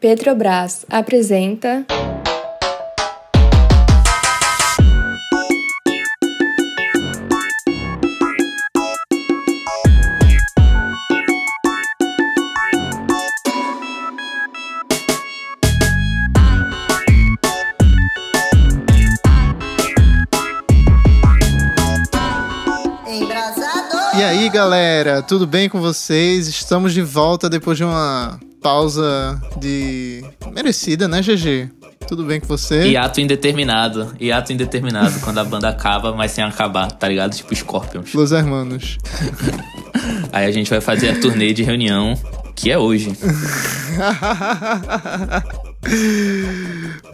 Petrobras 0.00 0.86
apresenta. 0.88 1.84
E 24.16 24.22
aí, 24.22 24.48
galera, 24.48 25.20
tudo 25.20 25.46
bem 25.46 25.68
com 25.68 25.78
vocês? 25.78 26.48
Estamos 26.48 26.94
de 26.94 27.02
volta 27.02 27.50
depois 27.50 27.76
de 27.76 27.84
uma 27.84 28.40
pausa 28.60 29.40
de 29.58 30.24
merecida, 30.52 31.08
né, 31.08 31.20
GG? 31.20 31.70
Tudo 32.06 32.24
bem 32.24 32.40
com 32.40 32.46
você? 32.46 32.88
E 32.88 32.96
ato 32.96 33.20
indeterminado. 33.20 34.14
E 34.18 34.32
ato 34.32 34.52
indeterminado 34.52 35.20
quando 35.20 35.38
a 35.38 35.44
banda 35.44 35.68
acaba, 35.68 36.12
mas 36.12 36.32
sem 36.32 36.42
acabar, 36.42 36.90
tá 36.90 37.08
ligado? 37.08 37.34
Tipo 37.34 37.54
Scorpions. 37.54 38.12
Los 38.14 38.32
Hermanos. 38.32 38.98
Aí 40.32 40.46
a 40.46 40.50
gente 40.50 40.68
vai 40.68 40.80
fazer 40.80 41.10
a 41.10 41.20
turnê 41.20 41.52
de 41.52 41.62
reunião, 41.62 42.14
que 42.54 42.70
é 42.70 42.78
hoje. 42.78 43.12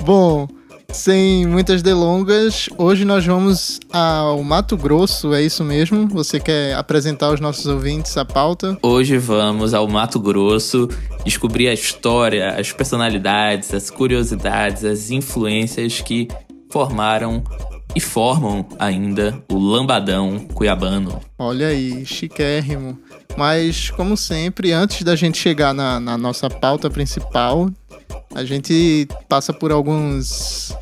Bom, 0.05 0.49
sem 0.97 1.47
muitas 1.47 1.83
delongas, 1.83 2.71
hoje 2.79 3.05
nós 3.05 3.25
vamos 3.25 3.79
ao 3.93 4.43
Mato 4.43 4.79
Grosso, 4.79 5.35
é 5.35 5.43
isso 5.43 5.63
mesmo? 5.63 6.09
Você 6.09 6.41
quer 6.41 6.75
apresentar 6.75 7.27
aos 7.27 7.39
nossos 7.39 7.67
ouvintes 7.67 8.17
a 8.17 8.25
pauta? 8.25 8.79
Hoje 8.83 9.19
vamos 9.19 9.75
ao 9.75 9.87
Mato 9.87 10.19
Grosso 10.19 10.89
descobrir 11.23 11.69
a 11.69 11.75
história, 11.75 12.59
as 12.59 12.73
personalidades, 12.73 13.75
as 13.75 13.91
curiosidades, 13.91 14.85
as 14.85 15.11
influências 15.11 16.01
que 16.01 16.29
formaram 16.71 17.45
e 17.95 18.01
formam 18.01 18.67
ainda 18.79 19.39
o 19.53 19.59
lambadão 19.59 20.47
cuiabano. 20.55 21.21
Olha 21.39 21.69
aí, 21.69 22.07
chiquérrimo. 22.07 22.99
Mas, 23.37 23.91
como 23.91 24.17
sempre, 24.17 24.73
antes 24.73 25.03
da 25.03 25.15
gente 25.15 25.37
chegar 25.37 25.75
na, 25.75 26.01
na 26.01 26.17
nossa 26.17 26.49
pauta 26.49 26.89
principal, 26.89 27.71
a 28.35 28.45
gente 28.45 29.07
passa 29.29 29.53
por 29.53 29.71
alguns 29.71 30.75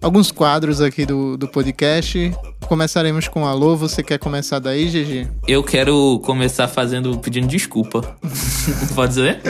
alguns 0.00 0.30
quadros 0.30 0.80
aqui 0.80 1.04
do, 1.04 1.36
do 1.36 1.48
podcast. 1.48 2.32
Começaremos 2.66 3.28
com 3.28 3.46
alô. 3.46 3.76
Você 3.76 4.02
quer 4.02 4.18
começar 4.18 4.58
daí, 4.58 4.86
GG? 4.86 5.28
Eu 5.46 5.62
quero 5.62 6.20
começar 6.24 6.68
fazendo 6.68 7.18
pedindo 7.18 7.46
desculpa. 7.46 8.16
Pode 8.94 9.14
ser? 9.14 9.40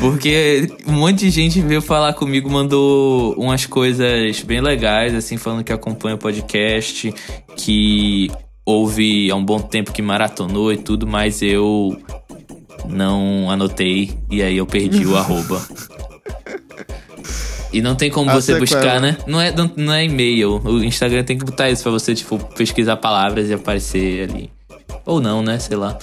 Porque 0.00 0.68
um 0.86 0.92
monte 0.92 1.20
de 1.20 1.30
gente 1.30 1.60
veio 1.60 1.80
falar 1.80 2.14
comigo, 2.14 2.50
mandou 2.50 3.34
umas 3.34 3.66
coisas 3.66 4.42
bem 4.42 4.60
legais, 4.60 5.14
assim, 5.14 5.36
falando 5.36 5.64
que 5.64 5.72
acompanha 5.72 6.16
o 6.16 6.18
podcast, 6.18 7.14
que 7.56 8.30
houve 8.64 9.30
há 9.30 9.36
um 9.36 9.44
bom 9.44 9.60
tempo 9.60 9.92
que 9.92 10.02
maratonou 10.02 10.72
e 10.72 10.76
tudo, 10.76 11.06
mas 11.06 11.42
eu 11.42 11.96
não 12.88 13.50
anotei 13.50 14.12
e 14.30 14.42
aí 14.42 14.56
eu 14.56 14.66
perdi 14.66 15.06
o 15.06 15.16
arroba. 15.16 15.62
E 17.74 17.82
não 17.82 17.96
tem 17.96 18.08
como 18.08 18.30
A 18.30 18.34
você 18.34 18.52
sequela. 18.52 18.60
buscar, 18.60 19.00
né? 19.00 19.16
Não 19.26 19.40
é, 19.40 19.50
não, 19.50 19.70
não 19.76 19.92
é 19.92 20.04
e-mail. 20.04 20.60
O 20.64 20.82
Instagram 20.84 21.24
tem 21.24 21.36
que 21.36 21.44
botar 21.44 21.68
isso 21.68 21.82
pra 21.82 21.90
você, 21.90 22.14
tipo, 22.14 22.38
pesquisar 22.54 22.96
palavras 22.96 23.50
e 23.50 23.54
aparecer 23.54 24.30
ali. 24.30 24.50
Ou 25.04 25.20
não, 25.20 25.42
né? 25.42 25.58
Sei 25.58 25.76
lá. 25.76 25.98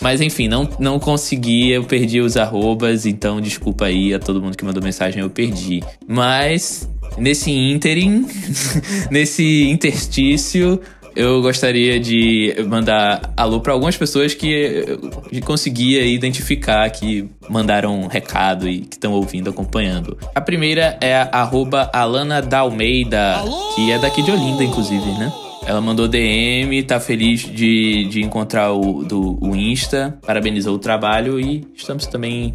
Mas 0.00 0.20
enfim, 0.20 0.46
não, 0.46 0.68
não 0.78 0.98
consegui, 1.00 1.70
eu 1.70 1.82
perdi 1.82 2.20
os 2.20 2.36
arrobas, 2.36 3.06
então 3.06 3.40
desculpa 3.40 3.86
aí 3.86 4.14
a 4.14 4.18
todo 4.18 4.40
mundo 4.40 4.56
que 4.56 4.64
mandou 4.64 4.82
mensagem, 4.82 5.20
eu 5.20 5.28
perdi. 5.28 5.82
Mas 6.06 6.88
nesse 7.18 7.50
ínterim, 7.50 8.26
nesse 9.10 9.64
interstício, 9.68 10.80
eu 11.16 11.40
gostaria 11.40 11.98
de 11.98 12.54
mandar 12.68 13.32
alô 13.36 13.60
para 13.60 13.72
algumas 13.72 13.96
pessoas 13.96 14.34
que 14.34 14.84
eu 15.32 15.42
conseguia 15.42 16.04
identificar 16.04 16.88
que 16.90 17.28
mandaram 17.48 17.98
um 17.98 18.06
recado 18.06 18.68
e 18.68 18.80
que 18.80 18.96
estão 18.96 19.12
ouvindo, 19.14 19.48
acompanhando. 19.48 20.18
A 20.34 20.40
primeira 20.40 20.98
é 21.00 21.16
a 21.16 21.28
arroba 21.32 21.90
Alana 21.92 22.42
Dalmeida, 22.42 23.42
que 23.74 23.90
é 23.90 23.98
daqui 23.98 24.22
de 24.22 24.30
Olinda, 24.30 24.62
inclusive, 24.62 25.10
né? 25.12 25.32
Ela 25.66 25.80
mandou 25.80 26.06
DM, 26.06 26.80
tá 26.84 27.00
feliz 27.00 27.40
de, 27.40 28.04
de 28.08 28.22
encontrar 28.22 28.72
o, 28.72 29.02
do, 29.02 29.36
o 29.44 29.54
Insta, 29.56 30.16
parabenizou 30.24 30.76
o 30.76 30.78
trabalho 30.78 31.40
e 31.40 31.66
estamos 31.74 32.06
também 32.06 32.54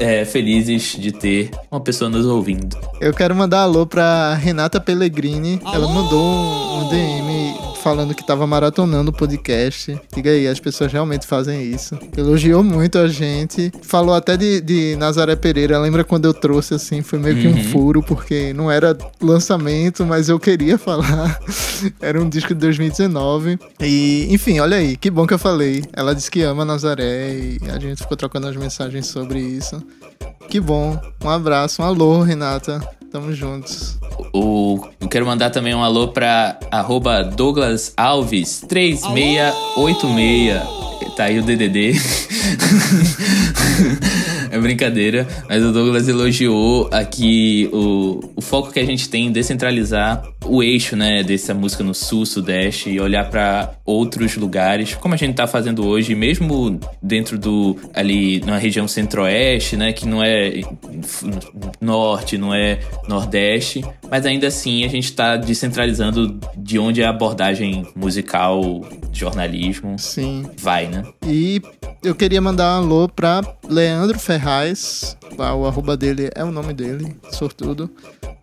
é, 0.00 0.24
felizes 0.24 0.96
de 0.98 1.12
ter 1.12 1.50
uma 1.70 1.80
pessoa 1.80 2.08
nos 2.08 2.24
ouvindo. 2.24 2.76
Eu 3.00 3.12
quero 3.12 3.34
mandar 3.34 3.60
alô 3.60 3.86
pra 3.86 4.34
Renata 4.34 4.80
Pellegrini. 4.80 5.60
Ela 5.72 5.86
mandou 5.88 6.18
um, 6.24 6.84
um 6.84 6.88
DM 6.88 7.56
falando 7.82 8.14
que 8.14 8.26
tava 8.26 8.46
maratonando 8.46 9.10
o 9.10 9.14
podcast. 9.14 9.96
Diga 10.12 10.30
aí, 10.30 10.48
as 10.48 10.58
pessoas 10.58 10.90
realmente 10.92 11.24
fazem 11.26 11.62
isso. 11.70 11.96
Elogiou 12.16 12.64
muito 12.64 12.98
a 12.98 13.06
gente. 13.06 13.70
Falou 13.82 14.14
até 14.14 14.36
de, 14.36 14.60
de 14.60 14.96
Nazaré 14.96 15.36
Pereira. 15.36 15.78
Lembra 15.78 16.02
quando 16.02 16.24
eu 16.24 16.34
trouxe 16.34 16.74
assim? 16.74 17.02
Foi 17.02 17.18
meio 17.18 17.36
que 17.36 17.46
um 17.46 17.56
Uhum. 17.56 17.64
furo, 17.64 18.02
porque 18.02 18.52
não 18.54 18.70
era 18.70 18.96
lançamento, 19.22 20.04
mas 20.04 20.28
eu 20.28 20.38
queria 20.40 20.76
falar. 20.78 21.38
era 22.00 22.20
um 22.20 22.28
disco 22.28 22.45
de 22.54 22.60
2019. 22.60 23.58
E, 23.80 24.26
enfim, 24.30 24.60
olha 24.60 24.76
aí, 24.76 24.96
que 24.96 25.10
bom 25.10 25.26
que 25.26 25.34
eu 25.34 25.38
falei. 25.38 25.82
Ela 25.92 26.14
disse 26.14 26.30
que 26.30 26.42
ama 26.42 26.64
Nazaré 26.64 27.34
e 27.34 27.58
a 27.70 27.78
gente 27.78 28.02
ficou 28.02 28.16
trocando 28.16 28.46
as 28.48 28.56
mensagens 28.56 29.06
sobre 29.06 29.40
isso. 29.40 29.82
Que 30.48 30.60
bom. 30.60 30.98
Um 31.22 31.30
abraço, 31.30 31.82
um 31.82 31.84
alô, 31.84 32.22
Renata. 32.22 32.80
Tamo 33.10 33.32
juntos. 33.32 33.98
O, 34.32 34.80
eu 35.00 35.08
quero 35.08 35.26
mandar 35.26 35.50
também 35.50 35.74
um 35.74 35.82
alô 35.82 36.08
pra 36.08 36.58
arroba 36.70 37.22
Douglas 37.22 37.92
Alves 37.96 38.60
3686. 38.68 40.62
Tá 41.16 41.24
aí 41.24 41.38
o 41.38 41.42
DDD. 41.42 41.94
é 44.56 44.60
brincadeira, 44.60 45.26
mas 45.48 45.64
o 45.64 45.72
Douglas 45.72 46.08
elogiou 46.08 46.88
aqui 46.92 47.68
o, 47.72 48.32
o 48.36 48.40
foco 48.40 48.72
que 48.72 48.80
a 48.80 48.84
gente 48.84 49.08
tem 49.08 49.26
em 49.26 49.32
descentralizar 49.32 50.22
o 50.44 50.62
eixo, 50.62 50.96
né, 50.96 51.22
dessa 51.22 51.54
música 51.54 51.82
no 51.82 51.94
sul, 51.94 52.24
sudeste 52.24 52.90
e 52.90 53.00
olhar 53.00 53.28
pra 53.28 53.74
outros 53.84 54.36
lugares, 54.36 54.94
como 54.94 55.14
a 55.14 55.16
gente 55.16 55.34
tá 55.34 55.46
fazendo 55.46 55.86
hoje, 55.86 56.14
mesmo 56.14 56.78
dentro 57.02 57.38
do 57.38 57.76
ali 57.94 58.40
na 58.40 58.56
região 58.58 58.86
centro-oeste, 58.86 59.76
né, 59.76 59.92
que 59.92 60.06
não 60.06 60.22
é 60.22 60.60
norte, 61.80 62.38
não 62.38 62.54
é 62.54 62.78
nordeste, 63.08 63.84
mas 64.10 64.24
ainda 64.24 64.46
assim 64.46 64.84
a 64.84 64.88
gente 64.88 65.12
tá 65.12 65.36
descentralizando 65.36 66.38
de 66.56 66.78
onde 66.78 67.02
a 67.02 67.10
abordagem 67.10 67.86
musical, 67.94 68.84
jornalismo 69.12 69.98
Sim. 69.98 70.46
vai, 70.58 70.86
né? 70.86 71.04
E 71.26 71.60
eu 72.02 72.14
queria 72.14 72.40
mandar 72.40 72.80
um 72.80 72.84
alô 72.84 73.08
pra 73.08 73.40
Leandro 73.68 74.18
Ferraz. 74.18 74.45
Ah, 74.48 75.54
O 75.56 75.66
arroba 75.66 75.96
dele 75.96 76.30
é 76.34 76.44
o 76.44 76.52
nome 76.52 76.72
dele, 76.72 77.16
sortudo. 77.32 77.90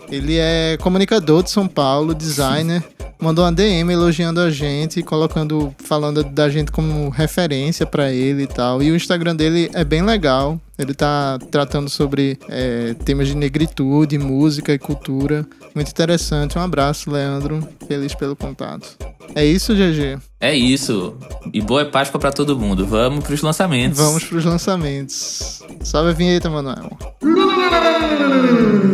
Ele 0.09 0.38
é 0.38 0.78
comunicador 0.81 1.41
de 1.44 1.50
São 1.50 1.66
Paulo, 1.66 2.14
designer. 2.14 2.84
Mandou 3.19 3.46
uma 3.46 3.51
DM 3.51 3.91
elogiando 3.91 4.40
a 4.40 4.50
gente, 4.51 5.01
colocando, 5.01 5.74
falando 5.78 6.24
da 6.24 6.50
gente 6.50 6.72
como 6.72 7.09
referência 7.09 7.85
pra 7.85 8.12
ele 8.12 8.44
e 8.44 8.47
tal. 8.47 8.81
E 8.84 8.91
o 8.91 8.96
Instagram 8.96 9.35
dele 9.35 9.69
é 9.74 9.84
bem 9.84 10.01
legal. 10.01 10.59
Ele 10.78 10.94
tá 10.94 11.38
tratando 11.52 11.90
sobre 11.90 12.38
é, 12.50 12.94
temas 13.06 13.28
de 13.28 13.35
negritude, 13.35 14.18
música 14.18 14.73
e 14.73 14.79
cultura. 14.79 15.46
Muito 15.73 15.90
interessante. 15.90 16.57
Um 16.57 16.62
abraço, 16.62 17.12
Leandro. 17.12 17.68
Feliz 17.88 18.13
pelo 18.16 18.35
contato. 18.35 18.97
É 19.35 19.46
isso, 19.46 19.73
GG. 19.73 20.19
É 20.40 20.56
isso. 20.56 21.16
E 21.53 21.62
boa 21.62 21.85
Páscoa 21.85 22.19
pra 22.19 22.31
todo 22.31 22.57
mundo. 22.59 22.85
Vamos 22.85 23.23
pros 23.23 23.41
lançamentos. 23.41 23.97
Vamos 23.97 24.23
pros 24.25 24.44
lançamentos. 24.46 25.63
Sobe 25.84 26.09
a 26.09 26.13
vinheta, 26.13 26.50
Manuel. 26.50 26.97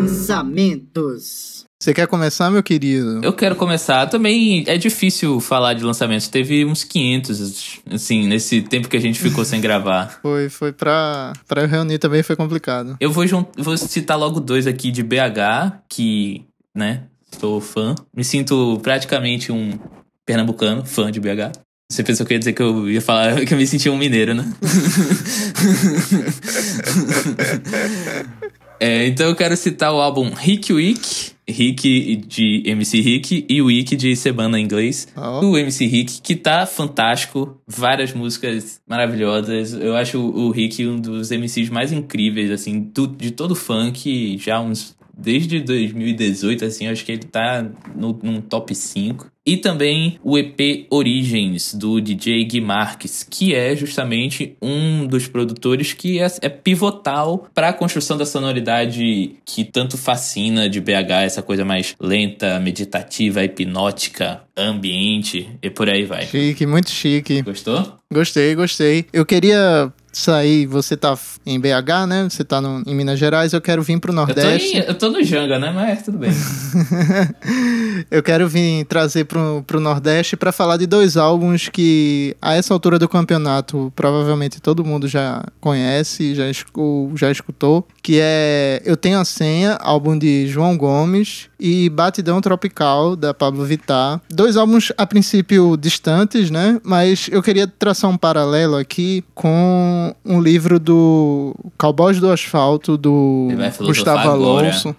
Lançamentos. 0.09 1.58
Você 1.81 1.93
quer 1.93 2.07
começar, 2.07 2.51
meu 2.51 2.61
querido? 2.61 3.21
Eu 3.23 3.31
quero 3.31 3.55
começar. 3.55 4.05
Também 4.07 4.65
é 4.67 4.77
difícil 4.77 5.39
falar 5.39 5.73
de 5.73 5.81
lançamentos. 5.81 6.27
Teve 6.27 6.65
uns 6.65 6.83
500, 6.83 7.79
assim, 7.89 8.27
nesse 8.27 8.61
tempo 8.61 8.89
que 8.89 8.97
a 8.97 8.99
gente 8.99 9.17
ficou 9.17 9.45
sem 9.45 9.61
gravar. 9.61 10.09
Foi, 10.21 10.49
foi 10.49 10.73
pra, 10.73 11.31
pra 11.47 11.61
eu 11.61 11.69
reunir 11.69 11.97
também, 11.97 12.21
foi 12.21 12.35
complicado. 12.35 12.97
Eu 12.99 13.13
vou, 13.13 13.23
vou 13.57 13.77
citar 13.77 14.19
logo 14.19 14.41
dois 14.41 14.67
aqui 14.67 14.91
de 14.91 15.01
BH, 15.01 15.79
que, 15.87 16.45
né, 16.75 17.03
sou 17.39 17.61
fã. 17.61 17.95
Me 18.13 18.25
sinto 18.25 18.77
praticamente 18.83 19.49
um 19.49 19.79
pernambucano, 20.25 20.85
fã 20.85 21.09
de 21.09 21.21
BH. 21.21 21.53
Você 21.89 22.03
pensou 22.03 22.25
que 22.25 22.33
eu 22.33 22.35
ia 22.35 22.39
dizer 22.39 22.51
que 22.51 22.61
eu 22.61 22.89
ia 22.89 23.01
falar 23.01 23.39
que 23.47 23.53
eu 23.53 23.57
me 23.57 23.65
sentia 23.65 23.91
um 23.91 23.97
mineiro, 23.97 24.33
né? 24.33 24.43
É, 28.79 29.07
então 29.07 29.27
eu 29.27 29.35
quero 29.35 29.55
citar 29.57 29.93
o 29.93 29.99
álbum 29.99 30.29
Rick 30.29 30.71
Week, 30.71 31.31
Rick 31.47 32.15
de 32.27 32.63
MC 32.65 33.01
Rick 33.01 33.45
e 33.49 33.61
Week 33.61 33.95
de 33.95 34.15
Semana 34.15 34.59
em 34.59 34.63
inglês, 34.63 35.07
Ó. 35.15 35.41
do 35.41 35.57
MC 35.57 35.85
Rick, 35.85 36.21
que 36.21 36.35
tá 36.35 36.65
fantástico, 36.65 37.59
várias 37.67 38.13
músicas 38.13 38.79
maravilhosas. 38.87 39.73
Eu 39.73 39.95
acho 39.95 40.17
o 40.19 40.47
o 40.47 40.51
Rick 40.51 40.85
um 40.87 40.99
dos 40.99 41.29
MCs 41.31 41.69
mais 41.69 41.91
incríveis, 41.91 42.51
assim, 42.51 42.79
do- 42.93 43.07
de 43.07 43.31
todo 43.31 43.51
o 43.51 43.55
funk, 43.55 44.37
já 44.37 44.59
uns. 44.61 44.95
Desde 45.19 45.59
2018, 45.59 46.65
assim, 46.65 46.87
acho 46.87 47.03
que 47.03 47.11
ele 47.11 47.23
tá 47.23 47.65
no, 47.95 48.17
num 48.23 48.39
top 48.39 48.73
5. 48.73 49.27
E 49.45 49.57
também 49.57 50.19
o 50.23 50.37
EP 50.37 50.85
Origens, 50.91 51.73
do 51.73 51.99
DJ 51.99 52.45
Gui 52.45 52.61
Marques, 52.61 53.25
que 53.27 53.55
é 53.55 53.75
justamente 53.75 54.55
um 54.61 55.07
dos 55.07 55.27
produtores 55.27 55.91
que 55.91 56.19
é, 56.19 56.27
é 56.41 56.49
pivotal 56.49 57.47
para 57.53 57.69
a 57.69 57.73
construção 57.73 58.15
da 58.15 58.27
sonoridade 58.27 59.37
que 59.43 59.63
tanto 59.63 59.97
fascina 59.97 60.69
de 60.69 60.79
BH, 60.79 61.23
essa 61.23 61.41
coisa 61.41 61.65
mais 61.65 61.95
lenta, 61.99 62.59
meditativa, 62.59 63.43
hipnótica, 63.43 64.41
ambiente 64.55 65.49
e 65.63 65.69
por 65.69 65.89
aí 65.89 66.05
vai. 66.05 66.27
Chique, 66.27 66.65
muito 66.67 66.91
chique. 66.91 67.41
Gostou? 67.41 67.97
Gostei, 68.13 68.53
gostei. 68.53 69.05
Eu 69.11 69.25
queria 69.25 69.91
sair, 70.19 70.65
você 70.65 70.95
tá 70.97 71.17
em 71.45 71.59
BH, 71.59 72.05
né? 72.07 72.27
Você 72.29 72.43
tá 72.43 72.59
no- 72.61 72.83
em 72.85 72.95
Minas 72.95 73.17
Gerais, 73.19 73.53
eu 73.53 73.61
quero 73.61 73.81
vir 73.81 73.99
pro 73.99 74.11
Eu 74.11 74.15
tô, 74.15 74.21
Nordeste. 74.25 74.77
em- 74.77 74.79
eu 74.81 74.93
tô 74.97 75.09
no 75.09 75.23
Janga, 75.23 75.57
né? 75.59 75.71
Mas 75.73 76.03
tudo 76.03 76.17
bem. 76.17 76.31
Eu 78.09 78.23
quero 78.23 78.47
vir 78.47 78.85
trazer 78.85 79.25
pro, 79.25 79.63
pro 79.67 79.79
Nordeste 79.79 80.35
pra 80.37 80.51
falar 80.51 80.77
de 80.77 80.85
dois 80.87 81.17
álbuns 81.17 81.69
que, 81.69 82.35
a 82.41 82.53
essa 82.55 82.73
altura 82.73 82.97
do 82.97 83.07
campeonato, 83.09 83.91
provavelmente 83.95 84.59
todo 84.61 84.85
mundo 84.85 85.07
já 85.07 85.43
conhece, 85.59 86.33
já, 86.35 86.49
escu- 86.49 87.11
já 87.15 87.29
escutou, 87.31 87.85
que 88.01 88.19
é 88.21 88.81
Eu 88.85 88.95
Tenho 88.95 89.19
a 89.19 89.25
Senha, 89.25 89.77
álbum 89.81 90.17
de 90.17 90.47
João 90.47 90.77
Gomes, 90.77 91.49
e 91.59 91.89
Batidão 91.89 92.39
Tropical, 92.39 93.15
da 93.17 93.33
Pablo 93.33 93.65
Vittar. 93.65 94.21
Dois 94.29 94.55
álbuns, 94.55 94.91
a 94.97 95.05
princípio, 95.05 95.75
distantes, 95.75 96.49
né? 96.49 96.79
Mas 96.83 97.27
eu 97.31 97.43
queria 97.43 97.67
traçar 97.67 98.09
um 98.09 98.15
paralelo 98.17 98.77
aqui 98.77 99.23
com 99.35 100.08
um 100.25 100.41
livro 100.41 100.79
do 100.79 101.55
Cowboys 101.77 102.19
do 102.19 102.31
Asfalto, 102.31 102.97
do 102.97 103.49
Gustavo. 103.79 104.29
Alonso. 104.29 104.95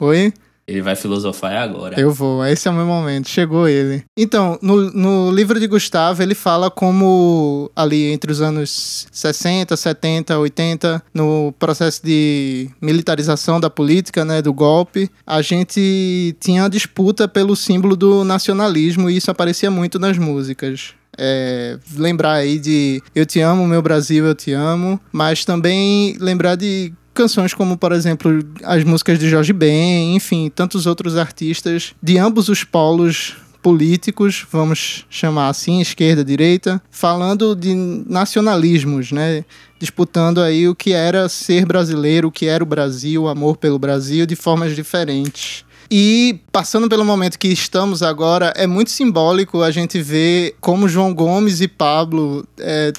Oi? 0.00 0.32
Ele 0.68 0.82
vai 0.82 0.94
filosofar 0.94 1.56
agora. 1.56 1.98
Eu 1.98 2.12
vou, 2.12 2.44
esse 2.44 2.68
é 2.68 2.70
o 2.70 2.74
meu 2.74 2.84
momento, 2.84 3.26
chegou 3.30 3.66
ele. 3.66 4.04
Então, 4.14 4.58
no, 4.60 4.92
no 4.92 5.30
livro 5.30 5.58
de 5.58 5.66
Gustavo, 5.66 6.22
ele 6.22 6.34
fala 6.34 6.70
como 6.70 7.70
ali 7.74 8.12
entre 8.12 8.30
os 8.30 8.42
anos 8.42 9.08
60, 9.10 9.74
70, 9.74 10.38
80, 10.38 11.02
no 11.14 11.54
processo 11.58 12.04
de 12.04 12.68
militarização 12.82 13.58
da 13.58 13.70
política, 13.70 14.26
né, 14.26 14.42
do 14.42 14.52
golpe, 14.52 15.10
a 15.26 15.40
gente 15.40 16.36
tinha 16.38 16.66
a 16.66 16.68
disputa 16.68 17.26
pelo 17.26 17.56
símbolo 17.56 17.96
do 17.96 18.22
nacionalismo 18.22 19.08
e 19.08 19.16
isso 19.16 19.30
aparecia 19.30 19.70
muito 19.70 19.98
nas 19.98 20.18
músicas. 20.18 20.92
É, 21.18 21.78
lembrar 21.96 22.34
aí 22.34 22.58
de 22.58 23.02
Eu 23.14 23.26
Te 23.26 23.40
Amo, 23.40 23.66
Meu 23.66 23.82
Brasil, 23.82 24.24
Eu 24.24 24.34
Te 24.34 24.52
Amo, 24.52 25.00
mas 25.12 25.44
também 25.44 26.16
lembrar 26.20 26.54
de 26.54 26.92
canções 27.12 27.52
como, 27.52 27.76
por 27.76 27.90
exemplo, 27.90 28.30
as 28.62 28.84
músicas 28.84 29.18
de 29.18 29.28
Jorge 29.28 29.52
Ben, 29.52 30.14
enfim, 30.14 30.48
tantos 30.54 30.86
outros 30.86 31.16
artistas 31.16 31.92
de 32.00 32.16
ambos 32.16 32.48
os 32.48 32.62
polos 32.62 33.34
políticos, 33.60 34.46
vamos 34.50 35.04
chamar 35.10 35.48
assim, 35.48 35.80
esquerda, 35.80 36.24
direita, 36.24 36.80
falando 36.90 37.56
de 37.56 37.74
nacionalismos, 37.74 39.10
né? 39.10 39.44
Disputando 39.78 40.40
aí 40.40 40.68
o 40.68 40.74
que 40.74 40.92
era 40.92 41.28
ser 41.28 41.66
brasileiro, 41.66 42.28
o 42.28 42.32
que 42.32 42.46
era 42.46 42.62
o 42.62 42.66
Brasil, 42.66 43.24
o 43.24 43.28
amor 43.28 43.56
pelo 43.56 43.78
Brasil, 43.78 44.24
de 44.24 44.36
formas 44.36 44.74
diferentes. 44.74 45.64
E 45.90 46.40
passando 46.52 46.88
pelo 46.88 47.04
momento 47.04 47.38
que 47.38 47.48
estamos 47.48 48.02
agora, 48.02 48.52
é 48.56 48.66
muito 48.66 48.90
simbólico 48.90 49.62
a 49.62 49.70
gente 49.70 50.00
ver 50.00 50.56
como 50.60 50.88
João 50.88 51.14
Gomes 51.14 51.60
e 51.60 51.68
Pablo 51.68 52.46
é, 52.58 52.92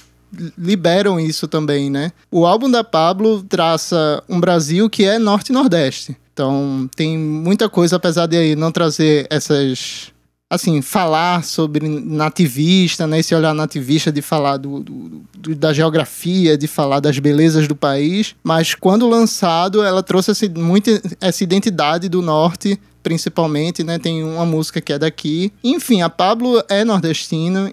liberam 0.58 1.20
isso 1.20 1.48
também, 1.48 1.90
né? 1.90 2.12
O 2.32 2.46
álbum 2.46 2.70
da 2.70 2.84
Pablo 2.84 3.44
traça 3.44 4.24
um 4.28 4.40
Brasil 4.40 4.90
que 4.90 5.04
é 5.04 5.20
norte 5.20 5.52
nordeste. 5.52 6.16
Então, 6.34 6.90
tem 6.96 7.18
muita 7.18 7.68
coisa, 7.68 7.98
apesar 7.98 8.26
de 8.26 8.56
não 8.56 8.72
trazer 8.72 9.28
essas. 9.30 10.12
Assim, 10.52 10.82
falar 10.82 11.44
sobre 11.44 11.88
nativista, 11.88 13.06
né? 13.06 13.20
Esse 13.20 13.36
olhar 13.36 13.54
nativista 13.54 14.12
de 14.12 14.20
falar 14.22 14.58
do, 14.58 14.80
do- 14.80 15.22
do- 15.38 15.56
da 15.56 15.72
geografia, 15.72 16.58
de 16.58 16.66
falar 16.66 17.00
das 17.00 17.20
belezas 17.20 17.68
do 17.68 17.76
país. 17.76 18.36
Mas 18.44 18.74
quando 18.74 19.08
lançado, 19.08 19.84
ela 19.84 20.02
trouxe 20.02 20.32
esse, 20.32 20.50
muito 20.50 20.90
essa 21.22 21.44
identidade 21.44 22.10
do 22.10 22.20
norte, 22.22 22.80
principalmente, 23.04 23.84
né? 23.84 24.00
Tem 24.00 24.24
uma 24.24 24.46
música 24.46 24.82
que 24.82 24.92
é 24.92 24.98
daqui. 24.98 25.54
Enfim, 25.64 26.02
a 26.02 26.10
Pablo 26.10 26.64
é 26.68 26.84
nordestina. 26.84 27.72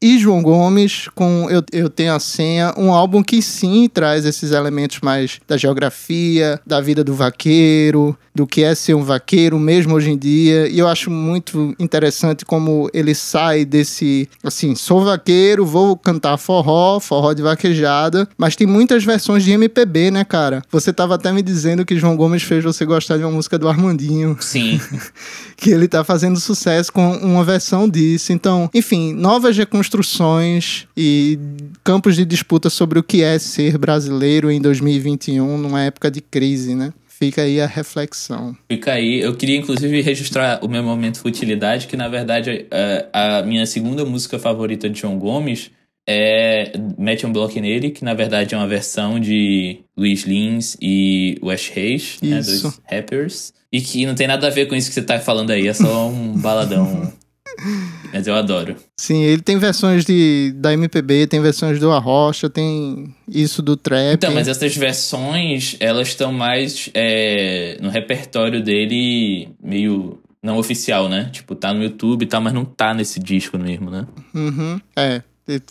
E 0.00 0.16
João 0.18 0.40
Gomes 0.42 1.08
com 1.12 1.48
Eu, 1.50 1.62
Eu 1.72 1.90
Tenho 1.90 2.14
a 2.14 2.20
Senha, 2.20 2.72
um 2.76 2.92
álbum 2.92 3.20
que 3.22 3.42
sim 3.42 3.88
traz 3.92 4.24
esses 4.24 4.52
elementos 4.52 5.00
mais 5.00 5.40
da 5.46 5.56
geografia, 5.56 6.60
da 6.64 6.80
vida 6.80 7.02
do 7.02 7.14
vaqueiro, 7.14 8.16
do 8.32 8.46
que 8.46 8.62
é 8.62 8.74
ser 8.76 8.94
um 8.94 9.02
vaqueiro 9.02 9.58
mesmo 9.58 9.94
hoje 9.94 10.10
em 10.10 10.16
dia. 10.16 10.68
E 10.68 10.78
eu 10.78 10.86
acho 10.86 11.10
muito 11.10 11.74
interessante 11.80 12.44
como 12.44 12.88
ele 12.94 13.12
sai 13.12 13.64
desse, 13.64 14.28
assim, 14.44 14.76
sou 14.76 15.04
vaqueiro, 15.04 15.66
vou 15.66 15.96
cantar 15.96 16.36
forró, 16.36 17.00
forró 17.00 17.32
de 17.32 17.42
vaquejada, 17.42 18.28
mas 18.38 18.54
tem 18.54 18.68
muitas 18.68 19.02
versões 19.02 19.42
de 19.42 19.50
MPB, 19.50 20.12
né, 20.12 20.24
cara? 20.24 20.62
Você 20.70 20.92
tava 20.92 21.16
até 21.16 21.32
me 21.32 21.42
dizendo 21.42 21.84
que 21.84 21.98
João 21.98 22.16
Gomes 22.16 22.44
fez 22.44 22.62
você 22.62 22.84
gostar 22.84 23.16
de 23.16 23.24
uma 23.24 23.32
música 23.32 23.58
do 23.58 23.68
Armandinho 23.68 24.36
Sim. 24.38 24.80
que 25.56 25.70
ele 25.70 25.88
tá 25.88 26.04
fazendo 26.04 26.38
sucesso 26.38 26.92
com 26.92 27.16
uma 27.16 27.42
versão 27.42 27.88
disso. 27.88 28.32
Então, 28.32 28.70
enfim, 28.72 29.12
novas 29.12 29.56
reconstruções 29.56 29.87
e 30.96 31.38
campos 31.82 32.16
de 32.16 32.24
disputa 32.24 32.68
sobre 32.68 32.98
o 32.98 33.02
que 33.02 33.22
é 33.22 33.38
ser 33.38 33.78
brasileiro 33.78 34.50
em 34.50 34.60
2021, 34.60 35.58
numa 35.58 35.82
época 35.82 36.10
de 36.10 36.20
crise, 36.20 36.74
né? 36.74 36.92
Fica 37.06 37.42
aí 37.42 37.60
a 37.60 37.66
reflexão. 37.66 38.56
Fica 38.70 38.92
aí. 38.92 39.20
Eu 39.20 39.34
queria, 39.34 39.56
inclusive, 39.56 40.00
registrar 40.00 40.60
o 40.62 40.68
meu 40.68 40.84
momento 40.84 41.18
futilidade, 41.18 41.88
que 41.88 41.96
na 41.96 42.06
verdade 42.06 42.66
é, 42.70 43.06
a 43.12 43.42
minha 43.42 43.66
segunda 43.66 44.04
música 44.04 44.38
favorita 44.38 44.88
de 44.88 45.00
João 45.00 45.18
Gomes 45.18 45.70
é 46.08 46.72
Mete 46.96 47.26
um 47.26 47.32
Bloco 47.32 47.60
nele, 47.60 47.90
que 47.90 48.02
na 48.02 48.14
verdade 48.14 48.54
é 48.54 48.56
uma 48.56 48.66
versão 48.66 49.20
de 49.20 49.80
Luiz 49.96 50.22
Lins 50.22 50.74
e 50.80 51.38
West 51.42 51.70
Reis, 51.74 52.18
né, 52.22 52.40
dois 52.40 52.80
rappers. 52.90 53.52
E 53.70 53.82
que 53.82 54.06
não 54.06 54.14
tem 54.14 54.26
nada 54.26 54.46
a 54.46 54.50
ver 54.50 54.66
com 54.66 54.74
isso 54.74 54.88
que 54.88 54.94
você 54.94 55.02
tá 55.02 55.20
falando 55.20 55.50
aí, 55.50 55.68
é 55.68 55.74
só 55.74 56.08
um 56.08 56.32
baladão. 56.38 57.12
Mas 58.12 58.26
eu 58.26 58.34
adoro. 58.34 58.76
Sim, 58.96 59.22
ele 59.22 59.42
tem 59.42 59.58
versões 59.58 60.04
de, 60.04 60.52
da 60.56 60.72
MPB, 60.72 61.26
tem 61.26 61.40
versões 61.40 61.78
do 61.78 61.90
Arrocha, 61.90 62.48
tem 62.48 63.14
isso 63.28 63.60
do 63.62 63.76
trap. 63.76 64.14
Então, 64.14 64.32
mas 64.32 64.48
essas 64.48 64.76
versões, 64.76 65.76
elas 65.80 66.08
estão 66.08 66.32
mais 66.32 66.88
é, 66.94 67.76
no 67.80 67.88
repertório 67.88 68.62
dele 68.62 69.48
meio 69.62 70.20
não 70.42 70.56
oficial, 70.56 71.08
né? 71.08 71.30
Tipo, 71.32 71.54
tá 71.54 71.74
no 71.74 71.82
YouTube 71.82 72.22
e 72.22 72.26
tal, 72.26 72.40
mas 72.40 72.52
não 72.52 72.64
tá 72.64 72.94
nesse 72.94 73.18
disco 73.18 73.58
mesmo, 73.58 73.90
né? 73.90 74.06
Uhum, 74.34 74.80
é. 74.96 75.22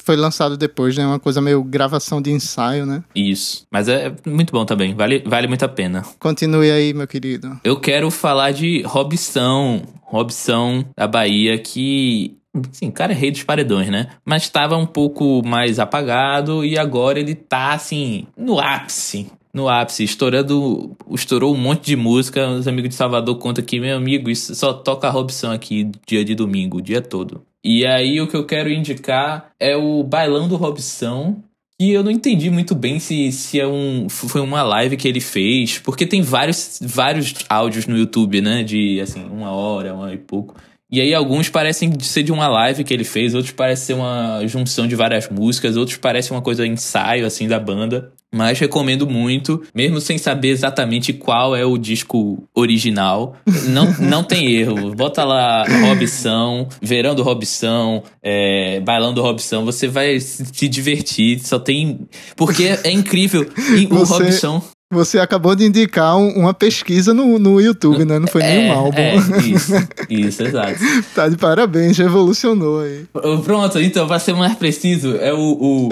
Foi 0.04 0.16
lançado 0.16 0.58
depois, 0.58 0.98
né? 0.98 1.06
Uma 1.06 1.20
coisa 1.20 1.42
meio 1.42 1.64
gravação 1.64 2.22
de 2.22 2.32
ensaio, 2.32 2.86
né? 2.86 3.04
Isso. 3.16 3.66
Mas 3.72 3.88
é 3.88 4.14
muito 4.26 4.52
bom 4.52 4.66
também, 4.66 4.96
vale, 4.96 5.24
vale 5.26 5.48
muito 5.48 5.64
a 5.64 5.70
pena. 5.70 6.04
Continue 6.20 6.72
aí, 6.72 6.94
meu 6.94 7.08
querido. 7.08 7.60
Eu 7.64 7.80
quero 7.80 8.10
falar 8.10 8.52
de 8.52 8.82
Robson. 8.84 9.82
Robson 10.08 10.86
da 10.96 11.08
Bahia, 11.08 11.58
que. 11.60 12.38
Sim, 12.72 12.90
cara 12.90 13.12
é 13.12 13.16
rei 13.16 13.30
dos 13.30 13.44
paredões, 13.44 13.90
né? 13.90 14.08
Mas 14.26 14.44
estava 14.44 14.76
um 14.78 14.86
pouco 14.86 15.46
mais 15.46 15.80
apagado 15.80 16.66
e 16.66 16.78
agora 16.78 17.20
ele 17.20 17.36
tá, 17.36 17.74
assim, 17.74 18.26
no 18.36 18.60
ápice. 18.60 19.28
No 19.54 19.70
ápice, 19.70 20.04
estourando. 20.04 20.96
Estourou 21.12 21.54
um 21.54 21.58
monte 21.58 21.86
de 21.86 21.96
música. 21.96 22.48
Os 22.50 22.68
amigos 22.68 22.90
de 22.90 22.96
Salvador 22.96 23.38
contam 23.38 23.64
que, 23.64 23.80
meu 23.80 23.98
amigo, 23.98 24.30
isso 24.30 24.56
só 24.56 24.74
toca 24.74 25.10
Robson 25.10 25.52
aqui 25.52 25.92
dia 26.08 26.24
de 26.24 26.34
domingo, 26.34 26.78
o 26.78 26.82
dia 26.82 27.02
todo. 27.02 27.44
E 27.70 27.86
aí 27.86 28.22
o 28.22 28.28
que 28.30 28.38
eu 28.38 28.46
quero 28.46 28.72
indicar 28.72 29.52
é 29.60 29.76
o 29.76 30.02
Bailão 30.02 30.48
do 30.48 30.56
Robson, 30.56 31.44
e 31.78 31.92
eu 31.92 32.02
não 32.02 32.10
entendi 32.10 32.50
muito 32.50 32.74
bem 32.74 32.98
se, 32.98 33.30
se 33.34 33.60
é 33.60 33.68
um, 33.68 34.08
foi 34.08 34.40
uma 34.40 34.64
live 34.64 34.96
que 34.96 35.06
ele 35.06 35.20
fez, 35.20 35.78
porque 35.78 36.06
tem 36.06 36.22
vários, 36.22 36.80
vários 36.82 37.34
áudios 37.50 37.86
no 37.86 37.98
YouTube, 37.98 38.40
né? 38.40 38.64
De 38.64 39.02
assim, 39.02 39.22
uma 39.26 39.52
hora, 39.52 39.94
uma 39.94 40.04
hora 40.06 40.14
e 40.14 40.18
pouco. 40.18 40.56
E 40.92 41.02
aí 41.02 41.14
alguns 41.14 41.50
parecem 41.50 41.92
ser 42.00 42.24
de 42.24 42.32
uma 42.32 42.48
live 42.48 42.84
que 42.84 42.94
ele 42.94 43.04
fez, 43.04 43.36
outros 43.36 43.54
parecem 43.54 43.88
ser 43.88 43.94
uma 43.94 44.42
junção 44.48 44.88
de 44.88 44.96
várias 44.96 45.30
músicas, 45.30 45.76
outros 45.76 45.98
parecem 45.98 46.36
uma 46.36 46.42
coisa 46.42 46.66
ensaio 46.66 47.26
assim 47.26 47.48
da 47.48 47.60
banda. 47.60 48.12
Mas 48.34 48.60
recomendo 48.60 49.08
muito, 49.08 49.64
mesmo 49.74 50.02
sem 50.02 50.18
saber 50.18 50.50
exatamente 50.50 51.14
qual 51.14 51.56
é 51.56 51.66
o 51.66 51.78
disco 51.78 52.44
original. 52.54 53.38
Não, 53.70 53.94
não 54.00 54.24
tem 54.24 54.52
erro. 54.52 54.94
Bota 54.94 55.24
lá 55.24 55.64
Robson, 55.88 56.68
Verão 56.82 57.16
do 57.16 57.24
Robson, 57.24 58.04
é, 58.22 58.82
Bailão 58.82 59.14
do 59.14 59.22
Robson. 59.22 59.64
Você 59.64 59.88
vai 59.88 60.20
se 60.20 60.68
divertir. 60.68 61.40
Só 61.40 61.58
tem. 61.58 62.02
Porque 62.36 62.78
é 62.84 62.92
incrível. 62.92 63.50
E 63.78 63.86
o 63.86 64.00
Você- 64.00 64.24
Robson. 64.24 64.62
Você 64.90 65.20
acabou 65.20 65.54
de 65.54 65.66
indicar 65.66 66.16
um- 66.16 66.30
uma 66.40 66.54
pesquisa 66.54 67.14
no, 67.14 67.38
no 67.38 67.60
YouTube, 67.60 68.06
né? 68.06 68.20
Não 68.20 68.28
foi 68.28 68.42
nenhum 68.42 68.72
álbum. 68.72 68.98
É, 68.98 69.16
isso, 69.46 69.74
isso, 70.10 70.44
exato. 70.44 70.80
tá 71.14 71.28
de 71.28 71.36
parabéns, 71.36 71.98
revolucionou 71.98 72.80
aí. 72.80 73.06
Pronto, 73.44 73.80
então, 73.82 74.08
pra 74.08 74.18
ser 74.18 74.34
mais 74.34 74.56
preciso, 74.56 75.18
é 75.18 75.34
o, 75.34 75.38
o, 75.40 75.90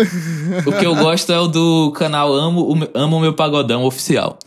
o 0.65 0.71
que 0.79 0.85
eu 0.85 0.95
gosto 0.95 1.29
é 1.33 1.37
o 1.39 1.47
do 1.47 1.91
canal 1.91 2.33
Amo 2.33 2.87
Amo 2.93 3.17
o 3.17 3.19
Meu 3.19 3.33
Pagodão 3.33 3.83
Oficial. 3.83 4.39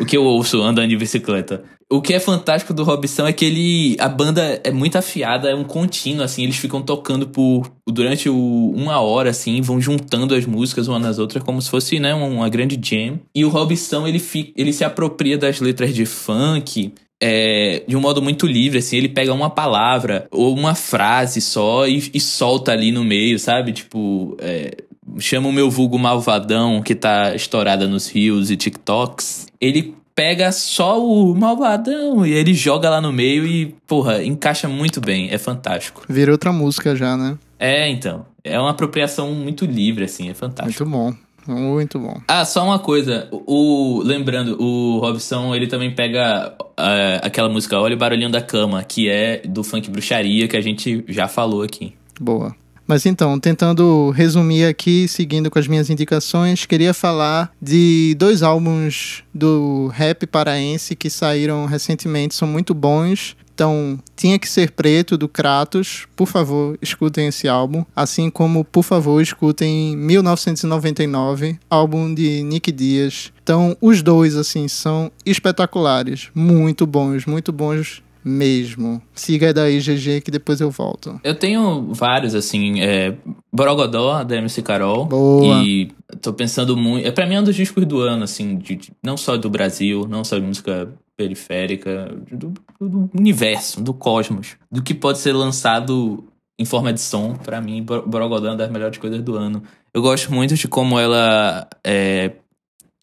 O 0.00 0.04
que 0.04 0.16
eu 0.16 0.22
ouço 0.24 0.62
andando 0.62 0.88
de 0.88 0.96
bicicleta. 0.96 1.62
O 1.88 2.02
que 2.02 2.12
é 2.12 2.18
fantástico 2.18 2.74
do 2.74 2.82
Robson 2.82 3.26
é 3.26 3.32
que 3.32 3.44
ele. 3.44 3.96
A 4.00 4.08
banda 4.08 4.60
é 4.64 4.72
muito 4.72 4.96
afiada, 4.98 5.48
é 5.48 5.54
um 5.54 5.62
contínuo, 5.62 6.24
assim, 6.24 6.42
eles 6.42 6.56
ficam 6.56 6.82
tocando 6.82 7.28
por. 7.28 7.70
durante 7.88 8.28
o- 8.28 8.72
uma 8.74 9.00
hora, 9.00 9.30
assim, 9.30 9.60
vão 9.60 9.80
juntando 9.80 10.34
as 10.34 10.44
músicas 10.46 10.88
uma 10.88 10.98
nas 10.98 11.18
outras, 11.18 11.44
como 11.44 11.62
se 11.62 11.70
fosse, 11.70 12.00
né, 12.00 12.12
uma 12.12 12.48
grande 12.48 12.76
jam. 12.82 13.20
E 13.34 13.44
o 13.44 13.48
Robson, 13.48 14.06
ele, 14.06 14.20
ele 14.56 14.72
se 14.72 14.82
apropria 14.84 15.38
das 15.38 15.60
letras 15.60 15.94
de 15.94 16.04
funk 16.04 16.92
é, 17.22 17.82
de 17.88 17.96
um 17.96 18.00
modo 18.00 18.20
muito 18.20 18.46
livre, 18.46 18.78
assim, 18.78 18.96
ele 18.96 19.08
pega 19.08 19.32
uma 19.32 19.48
palavra 19.48 20.26
ou 20.30 20.54
uma 20.54 20.74
frase 20.74 21.40
só 21.40 21.86
e, 21.86 22.10
e 22.12 22.20
solta 22.20 22.72
ali 22.72 22.92
no 22.92 23.02
meio, 23.04 23.38
sabe? 23.38 23.72
Tipo, 23.72 24.36
é, 24.38 24.72
chama 25.18 25.48
o 25.48 25.52
meu 25.52 25.70
vulgo 25.70 25.98
malvadão 25.98 26.82
que 26.82 26.94
tá 26.94 27.34
estourada 27.34 27.86
nos 27.86 28.08
rios 28.08 28.50
e 28.50 28.56
TikToks. 28.56 29.46
Ele 29.60 29.94
pega 30.14 30.50
só 30.50 31.04
o 31.04 31.34
malvadão 31.34 32.24
e 32.24 32.32
ele 32.32 32.54
joga 32.54 32.88
lá 32.88 33.00
no 33.00 33.12
meio 33.12 33.46
e, 33.46 33.74
porra, 33.86 34.24
encaixa 34.24 34.68
muito 34.68 35.00
bem, 35.00 35.28
é 35.30 35.38
fantástico. 35.38 36.02
Virou 36.08 36.32
outra 36.32 36.52
música 36.52 36.96
já, 36.96 37.16
né? 37.16 37.36
É, 37.58 37.88
então, 37.88 38.24
é 38.42 38.58
uma 38.58 38.70
apropriação 38.70 39.32
muito 39.32 39.64
livre, 39.66 40.04
assim, 40.04 40.30
é 40.30 40.34
fantástico. 40.34 40.84
Muito 40.84 40.96
bom. 40.96 41.26
Muito 41.46 41.98
bom. 42.00 42.20
Ah, 42.26 42.44
só 42.44 42.64
uma 42.64 42.78
coisa. 42.78 43.28
O, 43.30 44.02
lembrando, 44.04 44.60
o 44.60 44.98
Robson, 44.98 45.54
ele 45.54 45.68
também 45.68 45.94
pega 45.94 46.52
ah, 46.76 47.20
aquela 47.22 47.48
música 47.48 47.78
Olha 47.78 47.94
o 47.94 47.98
Barulhinho 47.98 48.30
da 48.30 48.40
Cama, 48.40 48.82
que 48.82 49.08
é 49.08 49.42
do 49.46 49.62
funk 49.62 49.88
bruxaria, 49.88 50.48
que 50.48 50.56
a 50.56 50.60
gente 50.60 51.04
já 51.06 51.28
falou 51.28 51.62
aqui. 51.62 51.94
Boa. 52.20 52.54
Mas 52.86 53.04
então, 53.04 53.38
tentando 53.38 54.10
resumir 54.10 54.64
aqui, 54.64 55.08
seguindo 55.08 55.50
com 55.50 55.58
as 55.58 55.66
minhas 55.66 55.90
indicações, 55.90 56.66
queria 56.66 56.94
falar 56.94 57.52
de 57.60 58.14
dois 58.16 58.42
álbuns 58.42 59.24
do 59.34 59.88
rap 59.88 60.26
paraense 60.26 60.94
que 60.94 61.10
saíram 61.10 61.66
recentemente, 61.66 62.34
são 62.34 62.46
muito 62.46 62.72
bons. 62.72 63.36
Então, 63.56 63.98
Tinha 64.14 64.38
que 64.38 64.46
Ser 64.46 64.72
Preto, 64.72 65.16
do 65.16 65.26
Kratos. 65.26 66.06
Por 66.14 66.26
favor, 66.26 66.78
escutem 66.82 67.28
esse 67.28 67.48
álbum. 67.48 67.86
Assim 67.96 68.28
como, 68.28 68.62
por 68.62 68.82
favor, 68.82 69.18
escutem 69.22 69.96
1999, 69.96 71.58
álbum 71.70 72.12
de 72.12 72.42
Nick 72.42 72.70
Dias. 72.70 73.32
Então, 73.42 73.74
os 73.80 74.02
dois, 74.02 74.36
assim, 74.36 74.68
são 74.68 75.10
espetaculares. 75.24 76.28
Muito 76.34 76.86
bons, 76.86 77.24
muito 77.24 77.50
bons 77.50 78.02
mesmo. 78.26 79.00
Siga 79.14 79.54
daí, 79.54 79.78
GG, 79.80 80.20
que 80.20 80.30
depois 80.30 80.60
eu 80.60 80.70
volto. 80.70 81.20
Eu 81.22 81.34
tenho 81.34 81.92
vários, 81.94 82.34
assim, 82.34 82.80
é, 82.80 83.14
Borogodó, 83.52 84.24
da 84.24 84.36
MC 84.36 84.60
Carol. 84.62 85.06
Boa. 85.06 85.62
E 85.62 85.92
tô 86.20 86.32
pensando 86.32 86.76
muito. 86.76 87.06
É, 87.06 87.10
pra 87.12 87.24
mim 87.26 87.36
é 87.36 87.40
um 87.40 87.44
dos 87.44 87.54
discos 87.54 87.86
do 87.86 88.00
ano, 88.00 88.24
assim, 88.24 88.56
de, 88.58 88.74
de- 88.74 88.92
não 89.02 89.16
só 89.16 89.36
do 89.36 89.48
Brasil, 89.48 90.06
não 90.08 90.24
só 90.24 90.38
de 90.38 90.44
música 90.44 90.92
periférica, 91.16 92.14
do, 92.30 92.52
do 92.80 93.10
universo, 93.18 93.80
do 93.82 93.94
cosmos. 93.94 94.56
Do 94.70 94.82
que 94.82 94.92
pode 94.94 95.18
ser 95.18 95.32
lançado 95.32 96.24
em 96.58 96.64
forma 96.64 96.92
de 96.92 97.00
som. 97.00 97.34
Pra 97.34 97.60
mim, 97.60 97.82
Bo- 97.82 98.02
Borogodó 98.02 98.46
é 98.48 98.50
uma 98.50 98.56
das 98.56 98.70
melhores 98.70 98.98
coisas 98.98 99.22
do 99.22 99.36
ano. 99.36 99.62
Eu 99.94 100.02
gosto 100.02 100.32
muito 100.32 100.54
de 100.54 100.68
como 100.68 100.98
ela 100.98 101.66
é, 101.84 102.32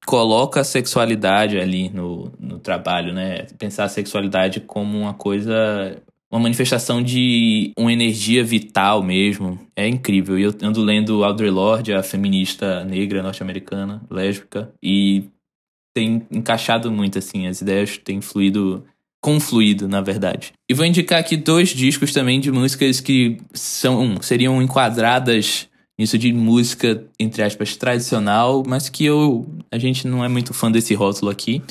coloca 0.05 0.61
a 0.61 0.63
sexualidade 0.63 1.57
ali 1.57 1.89
no, 1.89 2.31
no 2.39 2.59
trabalho, 2.59 3.13
né? 3.13 3.45
Pensar 3.57 3.85
a 3.85 3.89
sexualidade 3.89 4.59
como 4.59 4.99
uma 4.99 5.13
coisa 5.13 6.01
uma 6.33 6.39
manifestação 6.39 6.99
de 6.99 7.71
uma 7.77 7.93
energia 7.93 8.43
vital 8.43 9.03
mesmo. 9.03 9.59
É 9.75 9.87
incrível. 9.87 10.37
E 10.39 10.41
eu 10.41 10.55
ando 10.63 10.81
lendo 10.81 11.23
Audre 11.23 11.47
Lorde, 11.51 11.93
a 11.93 12.01
feminista 12.01 12.83
negra 12.83 13.21
norte-americana, 13.21 14.01
lésbica, 14.09 14.73
e 14.81 15.25
tem 15.93 16.25
encaixado 16.31 16.91
muito, 16.91 17.19
assim. 17.19 17.45
As 17.45 17.61
ideias 17.61 17.99
têm 17.99 18.19
fluído, 18.19 18.83
confluído, 19.21 19.87
na 19.87 20.01
verdade. 20.01 20.53
E 20.67 20.73
vou 20.73 20.87
indicar 20.87 21.19
aqui 21.19 21.37
dois 21.37 21.69
discos 21.69 22.11
também 22.11 22.39
de 22.39 22.51
músicas 22.51 22.99
que 22.99 23.37
são 23.53 24.19
seriam 24.19 24.59
enquadradas 24.59 25.69
nisso 26.03 26.17
de 26.17 26.33
música, 26.33 27.01
entre 27.17 27.41
aspas, 27.41 27.77
tradicional, 27.77 28.61
mas 28.67 28.89
que 28.89 29.05
eu 29.05 29.47
a 29.71 29.77
gente 29.77 30.05
não 30.05 30.23
é 30.23 30.27
muito 30.27 30.53
fã 30.53 30.69
desse 30.69 30.93
rótulo 30.93 31.31
aqui. 31.31 31.61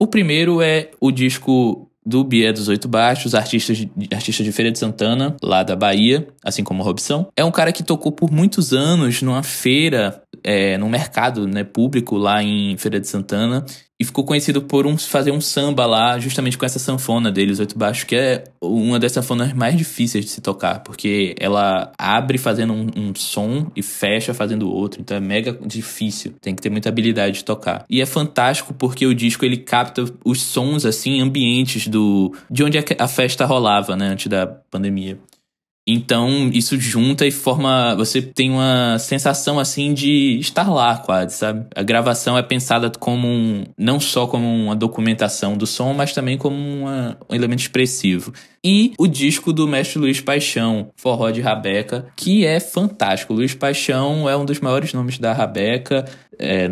O 0.00 0.06
primeiro 0.06 0.62
é 0.62 0.90
o 0.98 1.10
disco 1.10 1.88
do 2.04 2.24
Bié 2.24 2.52
dos 2.52 2.68
Oito 2.68 2.88
Baixos, 2.88 3.34
artista 3.34 3.72
de, 3.74 3.88
artista 4.12 4.42
de 4.42 4.52
Feira 4.52 4.70
de 4.70 4.78
Santana, 4.78 5.36
lá 5.42 5.62
da 5.62 5.76
Bahia, 5.76 6.26
assim 6.42 6.64
como 6.64 6.82
Robson. 6.82 7.26
É 7.36 7.44
um 7.44 7.50
cara 7.50 7.72
que 7.72 7.82
tocou 7.82 8.10
por 8.10 8.30
muitos 8.30 8.72
anos 8.72 9.22
numa 9.22 9.42
feira, 9.42 10.22
é, 10.42 10.76
num 10.78 10.88
mercado 10.88 11.46
né, 11.46 11.62
público 11.62 12.16
lá 12.16 12.42
em 12.42 12.76
Feira 12.76 12.98
de 12.98 13.06
Santana. 13.06 13.64
E 14.00 14.04
ficou 14.04 14.24
conhecido 14.24 14.60
por 14.60 14.86
um, 14.86 14.98
fazer 14.98 15.30
um 15.30 15.40
samba 15.40 15.86
lá, 15.86 16.18
justamente 16.18 16.58
com 16.58 16.66
essa 16.66 16.80
sanfona 16.80 17.30
dele, 17.30 17.52
os 17.52 17.60
Oito 17.60 17.78
Baixos, 17.78 18.04
que 18.04 18.16
é 18.16 18.44
uma 18.60 18.98
das 18.98 19.12
sanfonas 19.12 19.52
mais 19.52 19.76
difíceis 19.76 20.24
de 20.24 20.30
se 20.32 20.40
tocar, 20.40 20.80
porque 20.80 21.34
ela 21.38 21.92
abre 21.96 22.36
fazendo 22.36 22.72
um, 22.72 22.86
um 22.96 23.14
som 23.14 23.70
e 23.76 23.82
fecha 23.82 24.34
fazendo 24.34 24.68
outro, 24.68 25.00
então 25.00 25.16
é 25.16 25.20
mega 25.20 25.56
difícil, 25.64 26.34
tem 26.40 26.56
que 26.56 26.62
ter 26.62 26.70
muita 26.70 26.88
habilidade 26.88 27.36
de 27.36 27.44
tocar. 27.44 27.84
E 27.88 28.00
é 28.00 28.06
fantástico 28.06 28.74
porque 28.74 29.06
o 29.06 29.14
disco 29.14 29.44
ele 29.44 29.58
capta 29.58 30.04
os 30.24 30.42
sons, 30.42 30.84
assim, 30.84 31.20
ambientes 31.20 31.86
do 31.86 32.34
de 32.50 32.64
onde 32.64 32.78
a 32.78 32.84
a 32.98 33.08
festa 33.08 33.44
rolava, 33.44 33.96
né, 33.96 34.08
antes 34.08 34.26
da 34.26 34.46
pandemia. 34.46 35.18
Então, 35.86 36.48
isso 36.52 36.80
junta 36.80 37.26
e 37.26 37.30
forma. 37.30 37.94
Você 37.96 38.22
tem 38.22 38.50
uma 38.50 38.98
sensação 38.98 39.58
assim 39.58 39.92
de 39.92 40.38
estar 40.40 40.70
lá, 40.70 40.96
quase, 40.96 41.36
sabe? 41.36 41.66
A 41.74 41.82
gravação 41.82 42.38
é 42.38 42.42
pensada 42.42 42.90
como 42.98 43.28
um. 43.28 43.64
Não 43.76 44.00
só 44.00 44.26
como 44.26 44.46
uma 44.46 44.74
documentação 44.74 45.56
do 45.56 45.66
som, 45.66 45.92
mas 45.92 46.12
também 46.14 46.38
como 46.38 46.56
uma- 46.56 47.18
um 47.28 47.34
elemento 47.34 47.60
expressivo. 47.60 48.32
E 48.66 48.94
o 48.98 49.06
disco 49.06 49.52
do 49.52 49.68
mestre 49.68 49.98
Luiz 49.98 50.22
Paixão, 50.22 50.88
Forró 50.96 51.30
de 51.30 51.42
Rabeca, 51.42 52.06
que 52.16 52.46
é 52.46 52.58
fantástico. 52.58 53.34
Luiz 53.34 53.52
Paixão 53.52 54.26
é 54.26 54.34
um 54.34 54.46
dos 54.46 54.58
maiores 54.58 54.94
nomes 54.94 55.18
da 55.18 55.34
Rabeca. 55.34 56.06
É, 56.38 56.70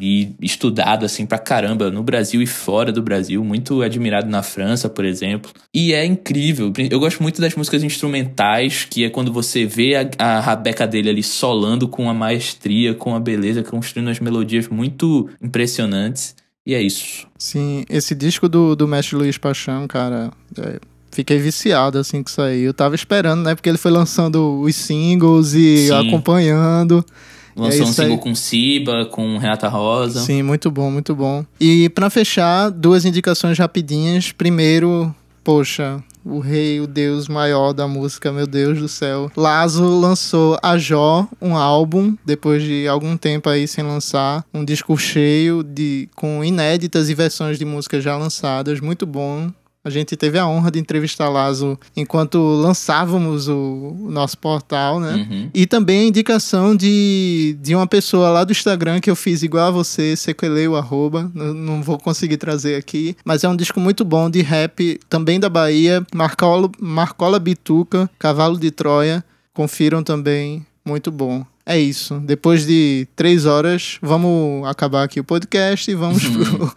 e 0.00 0.34
estudado 0.40 1.04
assim 1.04 1.26
pra 1.26 1.38
caramba 1.38 1.90
no 1.90 2.02
Brasil 2.02 2.40
e 2.42 2.46
fora 2.46 2.92
do 2.92 3.02
Brasil, 3.02 3.42
muito 3.44 3.82
admirado 3.82 4.28
na 4.28 4.42
França, 4.42 4.88
por 4.88 5.04
exemplo. 5.04 5.50
E 5.74 5.92
é 5.92 6.04
incrível. 6.04 6.72
Eu 6.90 7.00
gosto 7.00 7.22
muito 7.22 7.40
das 7.40 7.54
músicas 7.54 7.82
instrumentais, 7.82 8.86
que 8.88 9.04
é 9.04 9.10
quando 9.10 9.32
você 9.32 9.64
vê 9.66 9.96
a, 9.96 10.08
a 10.18 10.40
rabeca 10.40 10.86
dele 10.86 11.10
ali 11.10 11.22
solando 11.22 11.88
com 11.88 12.08
a 12.08 12.14
maestria, 12.14 12.94
com 12.94 13.14
a 13.14 13.20
beleza, 13.20 13.62
construindo 13.62 14.10
as 14.10 14.20
melodias 14.20 14.68
muito 14.68 15.28
impressionantes. 15.42 16.34
E 16.66 16.74
é 16.74 16.82
isso. 16.82 17.26
Sim, 17.38 17.84
esse 17.88 18.14
disco 18.14 18.48
do, 18.48 18.76
do 18.76 18.86
mestre 18.86 19.16
Luiz 19.16 19.38
Paixão, 19.38 19.88
cara, 19.88 20.30
é, 20.58 20.78
fiquei 21.10 21.38
viciado 21.38 21.98
assim 21.98 22.22
que 22.22 22.30
saiu. 22.30 22.66
Eu 22.66 22.74
tava 22.74 22.94
esperando, 22.94 23.42
né? 23.42 23.54
Porque 23.54 23.68
ele 23.68 23.78
foi 23.78 23.90
lançando 23.90 24.60
os 24.60 24.76
singles 24.76 25.54
e 25.54 25.86
Sim. 25.88 26.08
acompanhando. 26.08 27.04
Lançou 27.58 27.86
um 27.86 27.90
isso 27.90 28.00
aí. 28.00 28.08
single 28.08 28.18
com 28.18 28.34
Siba, 28.34 29.06
com 29.06 29.36
Renata 29.36 29.68
Rosa. 29.68 30.20
Sim, 30.20 30.42
muito 30.42 30.70
bom, 30.70 30.90
muito 30.90 31.14
bom. 31.14 31.44
E 31.60 31.88
pra 31.88 32.08
fechar, 32.08 32.70
duas 32.70 33.04
indicações 33.04 33.58
rapidinhas. 33.58 34.30
Primeiro, 34.32 35.14
poxa, 35.42 36.02
o 36.24 36.40
rei, 36.40 36.80
o 36.80 36.86
deus 36.86 37.26
maior 37.26 37.72
da 37.72 37.88
música, 37.88 38.30
meu 38.30 38.46
Deus 38.46 38.78
do 38.78 38.88
céu. 38.88 39.30
Lazo 39.36 39.84
lançou 39.98 40.58
a 40.62 40.76
Jó, 40.76 41.26
um 41.40 41.56
álbum, 41.56 42.14
depois 42.24 42.62
de 42.62 42.86
algum 42.86 43.16
tempo 43.16 43.48
aí 43.48 43.66
sem 43.66 43.82
lançar, 43.82 44.44
um 44.52 44.64
disco 44.64 44.96
cheio 44.96 45.62
de 45.62 46.08
com 46.14 46.44
inéditas 46.44 47.08
e 47.08 47.14
versões 47.14 47.58
de 47.58 47.64
músicas 47.64 48.04
já 48.04 48.16
lançadas, 48.16 48.80
muito 48.80 49.06
bom. 49.06 49.50
A 49.88 49.90
gente 49.90 50.16
teve 50.16 50.38
a 50.38 50.46
honra 50.46 50.70
de 50.70 50.78
entrevistar 50.78 51.30
Lazo 51.30 51.78
enquanto 51.96 52.38
lançávamos 52.38 53.48
o, 53.48 53.96
o 54.00 54.10
nosso 54.10 54.36
portal, 54.36 55.00
né? 55.00 55.14
Uhum. 55.14 55.50
E 55.54 55.66
também 55.66 56.00
a 56.00 56.08
indicação 56.08 56.76
de, 56.76 57.56
de 57.62 57.74
uma 57.74 57.86
pessoa 57.86 58.28
lá 58.28 58.44
do 58.44 58.52
Instagram 58.52 59.00
que 59.00 59.10
eu 59.10 59.16
fiz 59.16 59.42
igual 59.42 59.68
a 59.68 59.70
você, 59.70 60.14
sequelei 60.14 60.68
o 60.68 60.76
arroba, 60.76 61.30
não, 61.34 61.54
não 61.54 61.82
vou 61.82 61.98
conseguir 61.98 62.36
trazer 62.36 62.74
aqui, 62.74 63.16
mas 63.24 63.44
é 63.44 63.48
um 63.48 63.56
disco 63.56 63.80
muito 63.80 64.04
bom 64.04 64.28
de 64.28 64.42
rap, 64.42 65.00
também 65.08 65.40
da 65.40 65.48
Bahia, 65.48 66.06
Marcola, 66.14 66.70
Marcola 66.78 67.38
Bituca, 67.38 68.10
Cavalo 68.18 68.58
de 68.58 68.70
Troia, 68.70 69.24
confiram 69.54 70.02
também, 70.02 70.66
muito 70.88 71.10
bom. 71.10 71.44
É 71.64 71.78
isso. 71.78 72.18
Depois 72.20 72.66
de 72.66 73.06
três 73.14 73.44
horas, 73.44 73.98
vamos 74.00 74.66
acabar 74.66 75.02
aqui 75.02 75.20
o 75.20 75.24
podcast 75.24 75.90
e 75.90 75.94
vamos 75.94 76.26
pro. 76.26 76.74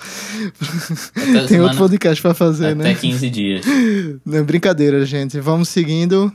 Até 1.16 1.48
Tem 1.48 1.62
outro 1.62 1.78
podcast 1.78 2.22
pra 2.22 2.34
fazer, 2.34 2.74
Até 2.74 2.76
né? 2.76 2.94
15 2.96 3.30
dias. 3.30 3.66
Não 4.26 4.40
é 4.40 4.44
brincadeira, 4.44 5.06
gente. 5.06 5.40
Vamos 5.40 5.70
seguindo. 5.70 6.32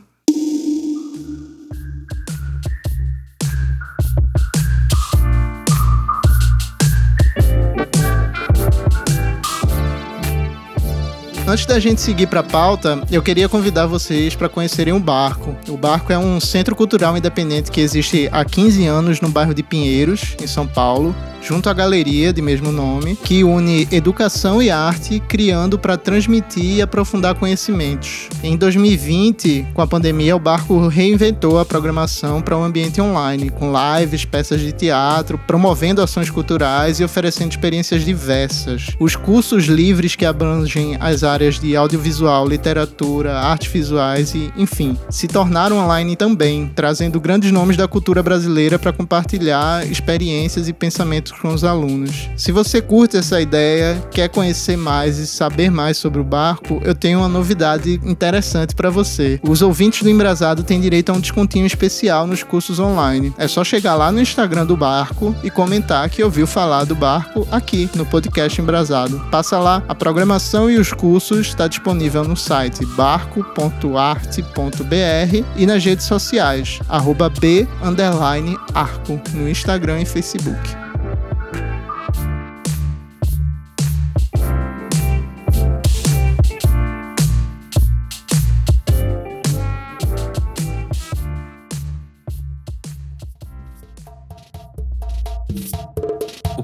Antes 11.48 11.64
da 11.64 11.78
gente 11.78 12.00
seguir 12.00 12.26
para 12.26 12.40
a 12.40 12.42
pauta, 12.42 13.00
eu 13.08 13.22
queria 13.22 13.48
convidar 13.48 13.86
vocês 13.86 14.34
para 14.34 14.48
conhecerem 14.48 14.92
o 14.92 14.98
Barco. 14.98 15.56
O 15.68 15.76
Barco 15.76 16.12
é 16.12 16.18
um 16.18 16.40
centro 16.40 16.74
cultural 16.74 17.16
independente 17.16 17.70
que 17.70 17.80
existe 17.80 18.28
há 18.32 18.44
15 18.44 18.84
anos 18.84 19.20
no 19.20 19.28
bairro 19.28 19.54
de 19.54 19.62
Pinheiros, 19.62 20.36
em 20.42 20.46
São 20.48 20.66
Paulo 20.66 21.14
junto 21.46 21.70
à 21.70 21.72
galeria 21.72 22.32
de 22.32 22.42
mesmo 22.42 22.72
nome, 22.72 23.14
que 23.14 23.44
une 23.44 23.86
educação 23.92 24.60
e 24.60 24.68
arte, 24.68 25.20
criando 25.28 25.78
para 25.78 25.96
transmitir 25.96 26.76
e 26.76 26.82
aprofundar 26.82 27.36
conhecimentos. 27.36 28.28
Em 28.42 28.56
2020, 28.56 29.68
com 29.72 29.80
a 29.80 29.86
pandemia, 29.86 30.34
o 30.34 30.40
barco 30.40 30.88
reinventou 30.88 31.60
a 31.60 31.64
programação 31.64 32.42
para 32.42 32.56
um 32.56 32.64
ambiente 32.64 33.00
online, 33.00 33.50
com 33.50 33.72
lives, 33.72 34.24
peças 34.24 34.60
de 34.60 34.72
teatro, 34.72 35.38
promovendo 35.46 36.02
ações 36.02 36.30
culturais 36.30 36.98
e 36.98 37.04
oferecendo 37.04 37.52
experiências 37.52 38.04
diversas. 38.04 38.88
Os 38.98 39.14
cursos 39.14 39.66
livres 39.66 40.16
que 40.16 40.26
abrangem 40.26 40.96
as 40.98 41.22
áreas 41.22 41.60
de 41.60 41.76
audiovisual, 41.76 42.48
literatura, 42.48 43.38
artes 43.38 43.70
visuais 43.70 44.34
e, 44.34 44.52
enfim, 44.56 44.98
se 45.08 45.28
tornaram 45.28 45.78
online 45.78 46.16
também, 46.16 46.70
trazendo 46.74 47.20
grandes 47.20 47.52
nomes 47.52 47.76
da 47.76 47.86
cultura 47.86 48.22
brasileira 48.22 48.78
para 48.78 48.92
compartilhar 48.92 49.86
experiências 49.86 50.68
e 50.68 50.72
pensamentos 50.72 51.35
com 51.40 51.48
os 51.48 51.64
alunos. 51.64 52.28
Se 52.36 52.52
você 52.52 52.80
curte 52.80 53.16
essa 53.16 53.40
ideia, 53.40 53.96
quer 54.10 54.28
conhecer 54.28 54.76
mais 54.76 55.18
e 55.18 55.26
saber 55.26 55.70
mais 55.70 55.96
sobre 55.96 56.20
o 56.20 56.24
barco, 56.24 56.80
eu 56.84 56.94
tenho 56.94 57.18
uma 57.18 57.28
novidade 57.28 58.00
interessante 58.04 58.74
para 58.74 58.90
você. 58.90 59.40
Os 59.42 59.62
ouvintes 59.62 60.02
do 60.02 60.10
Embrasado 60.10 60.62
têm 60.62 60.80
direito 60.80 61.10
a 61.10 61.14
um 61.14 61.20
descontinho 61.20 61.66
especial 61.66 62.26
nos 62.26 62.42
cursos 62.42 62.78
online. 62.78 63.32
É 63.38 63.48
só 63.48 63.64
chegar 63.64 63.94
lá 63.94 64.10
no 64.10 64.20
Instagram 64.20 64.66
do 64.66 64.76
barco 64.76 65.34
e 65.42 65.50
comentar 65.50 66.08
que 66.08 66.22
ouviu 66.22 66.46
falar 66.46 66.84
do 66.84 66.94
barco 66.94 67.46
aqui 67.50 67.88
no 67.94 68.06
podcast 68.06 68.60
Embrasado. 68.60 69.20
Passa 69.30 69.58
lá, 69.58 69.82
a 69.88 69.94
programação 69.94 70.70
e 70.70 70.76
os 70.76 70.92
cursos 70.92 71.48
está 71.48 71.68
disponível 71.68 72.24
no 72.24 72.36
site 72.36 72.84
barco.arte.br 72.86 75.44
e 75.56 75.66
nas 75.66 75.84
redes 75.84 76.06
sociais, 76.06 76.80
arroba 76.88 77.28
b 77.28 77.66
arco, 78.74 79.20
no 79.34 79.48
Instagram 79.48 80.02
e 80.02 80.06
Facebook. 80.06 80.85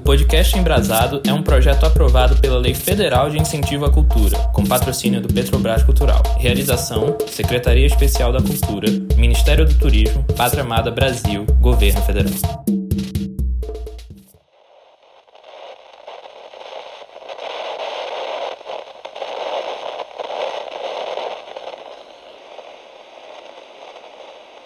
Podcast 0.03 0.59
Embrasado 0.59 1.21
é 1.25 1.31
um 1.31 1.41
projeto 1.41 1.85
aprovado 1.85 2.35
pela 2.41 2.59
Lei 2.59 2.73
Federal 2.73 3.29
de 3.29 3.39
Incentivo 3.39 3.85
à 3.85 3.91
Cultura, 3.91 4.37
com 4.53 4.65
patrocínio 4.65 5.21
do 5.21 5.33
Petrobras 5.33 5.81
Cultural. 5.81 6.21
Realização: 6.37 7.17
Secretaria 7.27 7.87
Especial 7.87 8.33
da 8.33 8.41
Cultura, 8.41 8.89
Ministério 9.15 9.65
do 9.65 9.73
Turismo, 9.75 10.23
Pátria 10.35 10.63
Amada 10.63 10.91
Brasil, 10.91 11.45
Governo 11.61 12.01
Federal. 12.01 12.82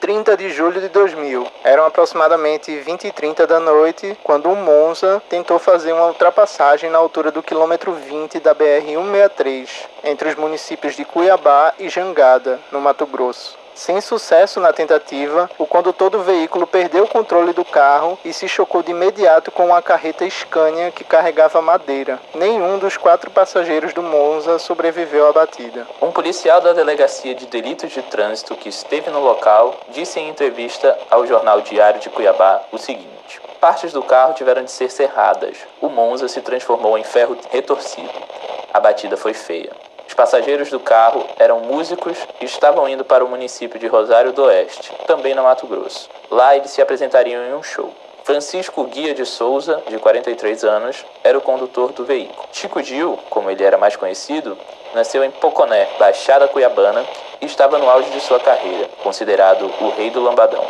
30 0.08 0.38
de 0.38 0.50
julho 0.52 0.80
de 0.80 0.88
2000. 0.88 1.46
Eram 1.66 1.86
aproximadamente 1.86 2.74
20 2.80 3.08
e 3.08 3.12
30 3.12 3.46
da 3.46 3.60
noite 3.60 4.18
quando 4.24 4.48
um 4.48 4.56
Monza 4.56 5.22
tentou 5.28 5.60
fazer 5.60 5.92
uma 5.92 6.06
ultrapassagem 6.06 6.90
na 6.90 6.98
altura 6.98 7.30
do 7.30 7.44
quilômetro 7.44 7.92
20 7.92 8.40
da 8.40 8.56
BR-163, 8.56 9.68
entre 10.06 10.30
os 10.30 10.36
municípios 10.36 10.96
de 10.96 11.04
Cuiabá 11.04 11.74
e 11.78 11.90
Jangada, 11.90 12.58
no 12.72 12.80
Mato 12.80 13.06
Grosso. 13.06 13.67
Sem 13.78 14.02
sucesso 14.02 14.60
na 14.60 14.74
tentativa, 14.74 15.48
o 15.56 15.68
condutor 15.68 16.10
do 16.10 16.24
veículo 16.24 16.66
perdeu 16.66 17.04
o 17.04 17.08
controle 17.08 17.54
do 17.54 17.64
carro 17.64 18.18
e 18.26 18.34
se 18.34 18.48
chocou 18.48 18.82
de 18.82 18.90
imediato 18.90 19.52
com 19.52 19.68
uma 19.68 19.84
carreta 19.84 20.28
Scania 20.28 20.90
que 20.90 21.04
carregava 21.04 21.62
madeira. 21.62 22.20
Nenhum 22.34 22.80
dos 22.80 22.98
quatro 22.98 23.30
passageiros 23.30 23.94
do 23.94 24.02
Monza 24.02 24.58
sobreviveu 24.58 25.30
à 25.30 25.32
batida. 25.32 25.86
Um 26.02 26.12
policial 26.12 26.60
da 26.60 26.74
Delegacia 26.74 27.36
de 27.36 27.46
Delitos 27.46 27.92
de 27.92 28.02
Trânsito 28.02 28.56
que 28.56 28.68
esteve 28.68 29.12
no 29.12 29.20
local 29.20 29.80
disse 29.90 30.20
em 30.20 30.28
entrevista 30.28 30.98
ao 31.12 31.28
jornal 31.28 31.62
Diário 31.62 32.00
de 32.00 32.10
Cuiabá 32.10 32.64
o 32.72 32.80
seguinte: 32.80 33.40
Partes 33.62 33.94
do 33.94 34.02
carro 34.02 34.34
tiveram 34.34 34.64
de 34.64 34.72
ser 34.72 34.90
serradas. 34.90 35.56
O 35.80 35.88
Monza 35.88 36.28
se 36.28 36.42
transformou 36.42 36.98
em 36.98 37.04
ferro 37.04 37.38
retorcido. 37.52 38.10
A 38.74 38.80
batida 38.80 39.16
foi 39.16 39.36
feia. 39.36 39.87
Os 40.18 40.24
passageiros 40.32 40.72
do 40.72 40.80
carro 40.80 41.24
eram 41.38 41.60
músicos 41.60 42.18
e 42.42 42.46
estavam 42.46 42.90
indo 42.90 43.06
para 43.06 43.24
o 43.24 43.30
município 43.30 43.80
de 43.80 43.86
Rosário 43.86 44.34
do 44.34 44.46
Oeste, 44.46 44.92
também 45.06 45.36
no 45.36 45.44
Mato 45.44 45.68
Grosso. 45.68 46.10
Lá 46.32 46.58
eles 46.58 46.72
se 46.72 46.82
apresentariam 46.82 47.44
em 47.44 47.54
um 47.54 47.62
show. 47.62 47.94
Francisco 48.24 48.84
Guia 48.86 49.14
de 49.14 49.28
Souza, 49.28 49.80
de 49.88 50.00
43 50.00 50.64
anos, 50.64 51.06
era 51.24 51.38
o 51.38 51.42
condutor 51.42 51.92
do 51.92 52.04
veículo. 52.04 52.50
Chico 52.52 52.82
Gil, 52.82 53.20
como 53.30 53.52
ele 53.52 53.64
era 53.64 53.78
mais 53.78 53.96
conhecido, 53.96 54.58
nasceu 54.96 55.24
em 55.24 55.30
Poconé, 55.30 55.88
Baixada 56.00 56.48
Cuiabana, 56.48 57.06
e 57.40 57.46
estava 57.46 57.78
no 57.78 57.88
auge 57.88 58.10
de 58.10 58.20
sua 58.20 58.40
carreira, 58.40 58.90
considerado 59.04 59.72
o 59.80 59.90
rei 59.92 60.10
do 60.10 60.20
lambadão. 60.20 60.66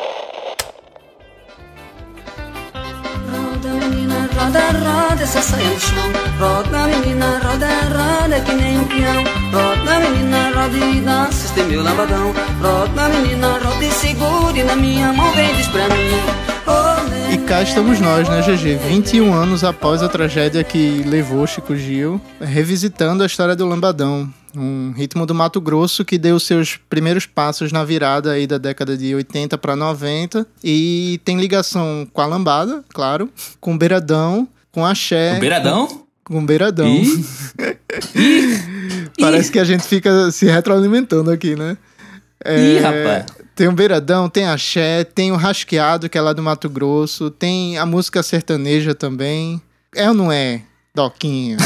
Roda, 4.47 4.71
roda 4.71 5.23
essa 5.23 5.41
saia 5.41 5.69
no 5.69 5.79
chão. 5.79 6.11
Roda, 6.39 6.87
menina, 6.87 7.39
roda, 7.43 7.67
roda 7.95 8.39
que 8.41 8.53
nem 8.53 8.79
um 8.79 8.85
peão. 8.85 9.23
Roda, 9.51 9.99
menina, 9.99 10.51
roda 10.55 10.77
e 10.77 11.01
dança 11.01 11.45
este 11.45 11.63
meu 11.63 11.83
lambadão. 11.83 12.33
Roda, 12.61 13.09
menina, 13.09 13.59
roda 13.63 13.83
e 13.83 13.91
segure 13.91 14.63
na 14.63 14.75
minha 14.75 15.11
mão, 15.13 15.31
vem 15.33 15.53
diz 15.55 15.67
pra 15.67 15.87
mim. 15.89 16.56
E 17.31 17.37
cá 17.39 17.61
estamos 17.61 17.99
nós, 17.99 18.27
né, 18.29 18.41
GG? 18.41 18.75
21 18.87 19.33
anos 19.33 19.63
após 19.63 20.01
a 20.01 20.09
tragédia 20.09 20.63
que 20.63 21.03
levou 21.05 21.45
Chico 21.45 21.75
Gil, 21.75 22.21
revisitando 22.39 23.23
a 23.23 23.25
história 23.25 23.55
do 23.55 23.65
Lambadão 23.65 24.31
um 24.57 24.91
ritmo 24.91 25.25
do 25.25 25.35
Mato 25.35 25.61
Grosso 25.61 26.03
que 26.03 26.17
deu 26.17 26.39
seus 26.39 26.77
primeiros 26.89 27.25
passos 27.25 27.71
na 27.71 27.83
virada 27.85 28.31
aí 28.31 28.47
da 28.47 28.57
década 28.57 28.97
de 28.97 29.13
80 29.13 29.57
para 29.57 29.75
90 29.75 30.47
e 30.63 31.21
tem 31.23 31.39
ligação 31.39 32.07
com 32.11 32.21
a 32.21 32.25
lambada, 32.25 32.83
claro, 32.93 33.29
com 33.59 33.75
o 33.75 33.77
beiradão, 33.77 34.47
com 34.71 34.85
axé. 34.85 35.35
Com 35.35 35.39
beiradão? 35.39 35.87
Com, 36.23 36.45
beiradão. 36.45 36.87
Parece 39.19 39.51
que 39.51 39.59
a 39.59 39.63
gente 39.63 39.83
fica 39.83 40.31
se 40.31 40.45
retroalimentando 40.45 41.31
aqui, 41.31 41.55
né? 41.55 41.77
É, 42.43 42.59
Ih, 42.59 42.79
rapaz. 42.79 43.46
Tem 43.57 43.67
o 43.67 43.71
Beiradão, 43.71 44.29
tem 44.29 44.45
Axé, 44.45 45.03
tem 45.03 45.31
o 45.31 45.35
Rasqueado, 45.35 46.07
que 46.07 46.15
é 46.15 46.21
lá 46.21 46.31
do 46.31 46.43
Mato 46.43 46.69
Grosso, 46.69 47.31
tem 47.31 47.75
a 47.79 47.87
música 47.87 48.21
sertaneja 48.21 48.93
também. 48.93 49.59
É 49.95 50.07
ou 50.07 50.13
não 50.13 50.31
é? 50.31 50.61
Doquinho. 50.93 51.57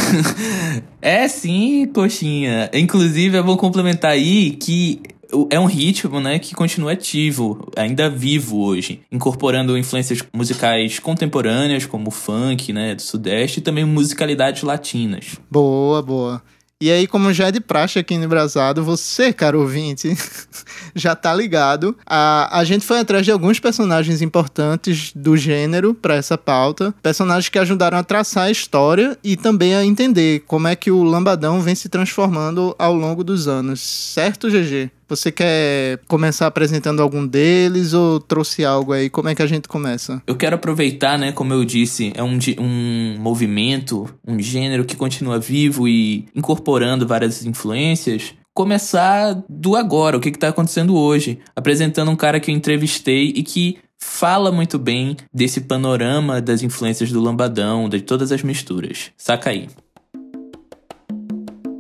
é 1.01 1.27
sim, 1.27 1.85
coxinha. 1.93 2.69
Inclusive, 2.73 3.37
eu 3.37 3.43
vou 3.43 3.57
complementar 3.57 4.11
aí 4.11 4.51
que 4.51 5.01
é 5.49 5.59
um 5.59 5.65
ritmo, 5.65 6.21
né, 6.21 6.39
que 6.39 6.55
continua 6.55 6.93
ativo, 6.93 7.69
ainda 7.75 8.09
vivo 8.09 8.61
hoje, 8.61 9.01
incorporando 9.11 9.77
influências 9.77 10.23
musicais 10.33 10.97
contemporâneas, 10.97 11.85
como 11.85 12.09
funk, 12.09 12.71
né, 12.71 12.95
do 12.95 13.01
sudeste, 13.01 13.59
e 13.59 13.61
também 13.61 13.83
musicalidades 13.83 14.63
latinas. 14.63 15.35
Boa, 15.51 16.01
boa. 16.01 16.41
E 16.81 16.91
aí, 16.91 17.05
como 17.05 17.31
já 17.31 17.49
é 17.49 17.51
de 17.51 17.59
praxe 17.59 17.99
aqui 17.99 18.17
no 18.17 18.27
Brasado, 18.27 18.83
você, 18.83 19.31
caro 19.31 19.61
ouvinte, 19.61 20.17
já 20.95 21.15
tá 21.15 21.31
ligado. 21.31 21.95
A, 22.03 22.57
a 22.57 22.63
gente 22.63 22.83
foi 22.83 22.97
atrás 22.97 23.23
de 23.23 23.31
alguns 23.31 23.59
personagens 23.59 24.19
importantes 24.19 25.11
do 25.15 25.37
gênero 25.37 25.93
para 25.93 26.15
essa 26.15 26.39
pauta. 26.39 26.91
Personagens 27.03 27.49
que 27.49 27.59
ajudaram 27.59 27.99
a 27.99 28.03
traçar 28.03 28.45
a 28.45 28.51
história 28.51 29.15
e 29.23 29.37
também 29.37 29.75
a 29.75 29.85
entender 29.85 30.43
como 30.47 30.67
é 30.67 30.75
que 30.75 30.89
o 30.89 31.03
Lambadão 31.03 31.61
vem 31.61 31.75
se 31.75 31.87
transformando 31.87 32.75
ao 32.79 32.95
longo 32.95 33.23
dos 33.23 33.47
anos. 33.47 33.79
Certo, 33.79 34.49
GG? 34.49 34.89
Você 35.11 35.29
quer 35.29 35.99
começar 36.07 36.47
apresentando 36.47 37.01
algum 37.01 37.27
deles 37.27 37.91
ou 37.93 38.17
trouxe 38.17 38.63
algo 38.63 38.93
aí? 38.93 39.09
Como 39.09 39.27
é 39.27 39.35
que 39.35 39.41
a 39.41 39.45
gente 39.45 39.67
começa? 39.67 40.23
Eu 40.25 40.37
quero 40.37 40.55
aproveitar, 40.55 41.19
né? 41.19 41.33
Como 41.33 41.53
eu 41.53 41.65
disse, 41.65 42.13
é 42.15 42.23
um, 42.23 42.39
um 42.57 43.17
movimento, 43.19 44.07
um 44.25 44.39
gênero 44.39 44.85
que 44.85 44.95
continua 44.95 45.37
vivo 45.37 45.85
e 45.85 46.29
incorporando 46.33 47.05
várias 47.05 47.45
influências 47.45 48.33
começar 48.53 49.43
do 49.49 49.77
agora, 49.77 50.17
o 50.17 50.19
que 50.19 50.29
está 50.29 50.49
acontecendo 50.49 50.95
hoje, 50.95 51.39
apresentando 51.55 52.11
um 52.11 52.17
cara 52.17 52.39
que 52.39 52.51
eu 52.51 52.55
entrevistei 52.55 53.33
e 53.35 53.43
que 53.43 53.77
fala 53.97 54.51
muito 54.51 54.77
bem 54.77 55.15
desse 55.33 55.61
panorama 55.61 56.41
das 56.41 56.61
influências 56.61 57.11
do 57.11 57.21
lambadão, 57.21 57.87
de 57.87 58.01
todas 58.01 58.31
as 58.31 58.43
misturas. 58.43 59.11
Saca 59.17 59.49
aí. 59.49 59.67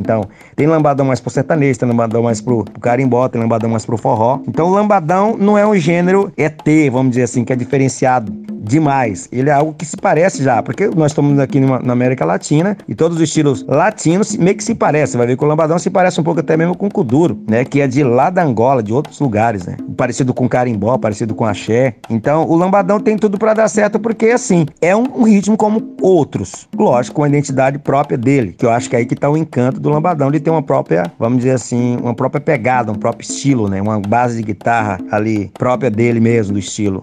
Então, 0.01 0.25
tem 0.55 0.67
lambadão 0.67 1.05
mais 1.05 1.19
pro 1.19 1.29
sertanejo, 1.29 1.79
tem 1.79 1.87
lambadão 1.87 2.23
mais 2.23 2.41
pro, 2.41 2.65
pro 2.65 2.81
carimbó, 2.81 3.29
tem 3.29 3.39
lambadão 3.39 3.69
mais 3.69 3.85
pro 3.85 3.97
forró. 3.97 4.39
Então, 4.47 4.67
o 4.67 4.71
lambadão 4.71 5.37
não 5.37 5.57
é 5.57 5.65
um 5.65 5.75
gênero 5.75 6.33
ET, 6.35 6.61
vamos 6.91 7.11
dizer 7.11 7.23
assim, 7.23 7.45
que 7.45 7.53
é 7.53 7.55
diferenciado 7.55 8.50
demais. 8.61 9.27
Ele 9.31 9.49
é 9.49 9.53
algo 9.53 9.73
que 9.73 9.85
se 9.85 9.97
parece 9.97 10.43
já, 10.43 10.61
porque 10.61 10.87
nós 10.87 11.11
estamos 11.11 11.37
aqui 11.39 11.59
numa, 11.59 11.79
na 11.79 11.93
América 11.93 12.23
Latina 12.23 12.77
e 12.87 12.93
todos 12.93 13.17
os 13.17 13.23
estilos 13.23 13.65
latinos 13.67 14.37
meio 14.37 14.55
que 14.55 14.63
se 14.63 14.75
parecem. 14.75 15.17
Vai 15.17 15.27
ver 15.27 15.37
que 15.37 15.43
o 15.43 15.47
lambadão 15.47 15.79
se 15.79 15.89
parece 15.89 16.19
um 16.19 16.23
pouco 16.23 16.39
até 16.39 16.55
mesmo 16.55 16.75
com 16.75 16.87
o 16.87 16.91
kuduro, 16.91 17.41
né? 17.49 17.65
Que 17.65 17.81
é 17.81 17.87
de 17.87 18.03
lá 18.03 18.29
da 18.29 18.43
Angola, 18.43 18.83
de 18.83 18.93
outros 18.93 19.19
lugares, 19.19 19.65
né? 19.65 19.77
Parecido 19.97 20.33
com 20.33 20.47
carimbó, 20.47 20.97
parecido 20.97 21.33
com 21.33 21.45
axé. 21.45 21.95
Então, 22.09 22.47
o 22.47 22.55
lambadão 22.55 22.99
tem 22.99 23.17
tudo 23.17 23.37
para 23.37 23.53
dar 23.53 23.67
certo 23.67 23.99
porque, 23.99 24.27
assim, 24.27 24.65
é 24.81 24.95
um, 24.95 25.03
um, 25.15 25.23
ritmo 25.23 25.57
como 25.57 25.95
outros. 26.01 26.67
Lógico, 26.77 27.15
com 27.15 27.23
a 27.23 27.29
identidade 27.29 27.79
própria 27.79 28.17
dele, 28.17 28.53
que 28.53 28.65
eu 28.65 28.69
acho 28.69 28.89
que 28.89 28.95
é 28.95 28.99
aí 28.99 29.05
que 29.05 29.15
tá 29.15 29.29
o 29.29 29.37
encanto 29.37 29.79
do 29.79 29.89
lambadão, 29.89 30.31
de 30.31 30.39
ter 30.39 30.49
uma 30.49 30.61
própria, 30.61 31.11
vamos 31.17 31.39
dizer 31.39 31.51
assim, 31.51 31.97
uma 32.01 32.13
própria 32.13 32.41
pegada, 32.41 32.91
um 32.91 32.95
próprio 32.95 33.27
estilo, 33.27 33.67
né? 33.67 33.81
Uma 33.81 33.99
base 33.99 34.37
de 34.37 34.43
guitarra 34.43 34.99
ali 35.11 35.51
própria 35.57 35.89
dele 35.89 36.19
mesmo, 36.19 36.53
do 36.53 36.59
estilo. 36.59 37.01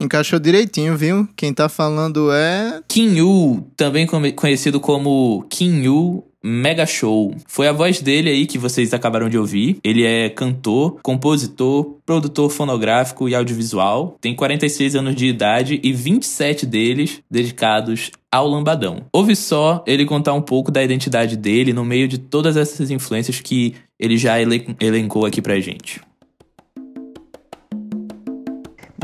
Encaixou 0.00 0.38
direitinho, 0.38 0.96
viu? 0.96 1.28
Quem 1.36 1.52
tá 1.52 1.68
falando 1.68 2.32
é. 2.32 2.82
Kinyu, 2.88 3.66
também 3.76 4.06
conhecido 4.06 4.80
como 4.80 5.46
Kinyu 5.48 6.24
Mega 6.46 6.84
Show. 6.84 7.34
Foi 7.46 7.66
a 7.66 7.72
voz 7.72 8.02
dele 8.02 8.28
aí 8.28 8.46
que 8.46 8.58
vocês 8.58 8.92
acabaram 8.92 9.30
de 9.30 9.38
ouvir. 9.38 9.78
Ele 9.82 10.04
é 10.04 10.28
cantor, 10.28 10.98
compositor, 11.02 11.96
produtor 12.04 12.50
fonográfico 12.50 13.26
e 13.26 13.34
audiovisual. 13.34 14.18
Tem 14.20 14.34
46 14.34 14.94
anos 14.94 15.14
de 15.14 15.26
idade 15.26 15.80
e 15.82 15.90
27 15.90 16.66
deles 16.66 17.22
dedicados 17.30 18.10
ao 18.30 18.46
lambadão. 18.46 19.06
Ouve 19.10 19.34
só 19.34 19.82
ele 19.86 20.04
contar 20.04 20.34
um 20.34 20.42
pouco 20.42 20.70
da 20.70 20.84
identidade 20.84 21.34
dele 21.34 21.72
no 21.72 21.84
meio 21.84 22.06
de 22.06 22.18
todas 22.18 22.58
essas 22.58 22.90
influências 22.90 23.40
que 23.40 23.74
ele 23.98 24.18
já 24.18 24.36
elencou 24.80 25.24
aqui 25.24 25.40
pra 25.40 25.60
gente. 25.60 26.00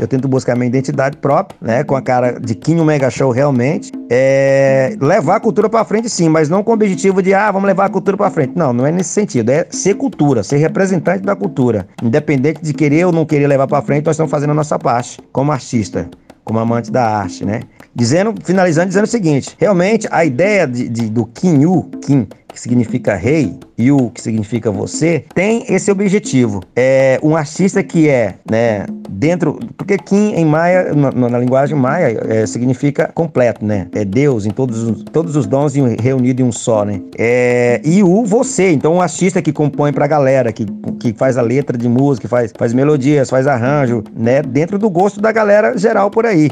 Eu 0.01 0.07
tento 0.07 0.27
buscar 0.27 0.55
minha 0.55 0.67
identidade 0.67 1.15
própria, 1.17 1.55
né? 1.61 1.83
Com 1.83 1.95
a 1.95 2.01
cara 2.01 2.39
de 2.39 2.55
Quinho 2.55 2.83
Mega 2.83 3.07
Show 3.11 3.29
realmente. 3.29 3.91
É 4.09 4.97
levar 4.99 5.35
a 5.35 5.39
cultura 5.39 5.69
para 5.69 5.85
frente, 5.85 6.09
sim, 6.09 6.27
mas 6.27 6.49
não 6.49 6.63
com 6.63 6.71
o 6.71 6.73
objetivo 6.73 7.21
de, 7.21 7.35
ah, 7.35 7.51
vamos 7.51 7.67
levar 7.67 7.85
a 7.85 7.89
cultura 7.89 8.17
para 8.17 8.31
frente. 8.31 8.53
Não, 8.55 8.73
não 8.73 8.87
é 8.87 8.91
nesse 8.91 9.11
sentido. 9.11 9.51
É 9.51 9.67
ser 9.69 9.93
cultura, 9.93 10.41
ser 10.41 10.57
representante 10.57 11.23
da 11.23 11.35
cultura. 11.35 11.87
Independente 12.01 12.63
de 12.63 12.73
querer 12.73 13.05
ou 13.05 13.11
não 13.11 13.27
querer 13.27 13.45
levar 13.45 13.67
para 13.67 13.79
frente, 13.83 14.07
nós 14.07 14.15
estamos 14.15 14.31
fazendo 14.31 14.49
a 14.49 14.55
nossa 14.55 14.79
parte 14.79 15.19
como 15.31 15.51
artista, 15.51 16.09
como 16.43 16.57
amante 16.57 16.91
da 16.91 17.07
arte, 17.07 17.45
né? 17.45 17.59
Dizendo, 17.93 18.33
finalizando, 18.43 18.87
dizendo 18.87 19.03
o 19.03 19.07
seguinte: 19.07 19.55
realmente 19.59 20.07
a 20.11 20.23
ideia 20.23 20.65
de, 20.65 20.87
de 20.87 21.09
do 21.09 21.25
Kinyu, 21.25 21.89
Kim, 22.01 22.27
que 22.51 22.59
significa 22.59 23.15
rei, 23.15 23.57
e 23.77 23.91
o 23.91 24.09
que 24.09 24.21
significa 24.21 24.71
você, 24.71 25.25
tem 25.33 25.65
esse 25.67 25.91
objetivo. 25.91 26.61
É 26.75 27.19
um 27.23 27.35
artista 27.35 27.81
que 27.83 28.07
é, 28.07 28.35
né, 28.49 28.85
dentro, 29.09 29.59
porque 29.77 29.97
Kim 29.97 30.33
em 30.33 30.45
maia, 30.45 30.93
na, 30.93 31.29
na 31.29 31.39
linguagem 31.39 31.75
maia, 31.75 32.17
é, 32.27 32.45
significa 32.45 33.09
completo, 33.13 33.65
né? 33.65 33.87
É 33.93 34.05
Deus 34.05 34.45
em 34.45 34.51
todos 34.51 34.83
os, 34.83 35.03
todos 35.03 35.35
os 35.35 35.47
dons 35.47 35.73
reunido 35.99 36.41
em 36.41 36.45
um 36.45 36.51
só, 36.51 36.85
né? 36.85 37.01
É, 37.17 37.81
e 37.83 38.03
o 38.03 38.25
você, 38.25 38.71
então 38.71 38.95
um 38.95 39.01
artista 39.01 39.41
que 39.41 39.51
compõe 39.51 39.91
pra 39.91 40.07
galera, 40.07 40.51
que, 40.51 40.65
que 40.99 41.13
faz 41.13 41.37
a 41.37 41.41
letra 41.41 41.77
de 41.77 41.89
música, 41.89 42.27
faz, 42.27 42.53
faz 42.57 42.73
melodias, 42.73 43.29
faz 43.29 43.47
arranjo, 43.47 44.03
né? 44.15 44.41
Dentro 44.41 44.77
do 44.77 44.89
gosto 44.89 45.19
da 45.19 45.31
galera 45.31 45.77
geral 45.77 46.09
por 46.09 46.25
aí. 46.25 46.49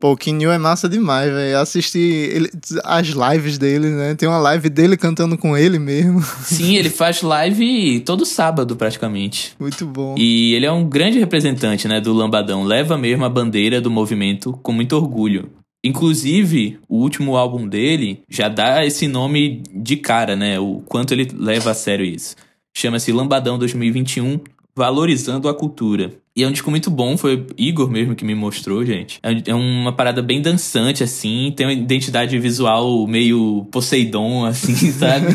Pô, 0.00 0.12
o 0.12 0.16
Kinyu 0.16 0.50
é 0.50 0.58
massa 0.58 0.88
demais, 0.88 1.32
velho. 1.32 1.58
Assisti 1.58 2.30
as 2.84 3.08
lives 3.08 3.58
dele, 3.58 3.90
né? 3.90 4.14
Tem 4.14 4.28
uma 4.28 4.38
live 4.38 4.70
dele 4.70 4.96
cantando 4.96 5.36
com 5.36 5.56
ele 5.56 5.78
mesmo. 5.78 6.22
Sim, 6.42 6.76
ele 6.76 6.88
faz 6.88 7.22
live 7.22 8.00
todo 8.00 8.24
sábado, 8.24 8.76
praticamente. 8.76 9.54
Muito 9.58 9.84
bom. 9.84 10.14
E 10.16 10.54
ele 10.54 10.66
é 10.66 10.72
um 10.72 10.88
grande 10.88 11.18
representante, 11.18 11.88
né, 11.88 12.00
do 12.00 12.12
Lambadão. 12.12 12.62
Leva 12.62 12.96
mesmo 12.96 13.24
a 13.24 13.28
bandeira 13.28 13.80
do 13.80 13.90
movimento 13.90 14.52
com 14.62 14.72
muito 14.72 14.94
orgulho. 14.94 15.50
Inclusive, 15.84 16.78
o 16.88 16.98
último 16.98 17.36
álbum 17.36 17.66
dele 17.66 18.22
já 18.28 18.48
dá 18.48 18.84
esse 18.84 19.08
nome 19.08 19.62
de 19.72 19.96
cara, 19.96 20.36
né? 20.36 20.58
O 20.60 20.82
quanto 20.86 21.12
ele 21.12 21.28
leva 21.34 21.70
a 21.70 21.74
sério 21.74 22.04
isso. 22.04 22.36
Chama-se 22.76 23.10
Lambadão 23.10 23.58
2021, 23.58 24.40
Valorizando 24.78 25.48
a 25.48 25.54
Cultura. 25.54 26.12
E 26.36 26.44
é 26.44 26.46
um 26.46 26.52
disco 26.52 26.70
muito 26.70 26.88
bom, 26.88 27.16
foi 27.16 27.44
Igor 27.58 27.90
mesmo 27.90 28.14
que 28.14 28.24
me 28.24 28.32
mostrou, 28.32 28.84
gente. 28.84 29.18
É, 29.24 29.50
é 29.50 29.54
uma 29.56 29.92
parada 29.92 30.22
bem 30.22 30.40
dançante, 30.40 31.02
assim, 31.02 31.52
tem 31.56 31.66
uma 31.66 31.72
identidade 31.72 32.38
visual 32.38 33.04
meio 33.08 33.66
Poseidon, 33.72 34.44
assim, 34.46 34.92
sabe? 34.92 35.26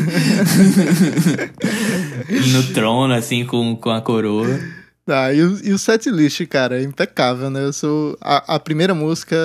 no 2.52 2.62
trono, 2.72 3.12
assim, 3.12 3.44
com, 3.44 3.76
com 3.76 3.90
a 3.90 4.00
coroa. 4.00 4.58
Ah, 5.06 5.32
e 5.32 5.42
o, 5.42 5.66
e 5.66 5.72
o 5.72 5.78
setlist, 5.78 6.46
cara, 6.46 6.80
é 6.80 6.82
impecável, 6.82 7.50
né? 7.50 7.62
Eu 7.62 7.72
sou. 7.74 8.16
A, 8.22 8.54
a, 8.54 8.58
primeira 8.58 8.94
música, 8.94 9.36